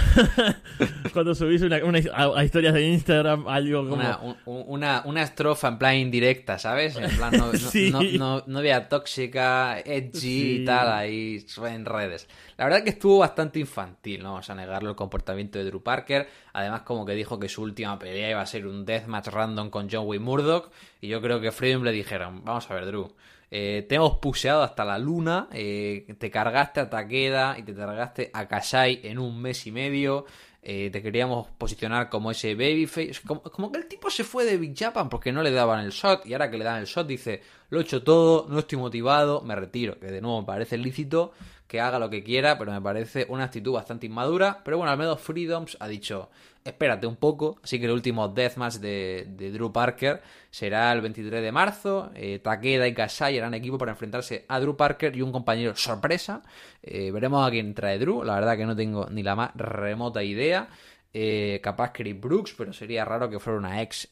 cuando 1.12 1.34
subís 1.34 1.62
una, 1.62 1.82
una- 1.84 2.00
a, 2.14 2.38
a 2.38 2.44
historias 2.44 2.74
de 2.74 2.86
Instagram 2.88 3.48
algo 3.48 3.82
como... 3.88 3.94
Una, 3.94 4.18
un- 4.18 4.36
un- 4.46 4.64
una, 4.66 5.02
una 5.06 5.22
estrofa 5.22 5.68
en 5.68 5.78
plan 5.78 5.96
indirecta, 5.96 6.58
¿sabes? 6.58 6.96
En 6.96 7.10
plan 7.16 7.32
no, 7.36 7.46
no- 7.52 7.58
Sí. 7.58 7.90
no- 7.90 8.02
no- 8.02 8.44
novia 8.46 8.88
tóxica, 8.88 9.80
edgy 9.80 10.18
Sí. 10.18 10.58
y 10.60 10.64
tal, 10.64 10.92
ahí 10.92 11.44
en 11.66 11.84
redes. 11.84 12.28
La 12.62 12.68
verdad 12.68 12.84
que 12.84 12.90
estuvo 12.90 13.18
bastante 13.18 13.58
infantil, 13.58 14.22
no 14.22 14.34
vamos 14.34 14.48
a 14.48 14.54
negarlo, 14.54 14.90
el 14.90 14.94
comportamiento 14.94 15.58
de 15.58 15.64
Drew 15.64 15.82
Parker. 15.82 16.28
Además, 16.52 16.82
como 16.82 17.04
que 17.04 17.12
dijo 17.12 17.36
que 17.40 17.48
su 17.48 17.60
última 17.60 17.98
pelea 17.98 18.30
iba 18.30 18.40
a 18.40 18.46
ser 18.46 18.68
un 18.68 18.84
deathmatch 18.84 19.26
random 19.30 19.68
con 19.68 19.88
John 19.90 20.06
Wayne 20.06 20.24
Murdoch. 20.24 20.70
Y 21.00 21.08
yo 21.08 21.20
creo 21.20 21.40
que 21.40 21.50
Freedom 21.50 21.82
le 21.82 21.90
dijeron, 21.90 22.44
vamos 22.44 22.70
a 22.70 22.74
ver, 22.74 22.86
Drew. 22.86 23.12
eh, 23.50 23.84
te 23.88 23.96
hemos 23.96 24.18
puseado 24.18 24.62
hasta 24.62 24.84
la 24.84 24.96
luna, 24.96 25.48
eh, 25.50 26.06
te 26.16 26.30
cargaste 26.30 26.78
a 26.78 26.88
Takeda 26.88 27.58
y 27.58 27.64
te 27.64 27.74
cargaste 27.74 28.30
a 28.32 28.46
Kasai 28.46 29.00
en 29.02 29.18
un 29.18 29.42
mes 29.42 29.66
y 29.66 29.72
medio, 29.72 30.24
eh, 30.62 30.90
te 30.92 31.02
queríamos 31.02 31.48
posicionar 31.58 32.08
como 32.08 32.30
ese 32.30 32.54
babyface, 32.54 33.14
como, 33.26 33.42
como 33.42 33.72
que 33.72 33.78
el 33.78 33.88
tipo 33.88 34.08
se 34.08 34.22
fue 34.22 34.44
de 34.44 34.56
Big 34.56 34.78
Japan 34.78 35.08
porque 35.08 35.32
no 35.32 35.42
le 35.42 35.50
daban 35.50 35.84
el 35.84 35.90
shot 35.90 36.24
y 36.24 36.32
ahora 36.32 36.48
que 36.48 36.58
le 36.58 36.64
dan 36.64 36.78
el 36.78 36.86
shot 36.86 37.08
dice, 37.08 37.42
lo 37.70 37.80
he 37.80 37.82
hecho 37.82 38.04
todo, 38.04 38.46
no 38.48 38.60
estoy 38.60 38.78
motivado, 38.78 39.40
me 39.40 39.56
retiro, 39.56 39.98
que 39.98 40.06
de 40.06 40.20
nuevo 40.20 40.40
me 40.40 40.46
parece 40.46 40.78
lícito 40.78 41.32
que 41.72 41.80
haga 41.80 41.98
lo 41.98 42.10
que 42.10 42.22
quiera, 42.22 42.58
pero 42.58 42.70
me 42.70 42.82
parece 42.82 43.24
una 43.30 43.44
actitud 43.44 43.72
bastante 43.72 44.04
inmadura, 44.04 44.60
pero 44.62 44.76
bueno, 44.76 44.92
al 44.92 44.98
menos 44.98 45.18
Freedoms 45.22 45.78
ha 45.80 45.88
dicho, 45.88 46.28
espérate 46.62 47.06
un 47.06 47.16
poco, 47.16 47.58
así 47.64 47.78
que 47.78 47.86
el 47.86 47.92
último 47.92 48.28
deathmatch 48.28 48.74
de, 48.74 49.26
de 49.26 49.50
Drew 49.50 49.72
Parker 49.72 50.20
será 50.50 50.92
el 50.92 51.00
23 51.00 51.40
de 51.42 51.50
marzo, 51.50 52.10
eh, 52.14 52.40
Takeda 52.40 52.86
y 52.86 52.92
Kasai 52.92 53.38
harán 53.38 53.54
equipo 53.54 53.78
para 53.78 53.92
enfrentarse 53.92 54.44
a 54.48 54.60
Drew 54.60 54.76
Parker 54.76 55.16
y 55.16 55.22
un 55.22 55.32
compañero 55.32 55.74
sorpresa, 55.74 56.42
Eh, 56.82 57.10
veremos 57.10 57.46
a 57.46 57.50
quién 57.50 57.72
trae 57.72 57.98
Drew, 57.98 58.22
la 58.22 58.34
verdad 58.34 58.54
que 58.58 58.66
no 58.66 58.76
tengo 58.76 59.08
ni 59.08 59.22
la 59.22 59.34
más 59.34 59.52
remota 59.54 60.22
idea, 60.22 60.68
eh, 61.14 61.58
capaz 61.62 61.92
Chris 61.92 62.20
Brooks, 62.20 62.54
pero 62.58 62.74
sería 62.74 63.06
raro 63.06 63.30
que 63.30 63.38
fuera 63.38 63.58
una 63.58 63.80
ex 63.80 64.08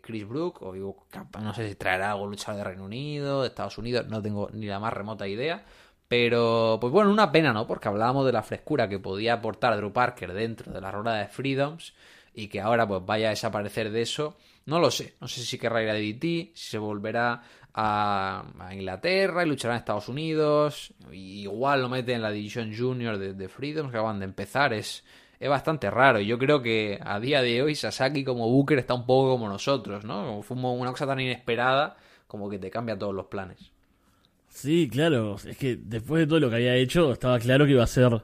Chris 0.00 0.26
Brooks, 0.26 0.62
o 0.62 0.72
digo, 0.72 1.06
no 1.42 1.52
sé 1.52 1.68
si 1.68 1.74
traerá 1.74 2.12
algún 2.12 2.30
luchador 2.30 2.56
de 2.56 2.64
Reino 2.64 2.84
Unido, 2.84 3.42
de 3.42 3.48
Estados 3.48 3.76
Unidos, 3.76 4.06
no 4.08 4.22
tengo 4.22 4.48
ni 4.54 4.64
la 4.64 4.78
más 4.80 4.94
remota 4.94 5.28
idea. 5.28 5.62
Pero, 6.12 6.76
pues 6.78 6.92
bueno, 6.92 7.10
una 7.10 7.32
pena, 7.32 7.54
¿no? 7.54 7.66
Porque 7.66 7.88
hablábamos 7.88 8.26
de 8.26 8.32
la 8.32 8.42
frescura 8.42 8.86
que 8.86 8.98
podía 8.98 9.32
aportar 9.32 9.74
Drew 9.78 9.94
Parker 9.94 10.34
dentro 10.34 10.70
de 10.70 10.78
la 10.78 10.90
rueda 10.90 11.16
de 11.16 11.26
Freedoms 11.26 11.94
y 12.34 12.48
que 12.48 12.60
ahora 12.60 12.86
pues 12.86 13.00
vaya 13.06 13.28
a 13.28 13.30
desaparecer 13.30 13.90
de 13.90 14.02
eso. 14.02 14.36
No 14.66 14.78
lo 14.78 14.90
sé, 14.90 15.14
no 15.22 15.26
sé 15.26 15.40
si 15.40 15.56
querrá 15.56 15.82
ir 15.82 15.88
a 15.88 15.94
DDT, 15.94 16.54
si 16.54 16.70
se 16.72 16.76
volverá 16.76 17.42
a, 17.72 18.44
Inglaterra 18.72 19.42
y 19.42 19.48
luchará 19.48 19.72
en 19.72 19.78
Estados 19.78 20.10
Unidos. 20.10 20.92
Igual 21.12 21.80
lo 21.80 21.88
mete 21.88 22.12
en 22.12 22.20
la 22.20 22.30
división 22.30 22.76
junior 22.76 23.16
de, 23.16 23.48
Freedoms 23.48 23.90
que 23.90 23.96
acaban 23.96 24.18
de 24.18 24.26
empezar. 24.26 24.74
Es, 24.74 25.04
es 25.40 25.48
bastante 25.48 25.90
raro. 25.90 26.20
Y 26.20 26.26
yo 26.26 26.38
creo 26.38 26.60
que 26.60 27.00
a 27.02 27.18
día 27.20 27.40
de 27.40 27.62
hoy 27.62 27.74
Sasaki 27.74 28.22
como 28.22 28.50
Booker 28.50 28.78
está 28.78 28.92
un 28.92 29.06
poco 29.06 29.30
como 29.30 29.48
nosotros, 29.48 30.04
¿no? 30.04 30.42
Como 30.46 30.74
una 30.74 30.90
cosa 30.90 31.06
tan 31.06 31.20
inesperada 31.20 31.96
como 32.26 32.50
que 32.50 32.58
te 32.58 32.68
cambia 32.68 32.98
todos 32.98 33.14
los 33.14 33.28
planes. 33.28 33.71
Sí, 34.52 34.88
claro. 34.88 35.36
Es 35.46 35.56
que 35.56 35.76
después 35.76 36.20
de 36.20 36.26
todo 36.26 36.38
lo 36.38 36.50
que 36.50 36.56
había 36.56 36.76
hecho, 36.76 37.10
estaba 37.10 37.38
claro 37.38 37.64
que 37.64 37.72
iba 37.72 37.82
a 37.82 37.86
ser 37.86 38.22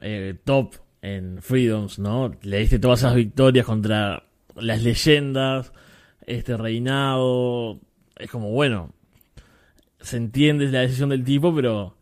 eh, 0.00 0.34
top 0.44 0.74
en 1.02 1.42
Freedoms, 1.42 1.98
¿no? 1.98 2.34
Le 2.42 2.58
diste 2.58 2.78
todas 2.78 3.00
esas 3.00 3.14
victorias 3.14 3.66
contra 3.66 4.24
las 4.56 4.82
leyendas, 4.82 5.72
este 6.26 6.56
reinado. 6.56 7.80
Es 8.16 8.30
como, 8.30 8.50
bueno, 8.50 8.94
se 10.00 10.16
entiende 10.16 10.68
la 10.68 10.80
decisión 10.80 11.10
del 11.10 11.22
tipo, 11.22 11.54
pero 11.54 11.96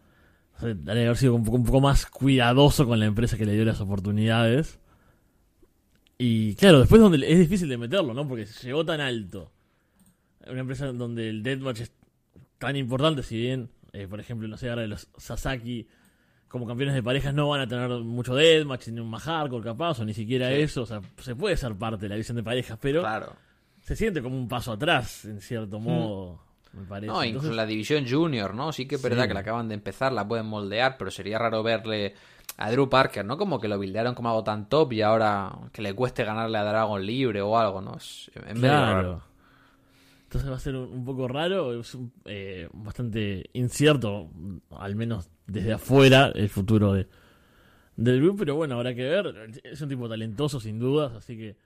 o 0.56 0.60
sea, 0.60 0.70
haber 0.70 1.16
sido 1.16 1.34
un 1.34 1.44
poco, 1.44 1.56
un 1.56 1.64
poco 1.64 1.80
más 1.80 2.06
cuidadoso 2.06 2.86
con 2.86 3.00
la 3.00 3.06
empresa 3.06 3.36
que 3.36 3.46
le 3.46 3.54
dio 3.54 3.64
las 3.64 3.80
oportunidades. 3.80 4.78
Y 6.18 6.54
claro, 6.54 6.80
después 6.80 7.00
donde 7.00 7.30
es 7.30 7.38
difícil 7.38 7.68
de 7.68 7.78
meterlo, 7.78 8.14
¿no? 8.14 8.28
Porque 8.28 8.46
llegó 8.62 8.84
tan 8.84 9.00
alto. 9.00 9.50
Una 10.48 10.60
empresa 10.60 10.92
donde 10.92 11.28
el 11.28 11.42
deathmatch 11.42 11.80
es 11.80 11.92
tan 12.60 12.76
importante, 12.76 13.24
si 13.24 13.36
bien, 13.36 13.70
eh, 13.92 14.06
por 14.06 14.20
ejemplo, 14.20 14.46
no 14.46 14.56
sé, 14.56 14.70
ahora 14.70 14.86
los 14.86 15.08
Sasaki 15.16 15.88
como 16.46 16.66
campeones 16.66 16.94
de 16.94 17.02
parejas 17.02 17.32
no 17.34 17.48
van 17.48 17.60
a 17.62 17.66
tener 17.66 17.88
mucho 17.88 18.34
deathmatch, 18.34 18.88
ni 18.88 19.00
un 19.00 19.08
más 19.10 19.22
hardcore 19.24 19.64
capaz, 19.64 19.98
o 20.00 20.04
ni 20.04 20.14
siquiera 20.14 20.48
Sí. 20.48 20.54
eso. 20.60 20.82
O 20.82 20.86
sea, 20.86 21.00
se 21.18 21.34
puede 21.34 21.56
ser 21.56 21.74
parte 21.74 22.02
de 22.04 22.08
la 22.10 22.16
visión 22.16 22.36
de 22.36 22.42
parejas, 22.42 22.78
pero 22.80 23.00
Claro. 23.00 23.32
se 23.82 23.96
siente 23.96 24.20
como 24.22 24.36
un 24.36 24.46
paso 24.48 24.72
atrás, 24.72 25.24
en 25.24 25.40
cierto 25.40 25.78
modo, 25.80 26.40
me 26.72 26.84
parece. 26.84 27.06
No, 27.12 27.24
incluso 27.24 27.46
Entonces, 27.46 27.56
la 27.56 27.66
división 27.66 28.04
junior, 28.08 28.54
¿no? 28.54 28.72
Sí 28.72 28.86
que 28.86 28.96
es 28.96 29.02
verdad 29.02 29.22
Sí. 29.22 29.28
que 29.28 29.34
la 29.34 29.40
acaban 29.40 29.68
de 29.68 29.74
empezar, 29.74 30.12
la 30.12 30.26
pueden 30.26 30.46
moldear, 30.46 30.96
pero 30.98 31.10
sería 31.10 31.38
raro 31.38 31.62
verle 31.62 32.14
a 32.56 32.70
Drew 32.70 32.88
Parker, 32.90 33.24
¿no? 33.24 33.38
Como 33.38 33.58
que 33.60 33.68
lo 33.68 33.78
buildearon 33.78 34.14
como 34.14 34.28
algo 34.28 34.42
tan 34.44 34.68
top 34.68 34.92
y 34.92 35.02
ahora 35.02 35.52
que 35.72 35.82
le 35.82 35.94
cueste 35.94 36.24
ganarle 36.24 36.58
a 36.58 36.64
Dragon 36.64 37.00
Libre 37.06 37.40
o 37.42 37.56
algo, 37.56 37.80
¿no? 37.80 37.94
Es, 37.96 38.28
medio 38.44 38.58
Claro. 38.58 39.22
Entonces 40.30 40.48
va 40.48 40.54
a 40.54 40.60
ser 40.60 40.76
un, 40.76 40.92
un 40.92 41.04
poco 41.04 41.26
raro, 41.26 41.80
es 41.80 41.92
un- 41.96 42.12
eh, 42.24 42.68
bastante 42.72 43.50
incierto, 43.52 44.30
al 44.70 44.94
menos 44.94 45.28
desde 45.48 45.72
afuera, 45.72 46.30
el 46.32 46.48
futuro 46.48 46.92
de, 46.92 47.08
del 47.96 48.20
grupo. 48.22 48.38
Pero 48.38 48.54
bueno, 48.54 48.76
habrá 48.76 48.94
que 48.94 49.02
ver. 49.02 49.34
Es 49.64 49.80
un 49.80 49.88
tipo 49.88 50.08
talentoso, 50.08 50.60
sin 50.60 50.78
dudas, 50.78 51.12
así 51.14 51.36
que 51.36 51.56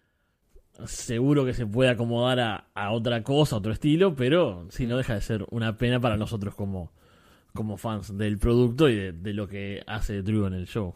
seguro 0.87 1.45
que 1.45 1.53
se 1.53 1.67
puede 1.67 1.91
acomodar 1.91 2.41
a, 2.41 2.69
a 2.75 2.91
otra 2.93 3.23
cosa, 3.23 3.57
a 3.57 3.59
otro 3.59 3.71
estilo, 3.73 4.15
pero 4.17 4.67
sí, 4.71 4.87
no 4.87 4.97
deja 4.97 5.15
de 5.15 5.21
ser 5.21 5.45
una 5.51 5.77
pena 5.77 6.01
para 6.01 6.17
nosotros 6.17 6.55
como, 6.55 6.91
como 7.53 7.77
fans 7.77 8.17
del 8.17 8.39
producto 8.39 8.89
y 8.89 8.97
de, 8.97 9.13
de 9.13 9.35
lo 9.35 9.47
que 9.47 9.83
hace 9.87 10.23
Drew 10.23 10.47
en 10.47 10.55
el 10.55 10.67
show. 10.67 10.95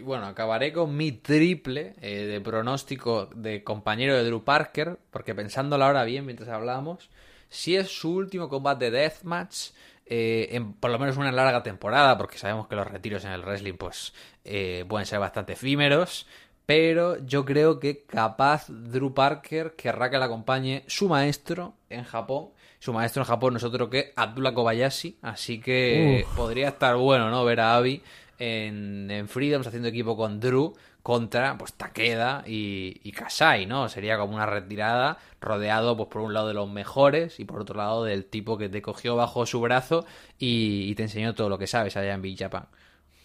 Bueno, 0.00 0.26
acabaré 0.26 0.72
con 0.72 0.96
mi 0.96 1.12
triple 1.12 1.94
eh, 2.00 2.24
de 2.24 2.40
pronóstico 2.40 3.26
de 3.34 3.62
compañero 3.64 4.16
de 4.16 4.24
Drew 4.24 4.44
Parker, 4.44 4.98
porque 5.10 5.34
pensándolo 5.34 5.84
ahora 5.84 6.04
bien 6.04 6.26
mientras 6.26 6.48
hablamos, 6.48 7.10
si 7.48 7.76
es 7.76 7.88
su 7.88 8.14
último 8.14 8.48
combate 8.48 8.90
de 8.90 8.98
Deathmatch, 8.98 9.70
eh, 10.06 10.48
en 10.52 10.72
por 10.72 10.90
lo 10.90 10.98
menos 10.98 11.16
una 11.16 11.32
larga 11.32 11.62
temporada, 11.62 12.16
porque 12.16 12.38
sabemos 12.38 12.66
que 12.66 12.76
los 12.76 12.86
retiros 12.86 13.24
en 13.24 13.32
el 13.32 13.42
wrestling 13.42 13.74
pues 13.74 14.14
eh, 14.44 14.84
pueden 14.88 15.06
ser 15.06 15.18
bastante 15.18 15.52
efímeros, 15.52 16.26
pero 16.64 17.18
yo 17.24 17.44
creo 17.44 17.78
que 17.78 18.04
capaz 18.04 18.66
Drew 18.68 19.12
Parker 19.12 19.74
querrá 19.76 20.10
que 20.10 20.18
le 20.18 20.24
acompañe 20.24 20.84
su 20.86 21.08
maestro 21.08 21.74
en 21.88 22.04
Japón. 22.04 22.50
Su 22.78 22.92
maestro 22.92 23.22
en 23.22 23.26
Japón 23.26 23.54
no 23.54 23.56
es 23.56 23.64
otro 23.64 23.90
que 23.90 24.12
Abdullah 24.14 24.54
Kobayashi, 24.54 25.18
así 25.22 25.60
que 25.60 26.24
Uf. 26.26 26.36
podría 26.36 26.68
estar 26.68 26.96
bueno, 26.96 27.28
¿no? 27.30 27.44
Ver 27.44 27.60
a 27.60 27.74
Abby 27.74 28.02
en, 28.38 29.10
en 29.10 29.28
Freedoms 29.28 29.66
haciendo 29.66 29.88
equipo 29.88 30.16
con 30.16 30.40
Drew 30.40 30.74
contra 31.02 31.56
pues 31.56 31.72
Takeda 31.72 32.44
y, 32.46 33.12
Kasai, 33.12 33.66
¿no? 33.66 33.88
Sería 33.88 34.18
como 34.18 34.34
una 34.34 34.46
retirada 34.46 35.18
rodeado 35.40 35.96
pues 35.96 36.08
por 36.08 36.22
un 36.22 36.34
lado 36.34 36.48
de 36.48 36.54
los 36.54 36.70
mejores 36.70 37.40
y 37.40 37.44
por 37.44 37.60
otro 37.60 37.76
lado 37.76 38.04
del 38.04 38.24
tipo 38.26 38.58
que 38.58 38.68
te 38.68 38.82
cogió 38.82 39.16
bajo 39.16 39.46
su 39.46 39.60
brazo 39.60 40.04
y, 40.38 40.82
y 40.88 40.94
te 40.94 41.04
enseñó 41.04 41.34
todo 41.34 41.48
lo 41.48 41.58
que 41.58 41.66
sabes 41.66 41.96
allá 41.96 42.14
en 42.14 42.22
Big 42.22 42.38
Japan. 42.38 42.66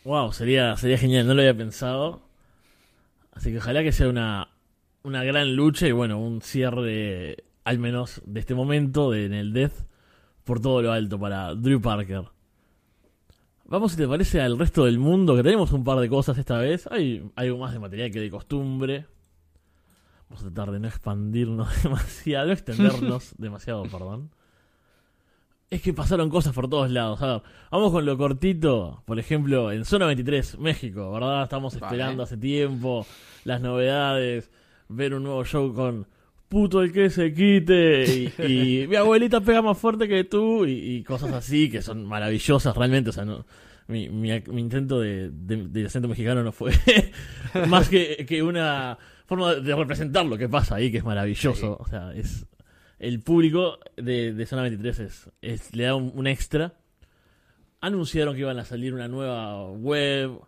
Wow, 0.05 0.33
sería, 0.33 0.75
sería 0.77 0.97
genial, 0.97 1.27
no 1.27 1.33
lo 1.33 1.41
había 1.41 1.55
pensado. 1.55 2.21
Así 3.33 3.51
que 3.51 3.57
ojalá 3.57 3.83
que 3.83 3.91
sea 3.91 4.07
una, 4.07 4.49
una 5.03 5.23
gran 5.23 5.55
lucha 5.55 5.87
y 5.87 5.91
bueno, 5.91 6.19
un 6.19 6.41
cierre, 6.41 7.43
al 7.63 7.79
menos 7.79 8.21
de 8.25 8.39
este 8.39 8.53
momento, 8.53 9.11
de, 9.11 9.25
en 9.25 9.33
el 9.33 9.53
Death, 9.53 9.73
por 10.43 10.61
todo 10.61 10.81
lo 10.81 10.91
alto 10.91 11.19
para 11.19 11.55
Drew 11.55 11.81
Parker. 11.81 12.32
Vamos, 13.73 13.93
si 13.93 13.97
te 13.97 14.07
parece, 14.07 14.39
al 14.39 14.59
resto 14.59 14.85
del 14.85 14.99
mundo, 14.99 15.35
que 15.35 15.41
tenemos 15.41 15.71
un 15.71 15.83
par 15.83 15.97
de 15.97 16.07
cosas 16.07 16.37
esta 16.37 16.59
vez. 16.59 16.87
Hay 16.91 17.27
algo 17.35 17.57
más 17.57 17.73
de 17.73 17.79
material 17.79 18.11
que 18.11 18.19
de 18.19 18.29
costumbre. 18.29 19.07
Vamos 20.29 20.45
a 20.45 20.51
tratar 20.51 20.71
de 20.73 20.79
no 20.79 20.87
expandirnos 20.87 21.81
demasiado, 21.83 22.45
no 22.45 22.53
extendernos 22.53 23.33
demasiado, 23.39 23.81
perdón. 23.85 24.29
Es 25.71 25.81
que 25.81 25.91
pasaron 25.91 26.29
cosas 26.29 26.53
por 26.53 26.69
todos 26.69 26.91
lados. 26.91 27.19
A 27.23 27.25
ver, 27.25 27.41
vamos 27.71 27.91
con 27.91 28.05
lo 28.05 28.15
cortito. 28.15 29.01
Por 29.05 29.17
ejemplo, 29.17 29.71
en 29.71 29.85
Zona 29.85 30.05
23, 30.05 30.59
México, 30.59 31.11
¿verdad? 31.11 31.41
Estamos 31.41 31.73
Vale. 31.73 31.85
esperando 31.87 32.21
hace 32.21 32.37
tiempo 32.37 33.07
las 33.43 33.59
novedades, 33.59 34.51
ver 34.87 35.15
un 35.15 35.23
nuevo 35.23 35.43
show 35.45 35.73
con 35.73 36.05
puto 36.53 36.81
el 36.83 36.91
que 36.93 37.09
se 37.09 37.33
quite 37.33 38.05
y, 38.05 38.33
y 38.83 38.87
mi 38.87 38.95
abuelita 38.95 39.41
pega 39.41 39.61
más 39.61 39.77
fuerte 39.77 40.07
que 40.07 40.23
tú 40.23 40.65
y, 40.65 40.71
y 40.97 41.03
cosas 41.03 41.31
así 41.33 41.69
que 41.69 41.81
son 41.81 42.05
maravillosas 42.05 42.77
realmente. 42.77 43.09
O 43.09 43.13
sea, 43.13 43.25
no, 43.25 43.45
mi, 43.87 44.07
mi, 44.09 44.29
mi 44.47 44.61
intento 44.61 44.99
de, 44.99 45.29
de, 45.31 45.67
de 45.67 45.85
acento 45.85 46.07
mexicano 46.07 46.43
no 46.43 46.51
fue 46.51 46.71
más 47.67 47.89
que, 47.89 48.25
que 48.27 48.41
una 48.43 48.97
forma 49.25 49.55
de 49.55 49.75
representar 49.75 50.25
lo 50.25 50.37
que 50.37 50.47
pasa 50.47 50.75
ahí, 50.75 50.91
que 50.91 50.99
es 50.99 51.03
maravilloso. 51.03 51.77
O 51.79 51.87
sea, 51.87 52.13
es 52.13 52.45
el 52.99 53.19
público 53.21 53.79
de, 53.97 54.33
de 54.33 54.45
Zona 54.45 54.61
23 54.61 54.99
es, 54.99 55.29
es- 55.41 55.75
le 55.75 55.83
da 55.85 55.95
un, 55.95 56.11
un 56.15 56.27
extra. 56.27 56.73
Anunciaron 57.81 58.33
que 58.35 58.41
iban 58.41 58.59
a 58.59 58.63
salir 58.65 58.93
una 58.93 59.09
nueva 59.09 59.69
web, 59.71 60.39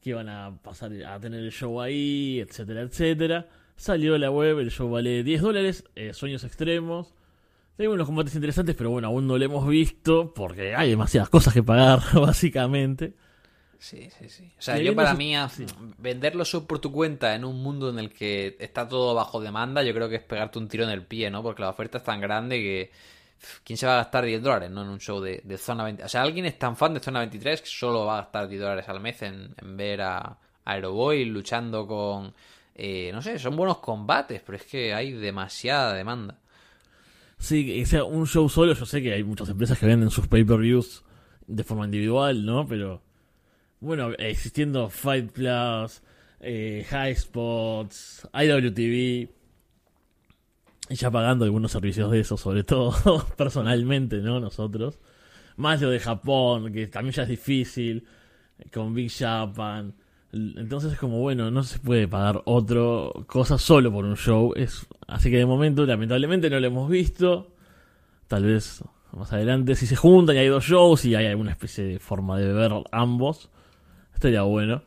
que 0.00 0.10
iban 0.10 0.28
a 0.28 0.58
pasar 0.60 0.90
a 1.06 1.20
tener 1.20 1.40
el 1.44 1.52
show 1.52 1.80
ahí, 1.80 2.40
etcétera, 2.40 2.80
etcétera. 2.80 3.46
Salió 3.80 4.18
la 4.18 4.30
web, 4.30 4.58
el 4.58 4.70
show 4.70 4.90
vale 4.90 5.22
10 5.24 5.40
dólares, 5.40 5.84
eh, 5.96 6.12
Sueños 6.12 6.44
Extremos. 6.44 7.14
Tengo 7.78 7.94
unos 7.94 8.06
combates 8.06 8.34
interesantes, 8.34 8.76
pero 8.76 8.90
bueno, 8.90 9.08
aún 9.08 9.26
no 9.26 9.38
lo 9.38 9.44
hemos 9.46 9.66
visto 9.66 10.34
porque 10.34 10.74
hay 10.74 10.90
demasiadas 10.90 11.30
cosas 11.30 11.54
que 11.54 11.62
pagar, 11.62 12.00
básicamente. 12.12 13.14
Sí, 13.78 14.10
sí, 14.18 14.28
sí. 14.28 14.52
O 14.58 14.60
sea, 14.60 14.76
yo 14.76 14.94
para 14.94 15.14
mí, 15.14 15.32
sí. 15.48 15.64
venderlo 15.96 16.44
solo 16.44 16.66
por 16.66 16.78
tu 16.78 16.92
cuenta 16.92 17.34
en 17.34 17.42
un 17.42 17.62
mundo 17.62 17.88
en 17.88 17.98
el 17.98 18.12
que 18.12 18.54
está 18.60 18.86
todo 18.86 19.14
bajo 19.14 19.40
demanda, 19.40 19.82
yo 19.82 19.94
creo 19.94 20.10
que 20.10 20.16
es 20.16 20.24
pegarte 20.24 20.58
un 20.58 20.68
tiro 20.68 20.84
en 20.84 20.90
el 20.90 21.06
pie, 21.06 21.30
¿no? 21.30 21.42
Porque 21.42 21.62
la 21.62 21.70
oferta 21.70 21.96
es 21.96 22.04
tan 22.04 22.20
grande 22.20 22.58
que. 22.58 22.90
¿Quién 23.64 23.78
se 23.78 23.86
va 23.86 23.94
a 23.94 24.02
gastar 24.02 24.26
10 24.26 24.42
dólares, 24.42 24.70
no? 24.70 24.82
En 24.82 24.90
un 24.90 25.00
show 25.00 25.22
de, 25.22 25.40
de 25.42 25.56
Zona 25.56 25.84
20. 25.84 26.04
O 26.04 26.08
sea, 26.10 26.20
alguien 26.20 26.44
es 26.44 26.58
tan 26.58 26.76
fan 26.76 26.92
de 26.92 27.00
Zona 27.00 27.20
23 27.20 27.62
que 27.62 27.66
solo 27.66 28.04
va 28.04 28.18
a 28.18 28.20
gastar 28.20 28.46
10 28.46 28.60
dólares 28.60 28.86
al 28.90 29.00
mes 29.00 29.22
en, 29.22 29.54
en 29.56 29.76
ver 29.78 30.02
a, 30.02 30.18
a 30.18 30.38
Aeroboy 30.66 31.24
luchando 31.24 31.86
con. 31.86 32.34
Eh, 32.82 33.10
no 33.12 33.20
sé, 33.20 33.38
son 33.38 33.56
buenos 33.56 33.78
combates, 33.78 34.40
pero 34.40 34.56
es 34.56 34.64
que 34.64 34.94
hay 34.94 35.12
demasiada 35.12 35.92
demanda. 35.92 36.38
Sí, 37.36 37.66
que 37.66 37.84
sea 37.84 38.04
un 38.04 38.26
show 38.26 38.48
solo, 38.48 38.72
yo 38.72 38.86
sé 38.86 39.02
que 39.02 39.12
hay 39.12 39.22
muchas 39.22 39.50
empresas 39.50 39.78
que 39.78 39.84
venden 39.84 40.08
sus 40.08 40.28
pay-per-views 40.28 41.04
de 41.46 41.62
forma 41.62 41.84
individual, 41.84 42.46
¿no? 42.46 42.66
Pero 42.66 43.02
bueno, 43.80 44.12
existiendo 44.18 44.88
Fight 44.88 45.30
Plus, 45.30 46.00
eh, 46.40 46.86
High 46.88 47.16
Spots, 47.16 48.26
IWTV, 48.32 49.28
y 50.88 50.94
ya 50.94 51.10
pagando 51.10 51.44
algunos 51.44 51.72
servicios 51.72 52.10
de 52.10 52.20
esos, 52.20 52.40
sobre 52.40 52.64
todo 52.64 53.26
personalmente, 53.36 54.22
¿no? 54.22 54.40
Nosotros. 54.40 54.98
Más 55.56 55.82
lo 55.82 55.90
de 55.90 56.00
Japón, 56.00 56.72
que 56.72 56.86
también 56.86 57.12
ya 57.12 57.24
es 57.24 57.28
difícil, 57.28 58.06
con 58.72 58.94
Big 58.94 59.12
Japan. 59.12 59.94
Entonces 60.32 60.92
es 60.92 60.98
como, 60.98 61.18
bueno, 61.18 61.50
no 61.50 61.62
se 61.64 61.78
puede 61.80 62.06
pagar 62.06 62.42
otro 62.44 63.24
cosa 63.26 63.58
solo 63.58 63.92
por 63.92 64.04
un 64.04 64.16
show. 64.16 64.52
Es, 64.54 64.86
así 65.08 65.30
que 65.30 65.38
de 65.38 65.46
momento, 65.46 65.84
lamentablemente, 65.84 66.48
no 66.50 66.60
lo 66.60 66.66
hemos 66.66 66.88
visto. 66.88 67.54
Tal 68.28 68.44
vez 68.44 68.84
más 69.12 69.32
adelante, 69.32 69.74
si 69.74 69.86
se 69.86 69.96
juntan 69.96 70.36
y 70.36 70.38
hay 70.38 70.48
dos 70.48 70.64
shows 70.64 71.04
y 71.04 71.16
hay 71.16 71.26
alguna 71.26 71.50
especie 71.50 71.84
de 71.84 71.98
forma 71.98 72.38
de 72.38 72.52
ver 72.52 72.72
ambos, 72.92 73.50
estaría 74.14 74.42
bueno. 74.42 74.82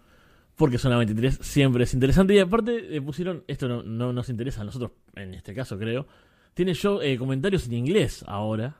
Porque 0.56 0.78
Zona 0.78 0.98
23 0.98 1.40
siempre 1.42 1.84
es 1.84 1.94
interesante. 1.94 2.36
Y 2.36 2.40
aparte, 2.40 2.82
le 2.82 3.02
pusieron, 3.02 3.44
esto 3.48 3.68
no, 3.68 3.84
no 3.84 4.14
nos 4.14 4.30
interesa 4.30 4.62
a 4.62 4.66
nosotros, 4.66 4.92
en 5.16 5.34
este 5.34 5.54
caso 5.54 5.78
creo. 5.78 6.08
Tiene 6.54 6.74
show, 6.74 7.02
eh, 7.02 7.18
comentarios 7.18 7.66
en 7.66 7.74
inglés 7.74 8.24
ahora. 8.28 8.78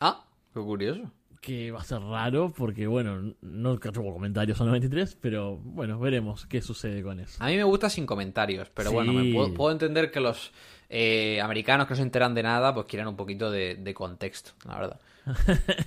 Ah, 0.00 0.24
qué 0.54 0.60
curioso. 0.60 1.10
Que 1.40 1.70
va 1.70 1.80
a 1.80 1.84
ser 1.84 2.00
raro 2.02 2.52
porque, 2.54 2.86
bueno, 2.86 3.34
no 3.40 3.78
tuvo 3.78 4.12
comentarios 4.12 4.58
Zona 4.58 4.72
23, 4.72 5.16
pero 5.20 5.56
bueno, 5.56 5.98
veremos 5.98 6.46
qué 6.46 6.60
sucede 6.60 7.02
con 7.02 7.18
eso. 7.18 7.42
A 7.42 7.46
mí 7.46 7.56
me 7.56 7.64
gusta 7.64 7.88
sin 7.88 8.04
comentarios, 8.04 8.68
pero 8.74 8.92
bueno, 8.92 9.12
me 9.12 9.32
puedo, 9.32 9.54
puedo 9.54 9.72
entender 9.72 10.10
que 10.10 10.20
los 10.20 10.52
eh, 10.90 11.40
americanos 11.40 11.86
que 11.86 11.92
no 11.92 11.96
se 11.96 12.02
enteran 12.02 12.34
de 12.34 12.42
nada, 12.42 12.74
pues 12.74 12.86
quieren 12.86 13.08
un 13.08 13.16
poquito 13.16 13.50
de, 13.50 13.76
de 13.76 13.94
contexto, 13.94 14.52
la 14.66 14.78
verdad. 14.78 15.00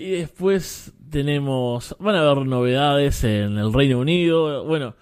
Y 0.00 0.12
después 0.12 0.94
tenemos. 1.10 1.94
Van 1.98 2.14
a 2.14 2.22
haber 2.22 2.46
novedades 2.46 3.22
en 3.24 3.58
el 3.58 3.70
Reino 3.70 3.98
Unido. 3.98 4.64
Bueno, 4.64 4.96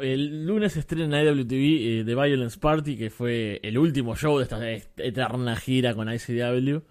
el 0.00 0.46
lunes 0.46 0.76
estrena 0.76 1.20
en 1.20 1.26
IWTV 1.26 1.52
eh, 1.52 2.02
The 2.06 2.14
Violence 2.14 2.56
Party, 2.56 2.96
que 2.96 3.10
fue 3.10 3.58
el 3.64 3.76
último 3.78 4.14
show 4.14 4.38
de 4.38 4.44
esta 4.44 4.60
eterna 5.02 5.56
gira 5.56 5.92
con 5.94 6.08
ICW. 6.08 6.82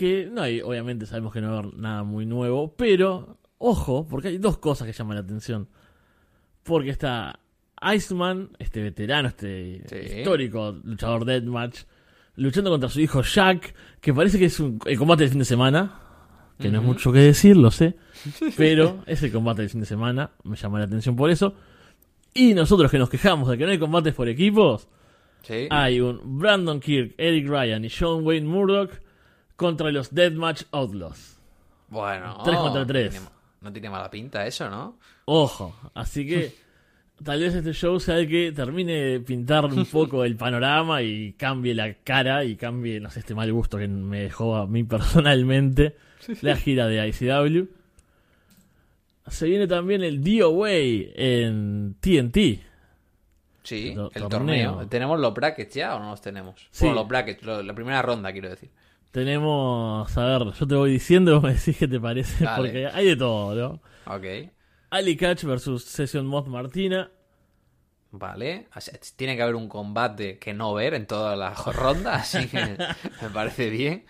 Que 0.00 0.30
no 0.32 0.40
hay, 0.40 0.62
obviamente 0.62 1.04
sabemos 1.04 1.30
que 1.30 1.42
no 1.42 1.50
va 1.50 1.56
a 1.56 1.58
haber 1.58 1.74
nada 1.76 2.02
muy 2.04 2.24
nuevo, 2.24 2.74
pero 2.74 3.36
ojo, 3.58 4.06
porque 4.08 4.28
hay 4.28 4.38
dos 4.38 4.56
cosas 4.56 4.86
que 4.86 4.94
llaman 4.94 5.16
la 5.16 5.20
atención. 5.20 5.68
Porque 6.62 6.88
está 6.88 7.38
Iceman, 7.94 8.48
este 8.58 8.80
veterano, 8.82 9.28
este 9.28 9.82
Sí. 9.86 10.18
histórico 10.20 10.74
luchador 10.84 11.26
deathmatch, 11.26 11.80
luchando 12.36 12.70
contra 12.70 12.88
su 12.88 12.98
hijo 13.00 13.20
Jack, 13.20 13.74
que 14.00 14.14
parece 14.14 14.38
que 14.38 14.46
es 14.46 14.58
un- 14.58 14.78
el 14.86 14.96
combate 14.96 15.24
del 15.24 15.30
fin 15.32 15.40
de 15.40 15.44
semana. 15.44 16.00
Que 16.58 16.70
no 16.70 16.78
es 16.80 16.84
mucho 16.84 17.12
que 17.12 17.18
decir, 17.18 17.56
lo 17.58 17.70
sé. 17.70 17.96
Pero 18.56 19.02
es 19.06 19.22
el 19.22 19.30
combate 19.32 19.60
del 19.60 19.70
fin 19.70 19.80
de 19.80 19.86
semana. 19.86 20.30
Me 20.44 20.56
llama 20.56 20.78
la 20.78 20.86
atención 20.86 21.14
por 21.14 21.28
eso. 21.30 21.54
Y 22.32 22.54
nosotros 22.54 22.90
que 22.90 22.98
nos 22.98 23.10
quejamos 23.10 23.50
de 23.50 23.58
que 23.58 23.66
no 23.66 23.70
hay 23.70 23.78
combates 23.78 24.14
por 24.14 24.28
equipos, 24.30 24.88
Sí. 25.42 25.66
hay 25.68 26.00
un 26.00 26.38
Brandon 26.38 26.80
Kirk, 26.80 27.14
Eric 27.18 27.48
Ryan 27.48 27.84
y 27.84 27.90
Sean 27.90 28.24
Wayne 28.24 28.46
Murdoch 28.46 28.90
contra 29.60 29.90
los 29.92 30.12
Deathmatch 30.14 30.62
Outlaws. 30.72 31.38
Bueno, 31.88 32.38
Tres 32.44 32.56
contra 32.56 32.86
tres. 32.86 33.12
No 33.14 33.20
tiene, 33.20 33.30
no 33.60 33.72
tiene 33.72 33.90
mala 33.90 34.10
pinta 34.10 34.46
eso, 34.46 34.70
¿no? 34.70 34.98
Ojo, 35.26 35.76
así 35.94 36.26
que 36.26 36.54
tal 37.24 37.40
vez 37.40 37.54
este 37.54 37.72
show 37.74 38.00
sea 38.00 38.16
el 38.18 38.26
que 38.28 38.52
termine 38.52 38.92
de 38.94 39.20
pintar 39.20 39.66
un 39.66 39.84
poco 39.86 40.24
el 40.24 40.36
panorama 40.36 41.02
y 41.02 41.34
cambie 41.34 41.74
la 41.74 41.92
cara 42.02 42.42
y 42.44 42.56
cambie, 42.56 42.98
no 43.00 43.10
sé, 43.10 43.20
este 43.20 43.34
mal 43.34 43.52
gusto 43.52 43.76
que 43.76 43.86
me 43.86 44.22
dejó 44.22 44.56
a 44.56 44.66
mí 44.66 44.82
personalmente 44.84 45.96
la 46.40 46.56
gira 46.56 46.86
de 46.86 47.06
ICW. 47.08 47.66
Se 49.28 49.46
viene 49.46 49.66
también 49.66 50.02
el 50.02 50.22
DOA 50.24 50.70
en 50.72 51.96
TNT. 52.00 52.36
Sí, 53.62 53.88
el 53.90 53.94
torneo. 53.94 54.28
torneo. 54.28 54.88
¿Tenemos 54.88 55.20
los 55.20 55.34
brackets 55.34 55.74
ya 55.74 55.94
o 55.94 56.00
no 56.00 56.10
los 56.10 56.20
tenemos? 56.22 56.66
Sí. 56.70 56.86
Bueno, 56.86 57.00
los 57.00 57.08
brackets, 57.08 57.42
lo- 57.44 57.62
la 57.62 57.74
primera 57.74 58.00
ronda, 58.02 58.32
quiero 58.32 58.48
decir. 58.48 58.70
Tenemos, 59.10 60.16
a 60.16 60.24
ver, 60.24 60.52
yo 60.52 60.66
te 60.66 60.74
voy 60.76 60.92
diciendo 60.92 61.32
y 61.32 61.34
vos 61.34 61.42
me 61.42 61.54
decís 61.54 61.76
qué 61.76 61.88
te 61.88 61.98
parece, 62.00 62.44
Dale. 62.44 62.56
porque 62.56 62.86
hay 62.86 63.06
de 63.06 63.16
todo, 63.16 63.54
¿no? 63.54 64.14
Ok, 64.14 64.24
Ali 64.90 65.16
Catch 65.16 65.44
versus 65.44 65.84
Session 65.84 66.26
Moth 66.26 66.46
Martina. 66.46 67.10
vale. 68.12 68.68
Tiene 69.16 69.36
que 69.36 69.42
haber 69.42 69.54
un 69.56 69.68
combate 69.68 70.38
que 70.38 70.54
no 70.54 70.74
ver 70.74 70.94
en 70.94 71.06
todas 71.06 71.36
las 71.38 71.64
rondas, 71.76 72.34
así 72.34 72.48
que 72.48 72.76
me 73.22 73.30
parece 73.32 73.68
bien. 73.70 74.04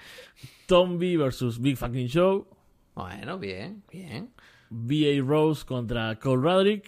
Tomby 0.67 1.17
versus 1.17 1.61
Big 1.61 1.77
Fucking 1.77 2.09
Show. 2.09 2.47
Bueno, 2.95 3.39
bien, 3.39 3.83
bien. 3.91 4.31
B.A. 4.71 5.23
Rose 5.23 5.65
contra 5.67 6.19
Cole 6.19 6.43
Radrick. 6.43 6.85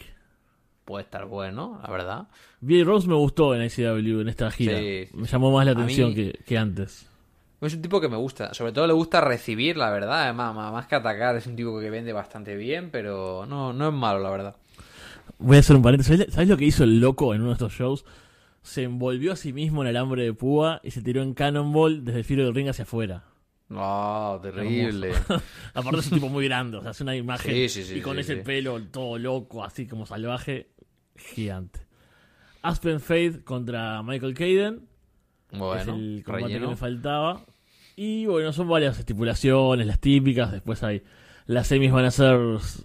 Puede 0.85 1.05
estar 1.05 1.27
bueno, 1.27 1.81
la 1.83 1.91
verdad. 1.91 2.29
B.A. 2.61 2.85
Rose 2.85 3.09
me 3.09 3.15
gustó 3.15 3.55
en 3.55 3.63
ICW 3.63 4.21
en 4.21 4.29
esta 4.29 4.51
gira. 4.51 4.79
Sí, 4.79 5.07
sí, 5.07 5.17
me 5.17 5.27
llamó 5.27 5.51
más 5.53 5.65
la 5.67 5.73
atención 5.73 6.11
mí- 6.11 6.15
que, 6.15 6.33
que 6.45 6.59
antes. 6.59 7.09
Es 7.63 7.75
un 7.75 7.83
tipo 7.83 8.01
que 8.01 8.09
me 8.09 8.17
gusta. 8.17 8.53
Sobre 8.55 8.73
todo 8.73 8.87
le 8.87 8.93
gusta 8.93 9.21
recibir, 9.21 9.77
la 9.77 9.91
verdad. 9.91 10.25
Además, 10.25 10.55
más, 10.55 10.87
que 10.87 10.97
atacar, 10.97 11.37
es 11.37 11.47
un 11.47 11.55
tipo 11.57 11.79
que 11.81 11.91
vende 11.91 12.13
bastante 12.13 12.57
bien, 12.57 12.91
pero 12.91 13.47
no, 13.47 13.73
no 13.73 13.89
es 13.89 13.95
malo, 13.95 14.19
la 14.19 14.31
verdad. 14.31 14.57
Voy 15.39 15.57
a 15.57 15.61
hacer 15.61 15.77
un 15.77 15.83
paréntesis. 15.83 16.17
¿Sabes- 16.19 16.35
¿Sabes 16.35 16.49
lo 16.49 16.57
que 16.57 16.65
hizo 16.65 16.83
el 16.85 17.01
loco 17.01 17.35
en 17.35 17.41
uno 17.41 17.51
de 17.51 17.55
estos 17.55 17.73
shows? 17.73 18.05
Se 18.63 18.83
envolvió 18.83 19.33
a 19.33 19.37
sí 19.37 19.53
mismo 19.53 19.83
en 19.83 19.89
alambre 19.89 20.25
de 20.25 20.33
púa 20.35 20.81
y 20.83 20.91
se 20.91 21.03
tiró 21.03 21.23
en 21.23 21.35
Cannonball 21.35 22.05
desde 22.05 22.19
el 22.21 22.25
filo 22.25 22.45
del 22.45 22.55
ring 22.55 22.69
hacia 22.69 22.83
afuera. 22.85 23.25
No, 23.69 24.39
terrible. 24.43 25.13
Aparte 25.75 26.01
es 26.01 26.07
un 26.09 26.15
tipo 26.19 26.29
muy 26.29 26.45
grande, 26.45 26.77
o 26.77 26.83
sea, 26.83 26.91
es 26.91 27.01
una 27.01 27.17
imagen 27.17 27.53
Sí, 27.55 27.69
sí, 27.69 27.85
sí, 27.85 27.95
y 27.99 28.01
con 28.03 28.19
ese 28.19 28.37
pelo 28.37 28.81
todo 28.85 29.19
loco, 29.19 29.65
así 29.65 29.87
como 29.87 30.05
salvaje, 30.05 30.69
gigante. 31.17 31.81
Aspen 32.61 33.01
Fade 33.01 33.43
contra 33.45 34.03
Michael 34.03 34.35
Caden, 34.35 34.89
es 35.51 35.59
Bueno, 35.59 35.95
el 35.95 36.23
combate 36.25 36.53
que 36.53 36.67
me 36.67 36.77
faltaba. 36.77 37.45
Y 37.97 38.27
bueno, 38.27 38.53
son 38.53 38.69
varias 38.69 38.99
estipulaciones, 38.99 39.87
las 39.87 40.01
típicas. 40.01 40.53
Después 40.53 40.83
hay 40.83 41.03
las 41.47 41.67
semis 41.67 41.91
van 41.91 42.05
a 42.05 42.11
ser 42.11 42.39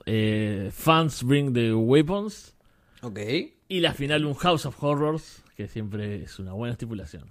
eh, 0.05 0.70
Fans 0.74 1.24
Bring 1.24 1.53
the 1.53 1.74
Weapons. 1.74 2.55
Ok. 3.01 3.20
Y 3.68 3.80
la 3.82 3.93
final 3.93 4.26
un 4.26 4.34
House 4.34 4.66
of 4.66 4.82
Horrors, 4.84 5.43
que 5.55 5.68
siempre 5.68 6.24
es 6.24 6.39
una 6.39 6.53
buena 6.53 6.72
estipulación. 6.72 7.26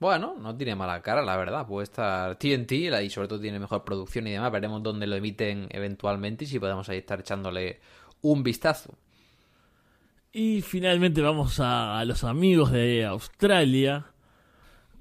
Bueno, 0.00 0.34
no 0.38 0.54
tiene 0.54 0.74
mala 0.74 1.00
cara, 1.00 1.22
la 1.22 1.36
verdad. 1.36 1.66
Puede 1.66 1.84
estar 1.84 2.36
TNT 2.36 2.72
y 2.72 3.10
sobre 3.10 3.28
todo 3.28 3.40
tiene 3.40 3.58
mejor 3.58 3.84
producción 3.84 4.26
y 4.26 4.32
demás. 4.32 4.52
Veremos 4.52 4.82
dónde 4.82 5.06
lo 5.06 5.16
emiten 5.16 5.68
eventualmente 5.70 6.44
y 6.44 6.48
si 6.48 6.58
podemos 6.58 6.88
ahí 6.88 6.98
estar 6.98 7.20
echándole 7.20 7.80
un 8.20 8.42
vistazo. 8.42 8.94
Y 10.32 10.62
finalmente 10.62 11.22
vamos 11.22 11.58
a, 11.60 11.98
a 11.98 12.04
los 12.04 12.24
amigos 12.24 12.70
de 12.72 13.04
Australia, 13.06 14.06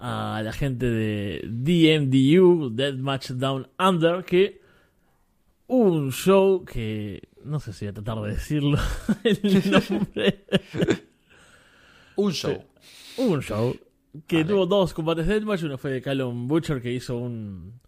a 0.05 0.41
la 0.43 0.51
gente 0.51 0.85
de 0.85 1.41
DMDU, 1.45 2.69
Deathmatch 2.75 3.29
Down 3.31 3.69
Under, 3.79 4.25
que 4.25 4.59
hubo 5.67 5.93
un 5.93 6.11
show 6.11 6.65
que 6.65 7.29
no 7.45 7.61
sé 7.61 7.71
si 7.71 7.85
voy 7.85 7.91
a 7.91 7.93
tratar 7.93 8.21
de 8.21 8.33
decirlo 8.33 8.77
el 9.23 9.39
nombre. 9.89 10.45
Un 12.17 12.33
show. 12.33 12.65
Un 13.17 13.41
show 13.41 13.73
que 14.27 14.43
tuvo 14.43 14.65
dos 14.65 14.93
combates 14.93 15.25
de 15.25 15.35
Deathmatch. 15.35 15.63
Uno 15.63 15.77
fue 15.77 15.91
de 15.91 16.01
Callum 16.01 16.49
Butcher 16.49 16.81
que 16.81 16.91
hizo 16.91 17.15
un, 17.15 17.79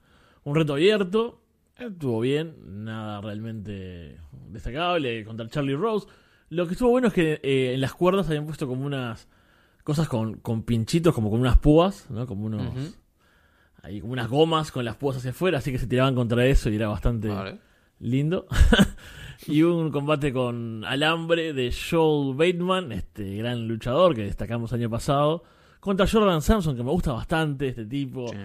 un 0.46 0.56
reto 0.56 0.76
abierto. 0.76 1.42
Estuvo 1.78 2.22
bien, 2.22 2.86
nada 2.86 3.20
realmente 3.20 4.20
destacable 4.48 5.26
contra 5.26 5.50
Charlie 5.50 5.76
Rose. 5.76 6.08
Lo 6.48 6.66
que 6.66 6.76
estuvo 6.76 6.92
bueno 6.92 7.10
es 7.10 7.14
que 7.14 7.42
eh, 7.44 7.74
en 7.74 7.82
las 7.82 7.94
cuerdas 7.94 8.28
habían 8.28 8.46
puesto 8.46 8.70
como 8.70 8.86
unas 8.86 9.28
cosas 9.86 10.10
con, 10.10 10.40
con 10.40 10.64
pinchitos, 10.64 11.14
como 11.14 11.30
con 11.30 11.40
unas 11.40 11.60
púas, 11.60 12.10
¿no? 12.10 12.26
Como 12.26 12.48
unos. 12.48 12.98
Ahí, 13.84 14.02
como 14.02 14.14
unas 14.14 14.28
gomas 14.28 14.72
con 14.72 14.84
las 14.84 14.96
púas 14.96 15.18
hacia 15.18 15.30
afuera, 15.30 15.60
así 15.60 15.72
que 15.72 15.78
se 15.78 15.86
tiraban 15.86 16.16
contra 16.16 16.44
eso 16.48 16.72
y 16.72 16.76
era 16.76 16.88
bastante 16.88 17.28
Vale. 17.28 17.60
lindo. 18.00 18.48
y 19.48 19.62
un 19.62 19.92
combate 19.92 20.34
con 20.34 20.84
alambre 20.86 21.54
de 21.54 21.72
Joel 21.72 22.36
Bateman, 22.36 22.92
este 22.94 23.36
gran 23.36 23.68
luchador 23.68 24.16
que 24.16 24.24
destacamos 24.24 24.74
año 24.74 24.90
pasado, 24.90 25.44
contra 25.80 26.08
Jordan 26.08 26.42
Samson, 26.42 26.76
que 26.76 26.84
me 26.84 26.90
gusta 26.90 27.12
bastante 27.14 27.68
este 27.68 27.86
tipo. 27.86 28.28
Sí. 28.30 28.38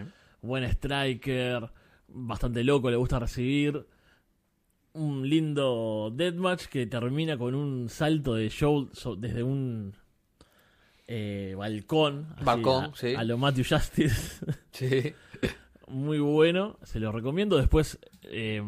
Buen 0.43 0.65
striker, 0.65 1.71
bastante 2.09 2.63
loco, 2.65 2.91
le 2.91 2.97
gusta 2.97 3.19
recibir. 3.19 3.87
Un 4.93 5.27
lindo 5.27 6.13
deathmatch 6.15 6.67
que 6.67 6.85
termina 6.85 7.39
con 7.39 7.55
un 7.55 7.89
salto 7.89 8.35
de 8.35 8.51
Joel 8.51 8.89
desde 9.19 9.43
un 9.43 9.95
eh, 11.13 11.55
balcón. 11.59 12.29
Balcón, 12.43 12.85
a, 12.85 12.93
sí. 12.95 13.15
a 13.17 13.25
lo 13.25 13.37
Matthew 13.37 13.65
Justice. 13.69 14.45
Sí. 14.73 15.13
Muy 15.89 16.21
bueno, 16.21 16.77
se 16.85 17.01
lo 17.01 17.11
recomiendo. 17.11 17.57
Después 17.57 17.99
eh, 18.23 18.63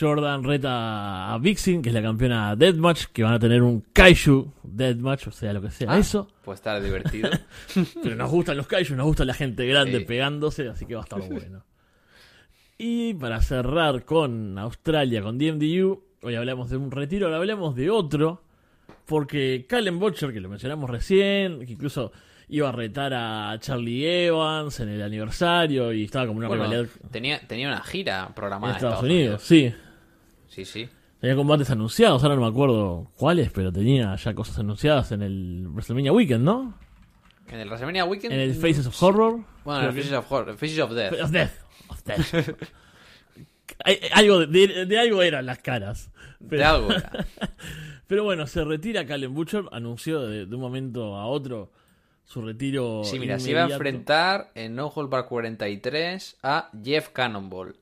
Jordan 0.00 0.42
reta 0.42 1.32
a 1.32 1.38
Vixen, 1.38 1.80
que 1.80 1.90
es 1.90 1.94
la 1.94 2.02
campeona 2.02 2.56
Deathmatch, 2.56 3.04
que 3.12 3.22
van 3.22 3.34
a 3.34 3.38
tener 3.38 3.62
un 3.62 3.84
Kaiju 3.92 4.52
Deathmatch, 4.64 5.28
o 5.28 5.30
sea, 5.30 5.52
lo 5.52 5.62
que 5.62 5.70
sea 5.70 5.92
Ah, 5.92 5.98
eso. 5.98 6.28
Puede 6.44 6.56
estar 6.56 6.82
divertido. 6.82 7.30
Pero 8.02 8.16
nos 8.16 8.30
gustan 8.30 8.56
los 8.56 8.66
Kaiju, 8.66 8.96
nos 8.96 9.06
gusta 9.06 9.24
la 9.24 9.34
gente 9.34 9.64
grande 9.66 10.00
Sí. 10.00 10.04
pegándose, 10.06 10.68
así 10.68 10.86
que 10.86 10.94
va 10.96 11.02
a 11.02 11.04
estar 11.04 11.20
bueno. 11.30 11.64
Y 12.78 13.14
para 13.14 13.40
cerrar 13.40 14.04
con 14.04 14.58
Australia, 14.58 15.22
con 15.22 15.38
DMDU, 15.38 16.02
hoy 16.22 16.34
hablamos 16.34 16.70
de 16.70 16.76
un 16.78 16.90
retiro, 16.90 17.26
ahora 17.26 17.38
hablamos 17.38 17.76
de 17.76 17.90
otro, 17.90 18.42
porque 19.06 19.66
Callum 19.68 19.98
Butcher, 19.98 20.32
que 20.32 20.40
lo 20.40 20.48
mencionamos 20.48 20.88
recién, 20.90 21.64
que 21.66 21.72
incluso 21.72 22.12
iba 22.48 22.68
a 22.68 22.72
retar 22.72 23.12
a 23.14 23.56
Charlie 23.60 24.26
Evans 24.26 24.78
en 24.80 24.88
el 24.90 25.02
aniversario 25.02 25.92
y 25.92 26.04
estaba 26.04 26.26
como 26.26 26.38
una 26.38 26.48
Bueno, 26.48 26.64
rivalidad 26.64 26.90
tenía, 27.10 27.40
tenía 27.46 27.68
una 27.68 27.80
gira 27.82 28.26
en 28.28 28.34
programada 28.34 28.74
Estados, 28.74 29.02
Unidos. 29.02 29.42
Sí, 29.42 29.72
Sí, 30.48 30.64
sí. 30.64 30.88
tenía 31.20 31.34
combates 31.36 31.70
anunciados, 31.70 32.22
ahora 32.22 32.36
no 32.36 32.42
me 32.42 32.48
acuerdo 32.48 33.10
cuáles, 33.16 33.50
pero 33.50 33.72
tenía 33.72 34.14
ya 34.16 34.34
cosas 34.34 34.58
anunciadas 34.58 35.10
en 35.12 35.22
el 35.22 35.66
WrestleMania 35.68 36.12
Weekend, 36.12 36.44
¿no? 36.44 36.78
En 37.48 37.60
el 37.60 37.68
WrestleMania 37.68 38.04
Weekend. 38.04 38.32
En 38.32 38.40
el 38.40 38.54
Faces 38.54 38.86
of 38.86 39.02
Horror. 39.02 39.40
Bueno, 39.64 39.80
en 39.80 39.86
el 39.88 39.92
Faces 39.94 40.12
of, 40.12 40.30
Horror- 40.32 40.56
Faces 40.56 40.78
of 40.78 40.92
Death. 40.92 41.12
Of 41.20 41.30
Death. 41.30 41.50
Of 41.88 42.04
Death. 42.04 42.56
Hay- 43.84 43.98
algo 44.12 44.46
de, 44.46 44.66
de- 44.68 44.86
de 44.86 44.98
algo 44.98 45.22
eran 45.22 45.46
las 45.46 45.58
caras. 45.58 46.10
Pero, 46.48 46.58
De 46.58 46.64
algo 46.64 46.92
era. 46.92 47.10
pero 48.06 48.24
bueno, 48.24 48.46
se 48.46 48.64
retira 48.64 49.06
Callum 49.06 49.34
Butcher. 49.34 49.64
Anunció 49.72 50.20
de, 50.26 50.46
de 50.46 50.54
un 50.54 50.60
momento 50.60 51.16
a 51.16 51.26
otro 51.26 51.70
su 52.24 52.40
retiro. 52.42 53.02
Sí, 53.04 53.18
mira, 53.18 53.38
se 53.38 53.50
iba 53.50 53.64
a 53.64 53.70
enfrentar 53.70 54.50
en 54.54 54.74
No 54.74 54.86
Hold 54.88 55.10
Bar 55.10 55.26
43 55.26 56.38
a 56.42 56.70
Jeff 56.82 57.10
Cannonball. 57.10 57.76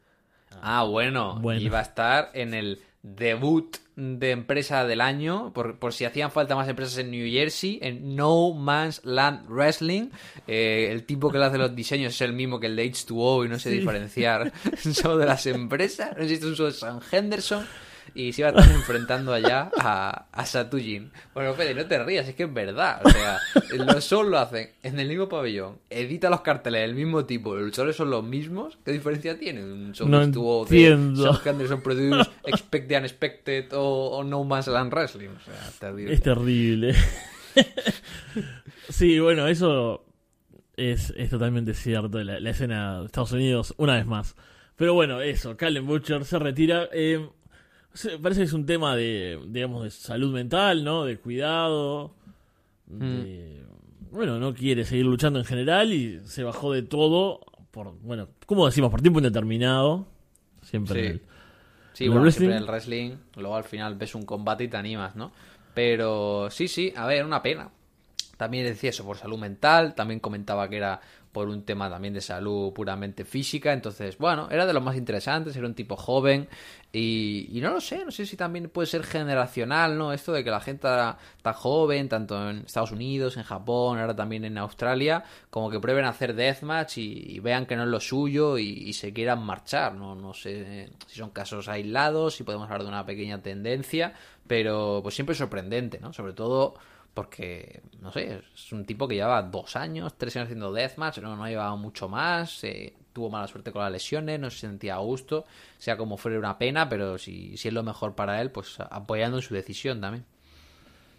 Ah, 0.60 0.82
bueno, 0.84 1.38
Bueno. 1.40 1.60
iba 1.60 1.78
a 1.78 1.82
estar 1.82 2.30
en 2.34 2.52
el 2.54 2.80
debut 3.02 3.76
de 3.96 4.30
empresa 4.30 4.84
del 4.86 5.00
año, 5.00 5.52
por, 5.52 5.78
por, 5.78 5.92
si 5.92 6.04
hacían 6.04 6.30
falta 6.30 6.54
más 6.54 6.68
empresas 6.68 6.98
en 6.98 7.10
New 7.10 7.28
Jersey, 7.30 7.78
en 7.82 8.14
No 8.16 8.52
Man's 8.52 9.00
Land 9.04 9.48
Wrestling. 9.48 10.10
Eh, 10.46 10.88
el 10.92 11.04
tipo 11.04 11.30
que 11.30 11.38
le 11.38 11.44
hace 11.46 11.58
los 11.58 11.74
diseños 11.74 12.14
es 12.14 12.20
el 12.20 12.32
mismo 12.32 12.60
que 12.60 12.66
el 12.66 12.76
de 12.76 12.84
H2O 12.90 13.46
y 13.46 13.48
no 13.48 13.58
sé 13.58 13.70
Sí. 13.70 13.78
diferenciar 13.78 14.52
solo 14.92 15.18
de 15.18 15.26
las 15.26 15.46
empresas. 15.46 16.16
No 16.16 16.22
es 16.22 16.42
un 16.42 16.54
de 16.66 16.72
San 16.72 17.00
Henderson. 17.10 17.66
Y 18.14 18.32
se 18.32 18.42
iba 18.42 18.50
a 18.50 18.52
estar 18.52 18.70
enfrentando 18.74 19.32
allá 19.32 19.70
a, 19.78 20.26
a 20.32 20.46
Satujin. 20.46 21.10
Bueno, 21.34 21.54
Fede, 21.54 21.74
no 21.74 21.86
te 21.86 22.02
rías, 22.04 22.28
es 22.28 22.34
que 22.34 22.42
es 22.44 22.52
verdad. 22.52 23.00
O 23.04 23.08
sea, 23.10 23.38
los 23.86 24.04
shows 24.04 24.28
lo 24.28 24.38
hacen 24.38 24.70
en 24.82 24.98
el 25.00 25.08
mismo 25.08 25.28
pabellón, 25.28 25.78
edita 25.88 26.28
los 26.28 26.42
carteles 26.42 26.82
del 26.82 26.94
mismo 26.94 27.24
tipo, 27.24 27.54
los 27.56 27.72
shows 27.72 27.96
son 27.96 28.10
los 28.10 28.22
mismos. 28.24 28.78
¿Qué 28.84 28.92
diferencia 28.92 29.38
tiene 29.38 29.62
un 29.64 29.92
show 29.92 30.08
No 30.08 30.20
estuvo 30.22 30.62
entiendo. 30.64 31.22
de 31.24 31.32
Sam 31.32 31.40
Henderson 31.44 31.80
Produce, 31.82 32.30
Expect 32.44 32.88
the 32.88 32.96
Unexpected 32.98 33.72
o, 33.72 34.10
o 34.18 34.24
No 34.24 34.44
Man's 34.44 34.66
Land 34.66 34.92
Wrestling? 34.92 35.28
O 35.30 35.40
sea, 35.40 35.70
terrible. 35.80 36.12
Es 36.14 36.20
terrible. 36.22 36.94
sí, 38.88 39.18
bueno, 39.20 39.46
eso 39.48 40.04
es, 40.76 41.12
es 41.16 41.30
totalmente 41.30 41.74
cierto. 41.74 42.22
La, 42.22 42.40
la 42.40 42.50
escena 42.50 43.00
de 43.00 43.06
Estados 43.06 43.32
Unidos, 43.32 43.74
una 43.76 43.96
vez 43.96 44.06
más. 44.06 44.36
Pero 44.76 44.94
bueno, 44.94 45.20
eso, 45.20 45.56
Callum 45.56 45.86
Butcher 45.86 46.24
se 46.24 46.38
retira. 46.38 46.88
Eh, 46.92 47.28
parece 48.22 48.40
que 48.40 48.44
es 48.46 48.52
un 48.52 48.66
tema 48.66 48.96
de, 48.96 49.38
digamos, 49.48 49.84
de 49.84 49.90
salud 49.90 50.32
mental, 50.32 50.84
¿no? 50.84 51.04
De 51.04 51.18
cuidado. 51.18 52.14
de- 52.86 53.62
Bueno, 54.10 54.38
no 54.38 54.52
quiere 54.52 54.84
seguir 54.84 55.06
luchando 55.06 55.38
en 55.38 55.44
general 55.46 55.92
y 55.92 56.20
se 56.24 56.42
bajó 56.42 56.72
de 56.72 56.82
todo 56.82 57.40
por, 57.70 57.98
bueno, 58.02 58.28
¿cómo 58.44 58.66
decimos? 58.66 58.90
Por 58.90 59.00
tiempo 59.00 59.18
indeterminado. 59.20 60.06
Siempre. 60.62 61.00
Sí. 61.00 61.06
en 61.06 61.12
el- 61.12 61.22
Sí, 61.94 62.04
¿En 62.04 62.08
el 62.08 62.10
bueno, 62.12 62.22
wrestling? 62.24 62.46
siempre 62.46 62.56
en 62.56 62.62
el 62.62 62.68
wrestling, 62.68 63.10
luego 63.36 63.56
al 63.56 63.64
final 63.64 63.94
ves 63.96 64.14
un 64.14 64.24
combate 64.24 64.64
y 64.64 64.68
te 64.68 64.76
animas, 64.78 65.14
¿no? 65.16 65.32
Pero 65.74 66.48
sí, 66.50 66.66
sí, 66.68 66.92
a 66.96 67.06
ver, 67.06 67.24
una 67.24 67.42
pena. 67.42 67.70
También 68.38 68.64
decía 68.64 68.90
eso 68.90 69.04
por 69.04 69.16
salud 69.18 69.38
mental, 69.38 69.94
también 69.94 70.18
comentaba 70.20 70.68
que 70.68 70.76
era 70.78 71.00
por 71.32 71.48
un 71.48 71.62
tema 71.64 71.88
también 71.90 72.12
de 72.14 72.20
salud 72.22 72.72
puramente 72.72 73.24
física, 73.26 73.72
entonces, 73.72 74.16
bueno, 74.18 74.48
era 74.50 74.66
de 74.66 74.72
los 74.72 74.82
más 74.82 74.96
interesantes, 74.96 75.54
era 75.56 75.66
un 75.66 75.74
tipo 75.74 75.96
joven 75.96 76.48
y, 76.94 77.48
y 77.50 77.60
no 77.62 77.70
lo 77.70 77.80
sé, 77.80 78.04
no 78.04 78.10
sé 78.10 78.26
si 78.26 78.36
también 78.36 78.68
puede 78.68 78.86
ser 78.86 79.02
generacional, 79.02 79.96
¿no? 79.96 80.12
Esto 80.12 80.32
de 80.32 80.44
que 80.44 80.50
la 80.50 80.60
gente 80.60 80.86
está 81.36 81.52
joven, 81.54 82.10
tanto 82.10 82.50
en 82.50 82.58
Estados 82.58 82.92
Unidos, 82.92 83.38
en 83.38 83.44
Japón, 83.44 83.98
ahora 83.98 84.14
también 84.14 84.44
en 84.44 84.58
Australia, 84.58 85.24
como 85.48 85.70
que 85.70 85.80
prueben 85.80 86.04
a 86.04 86.10
hacer 86.10 86.34
deathmatch 86.34 86.98
y, 86.98 87.40
vean 87.40 87.64
que 87.64 87.76
no 87.76 87.84
es 87.84 87.88
lo 87.88 87.98
suyo 87.98 88.58
y, 88.58 88.68
y 88.68 88.92
se 88.92 89.12
quieran 89.14 89.42
marchar, 89.42 89.94
¿no? 89.94 90.14
No 90.14 90.34
sé 90.34 90.90
si 91.06 91.18
son 91.18 91.30
casos 91.30 91.66
aislados, 91.68 92.34
si 92.36 92.44
podemos 92.44 92.66
hablar 92.66 92.82
de 92.82 92.88
una 92.88 93.06
pequeña 93.06 93.40
tendencia, 93.40 94.12
pero 94.46 95.00
pues 95.02 95.14
siempre 95.14 95.32
es 95.32 95.38
sorprendente, 95.38 95.98
¿no? 95.98 96.12
Sobre 96.12 96.34
todo 96.34 96.74
porque, 97.14 97.82
no 98.00 98.10
sé, 98.10 98.40
es 98.54 98.72
un 98.72 98.84
tipo 98.84 99.06
que 99.06 99.16
llevaba 99.16 99.42
dos 99.42 99.76
años, 99.76 100.16
tres 100.16 100.36
años 100.36 100.46
haciendo 100.46 100.72
deathmatch, 100.72 101.18
no, 101.18 101.36
no 101.36 101.46
llevaba 101.46 101.76
mucho 101.76 102.08
más, 102.08 102.64
eh, 102.64 102.94
tuvo 103.12 103.30
mala 103.30 103.46
suerte 103.46 103.72
con 103.72 103.82
las 103.82 103.92
lesiones, 103.92 104.40
no 104.40 104.50
se 104.50 104.60
sentía 104.60 104.94
a 104.94 104.98
gusto, 104.98 105.44
sea 105.78 105.96
como 105.96 106.16
fuera 106.16 106.38
una 106.38 106.58
pena, 106.58 106.88
pero 106.88 107.18
si, 107.18 107.56
si 107.56 107.68
es 107.68 107.74
lo 107.74 107.82
mejor 107.82 108.14
para 108.14 108.40
él, 108.40 108.50
pues 108.50 108.78
apoyando 108.80 109.38
en 109.38 109.42
su 109.42 109.54
decisión 109.54 110.00
también. 110.00 110.24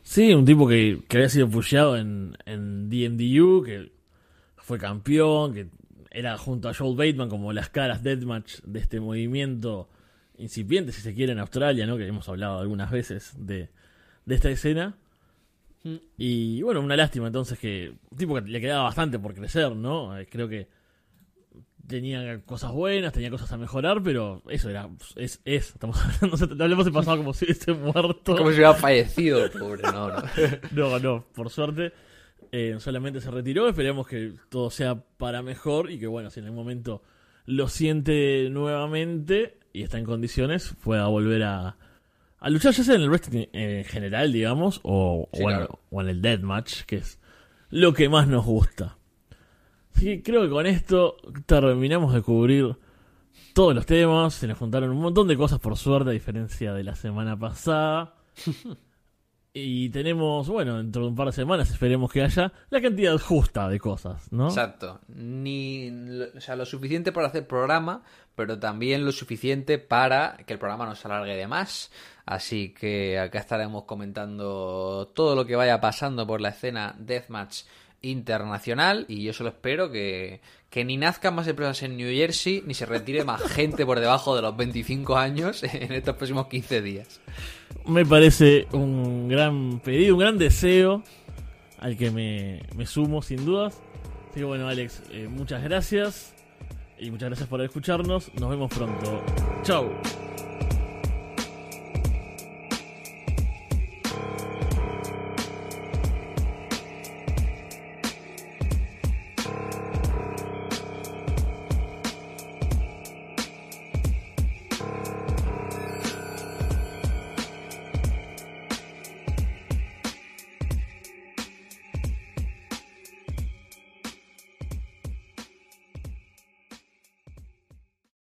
Sí, 0.01 0.33
un 0.33 0.45
tipo 0.45 0.67
que, 0.67 1.01
que 1.07 1.17
había 1.17 1.29
sido 1.29 1.49
pusheado 1.49 1.95
en, 1.97 2.37
en 2.45 2.89
DMDU, 2.89 3.63
que 3.63 3.91
fue 4.57 4.77
campeón, 4.77 5.53
que 5.53 5.67
era 6.11 6.37
junto 6.37 6.69
a 6.69 6.73
Joel 6.73 6.95
Bateman 6.97 7.29
como 7.29 7.53
las 7.53 7.69
caras 7.69 8.03
deathmatch 8.03 8.61
de 8.63 8.79
este 8.79 8.99
movimiento 8.99 9.89
incipiente, 10.37 10.91
si 10.91 11.01
se 11.01 11.13
quiere, 11.13 11.31
en 11.31 11.39
Australia, 11.39 11.85
¿no? 11.85 11.97
Que 11.97 12.07
hemos 12.07 12.27
hablado 12.27 12.59
algunas 12.59 12.91
veces 12.91 13.33
de, 13.37 13.69
de 14.25 14.35
esta 14.35 14.49
escena. 14.49 14.95
Y 16.17 16.61
bueno, 16.61 16.79
una 16.79 16.95
lástima 16.95 17.27
entonces 17.27 17.59
que 17.59 17.93
un 18.09 18.17
tipo 18.17 18.35
que 18.35 18.41
le 18.41 18.61
quedaba 18.61 18.83
bastante 18.83 19.19
por 19.19 19.33
crecer, 19.33 19.75
¿no? 19.75 20.17
Eh, 20.17 20.27
Creo 20.29 20.47
que 20.47 20.69
tenía 21.85 22.41
cosas 22.45 22.71
buenas, 22.71 23.11
tenía 23.11 23.29
cosas 23.29 23.51
a 23.51 23.57
mejorar, 23.57 24.01
pero 24.01 24.41
eso 24.47 24.69
era, 24.69 24.89
es, 25.15 25.41
es, 25.43 25.69
estamos 25.69 25.97
hablando, 26.21 26.55
no 26.55 26.63
hablemos 26.63 26.85
de 26.85 26.91
pasado 26.91 27.17
como 27.17 27.33
si 27.33 27.45
hubiese 27.45 27.73
muerto. 27.73 28.37
Como 28.37 28.49
si 28.49 28.55
hubiera 28.55 28.73
fallecido, 28.73 29.51
pobre, 29.51 29.83
no, 29.83 30.09
no. 30.09 30.23
No, 30.71 30.99
no, 30.99 31.25
por 31.33 31.49
suerte 31.49 31.91
eh, 32.51 32.75
solamente 32.79 33.19
se 33.19 33.31
retiró. 33.31 33.67
Esperemos 33.67 34.07
que 34.07 34.33
todo 34.49 34.69
sea 34.69 34.95
para 35.17 35.41
mejor 35.41 35.91
y 35.91 35.99
que, 35.99 36.07
bueno, 36.07 36.29
si 36.29 36.39
en 36.39 36.45
algún 36.45 36.59
momento 36.59 37.01
lo 37.45 37.67
siente 37.67 38.47
nuevamente 38.49 39.57
y 39.73 39.81
está 39.81 39.97
en 39.97 40.05
condiciones, 40.05 40.75
pueda 40.83 41.07
volver 41.07 41.43
a, 41.43 41.77
a 42.43 42.49
luchar, 42.49 42.73
ya 42.73 42.83
sea 42.83 42.95
en 42.95 43.01
el 43.03 43.09
wrestling 43.09 43.45
en 43.53 43.85
general, 43.85 44.33
digamos, 44.33 44.81
o, 44.83 45.29
Sí, 45.31 45.41
o 45.41 45.49
en, 45.49 45.67
o 45.91 46.01
en 46.01 46.09
el 46.09 46.21
deathmatch, 46.21 46.81
que 46.81 46.97
es 46.97 47.17
lo 47.69 47.93
que 47.93 48.09
más 48.09 48.27
nos 48.27 48.43
gusta. 48.43 48.97
Así 49.95 50.05
que 50.05 50.23
creo 50.23 50.41
que 50.41 50.49
con 50.49 50.65
esto 50.65 51.15
terminamos 51.45 52.13
de 52.13 52.21
cubrir 52.21 52.75
todos 53.53 53.73
los 53.73 53.85
temas. 53.85 54.33
Se 54.33 54.47
nos 54.47 54.57
juntaron 54.57 54.89
un 54.89 54.99
montón 54.99 55.29
de 55.29 55.37
cosas, 55.37 55.59
por 55.59 55.77
suerte, 55.77 56.09
a 56.09 56.13
diferencia 56.13 56.73
de 56.73 56.83
la 56.83 56.95
semana 56.95 57.39
pasada. 57.39 58.15
Y 59.55 59.89
tenemos, 59.89 60.49
bueno, 60.49 60.77
dentro 60.77 61.03
de 61.03 61.09
un 61.09 61.15
par 61.15 61.27
de 61.27 61.31
semanas 61.31 61.69
esperemos 61.69 62.11
que 62.11 62.23
haya 62.23 62.51
la 62.71 62.81
cantidad 62.81 63.15
justa 63.19 63.69
de 63.69 63.79
cosas, 63.79 64.31
¿no? 64.31 64.47
Exacto. 64.47 64.99
Ni, 65.09 65.91
o 66.35 66.41
sea, 66.41 66.55
lo 66.55 66.65
suficiente 66.65 67.11
para 67.11 67.27
hacer 67.27 67.45
programa, 67.45 68.01
pero 68.35 68.57
también 68.57 69.05
lo 69.05 69.11
suficiente 69.11 69.77
para 69.77 70.37
que 70.47 70.53
el 70.53 70.59
programa 70.59 70.87
no 70.87 70.95
se 70.95 71.07
alargue 71.07 71.35
de 71.35 71.45
más. 71.45 71.91
Así 72.25 72.69
que 72.69 73.19
acá 73.19 73.39
estaremos 73.39 73.83
comentando 73.83 75.11
todo 75.13 75.35
lo 75.35 75.45
que 75.45 75.55
vaya 75.55 75.81
pasando 75.81 76.25
por 76.25 76.39
la 76.39 76.49
escena 76.49 76.95
Deathmatch 76.97 77.63
internacional 78.01 79.05
y 79.07 79.23
yo 79.23 79.33
solo 79.33 79.49
espero 79.49 79.89
que, 79.89 80.41
que 80.69 80.85
ni 80.85 80.97
nazcan 80.97 81.35
más 81.35 81.47
empresas 81.47 81.83
en 81.83 81.97
New 81.97 82.13
Jersey 82.13 82.61
ni 82.65 82.73
se 82.73 82.85
retire 82.85 83.23
más 83.23 83.41
gente 83.51 83.85
por 83.85 83.99
debajo 83.99 84.35
de 84.35 84.41
los 84.41 84.55
25 84.55 85.17
años 85.17 85.63
en 85.73 85.91
estos 85.91 86.15
próximos 86.15 86.47
15 86.47 86.81
días. 86.81 87.21
Me 87.85 88.05
parece 88.05 88.67
un 88.71 89.27
gran 89.27 89.79
pedido, 89.79 90.15
un 90.15 90.19
gran 90.19 90.37
deseo 90.37 91.03
al 91.79 91.97
que 91.97 92.11
me, 92.11 92.61
me 92.75 92.85
sumo 92.85 93.21
sin 93.21 93.45
dudas. 93.45 93.81
Así 94.29 94.39
que 94.39 94.45
bueno, 94.45 94.67
Alex, 94.67 95.03
eh, 95.11 95.27
muchas 95.29 95.63
gracias 95.63 96.33
y 96.97 97.11
muchas 97.11 97.29
gracias 97.29 97.49
por 97.49 97.61
escucharnos. 97.61 98.33
Nos 98.35 98.49
vemos 98.49 98.73
pronto. 98.73 99.23
Chau. 99.63 99.89